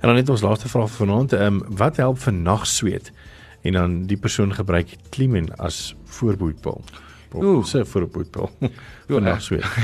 En 0.00 0.08
dan 0.08 0.14
net 0.14 0.28
ons 0.28 0.40
laaste 0.40 0.68
vraag 0.68 0.90
vanaand, 0.90 1.32
ehm 1.32 1.42
um, 1.42 1.62
wat 1.76 1.96
help 1.96 2.18
vir 2.18 2.32
nagsweet? 2.32 3.12
En 3.62 3.72
dan 3.72 4.06
die 4.06 4.16
persoon 4.16 4.54
gebruik 4.54 4.96
Klimen 5.10 5.56
as 5.56 5.94
voorboedpil. 6.04 6.84
Ooh, 7.32 7.64
se 7.64 7.84
voorboedpil. 7.84 8.50
vir 9.06 9.22
nagsweet. 9.22 9.64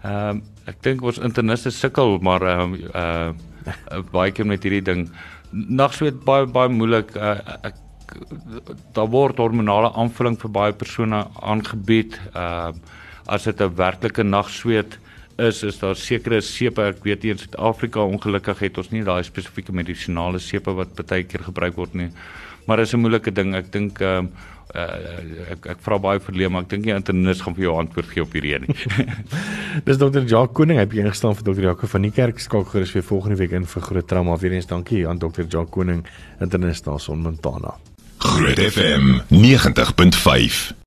Ehm 0.00 0.28
um, 0.28 0.42
ek 0.64 0.78
dink 0.80 1.02
ons 1.02 1.18
interniste 1.18 1.70
sukkel 1.70 2.18
maar 2.24 2.42
ehm 2.42 2.74
um, 2.74 2.74
uh 2.94 3.32
baie 4.16 4.32
keer 4.32 4.46
met 4.46 4.62
hierdie 4.62 4.82
ding. 4.82 5.10
Nagsweet 5.50 6.24
baie 6.24 6.46
baie 6.46 6.68
moeilik. 6.72 7.12
Uh, 7.16 7.36
ek 7.68 7.74
daar 8.92 9.10
word 9.10 9.38
hormonale 9.38 9.92
aanvulling 9.94 10.38
vir 10.40 10.50
baie 10.50 10.72
persone 10.72 11.26
aangebied. 11.40 12.18
Ehm 12.34 12.74
uh, 12.74 12.96
as 13.30 13.44
dit 13.44 13.60
'n 13.60 13.74
werklike 13.76 14.22
nagsweet 14.22 14.98
is, 15.38 15.62
is 15.62 15.78
daar 15.78 15.96
sekere 15.96 16.40
sepe, 16.40 16.82
ek 16.82 17.04
weet 17.04 17.22
nie 17.22 17.30
in 17.30 17.38
Suid-Afrika 17.38 18.02
ongelukkig 18.04 18.58
het 18.58 18.78
ons 18.78 18.90
nie 18.90 19.04
daai 19.06 19.22
spesifieke 19.22 19.72
medisinale 19.72 20.38
sepe 20.38 20.74
wat 20.74 20.96
baie 21.06 21.24
keer 21.24 21.44
gebruik 21.46 21.76
word 21.76 21.94
nie. 21.94 22.10
Maar 22.66 22.76
dis 22.76 22.94
'n 22.94 23.00
moeilike 23.00 23.32
ding. 23.32 23.54
Ek 23.54 23.72
dink 23.72 24.00
ehm 24.00 24.18
um, 24.18 24.30
uh, 24.74 25.52
ek 25.52 25.66
ek 25.66 25.80
vra 25.84 25.98
baie 25.98 26.20
verleem, 26.20 26.52
maar 26.52 26.62
ek 26.62 26.70
dink 26.70 26.84
nie 26.84 26.94
internis 26.94 27.40
gaan 27.40 27.54
vir 27.54 27.64
jou 27.64 27.76
antwoord 27.78 28.08
gee 28.12 28.22
op 28.22 28.32
hierdie 28.32 28.58
nie. 28.58 28.76
Dis 29.86 29.98
dokter 29.98 30.24
Jacques 30.24 30.54
Koning, 30.54 30.78
hy 30.78 30.86
het 30.86 30.92
ingestaan 30.92 31.34
vir 31.34 31.44
dokter 31.44 31.64
Jacques 31.70 31.90
van 31.90 32.02
die 32.02 32.14
kerk 32.14 32.38
skakel 32.38 32.70
gerus 32.72 32.94
weer 32.94 33.06
volgende 33.06 33.36
week 33.36 33.52
in 33.52 33.66
vir 33.66 33.82
groot 33.82 34.08
trauma. 34.08 34.36
Weer 34.36 34.52
eens 34.52 34.66
dankie 34.66 35.06
aan 35.08 35.18
dokter 35.18 35.44
Jacques 35.44 35.74
Koning, 35.74 36.04
internis 36.40 36.82
daar 36.82 37.00
son 37.00 37.22
Montana. 37.22 37.74
Groot 38.20 38.58
FM 38.72 39.22
90.5 39.28 40.74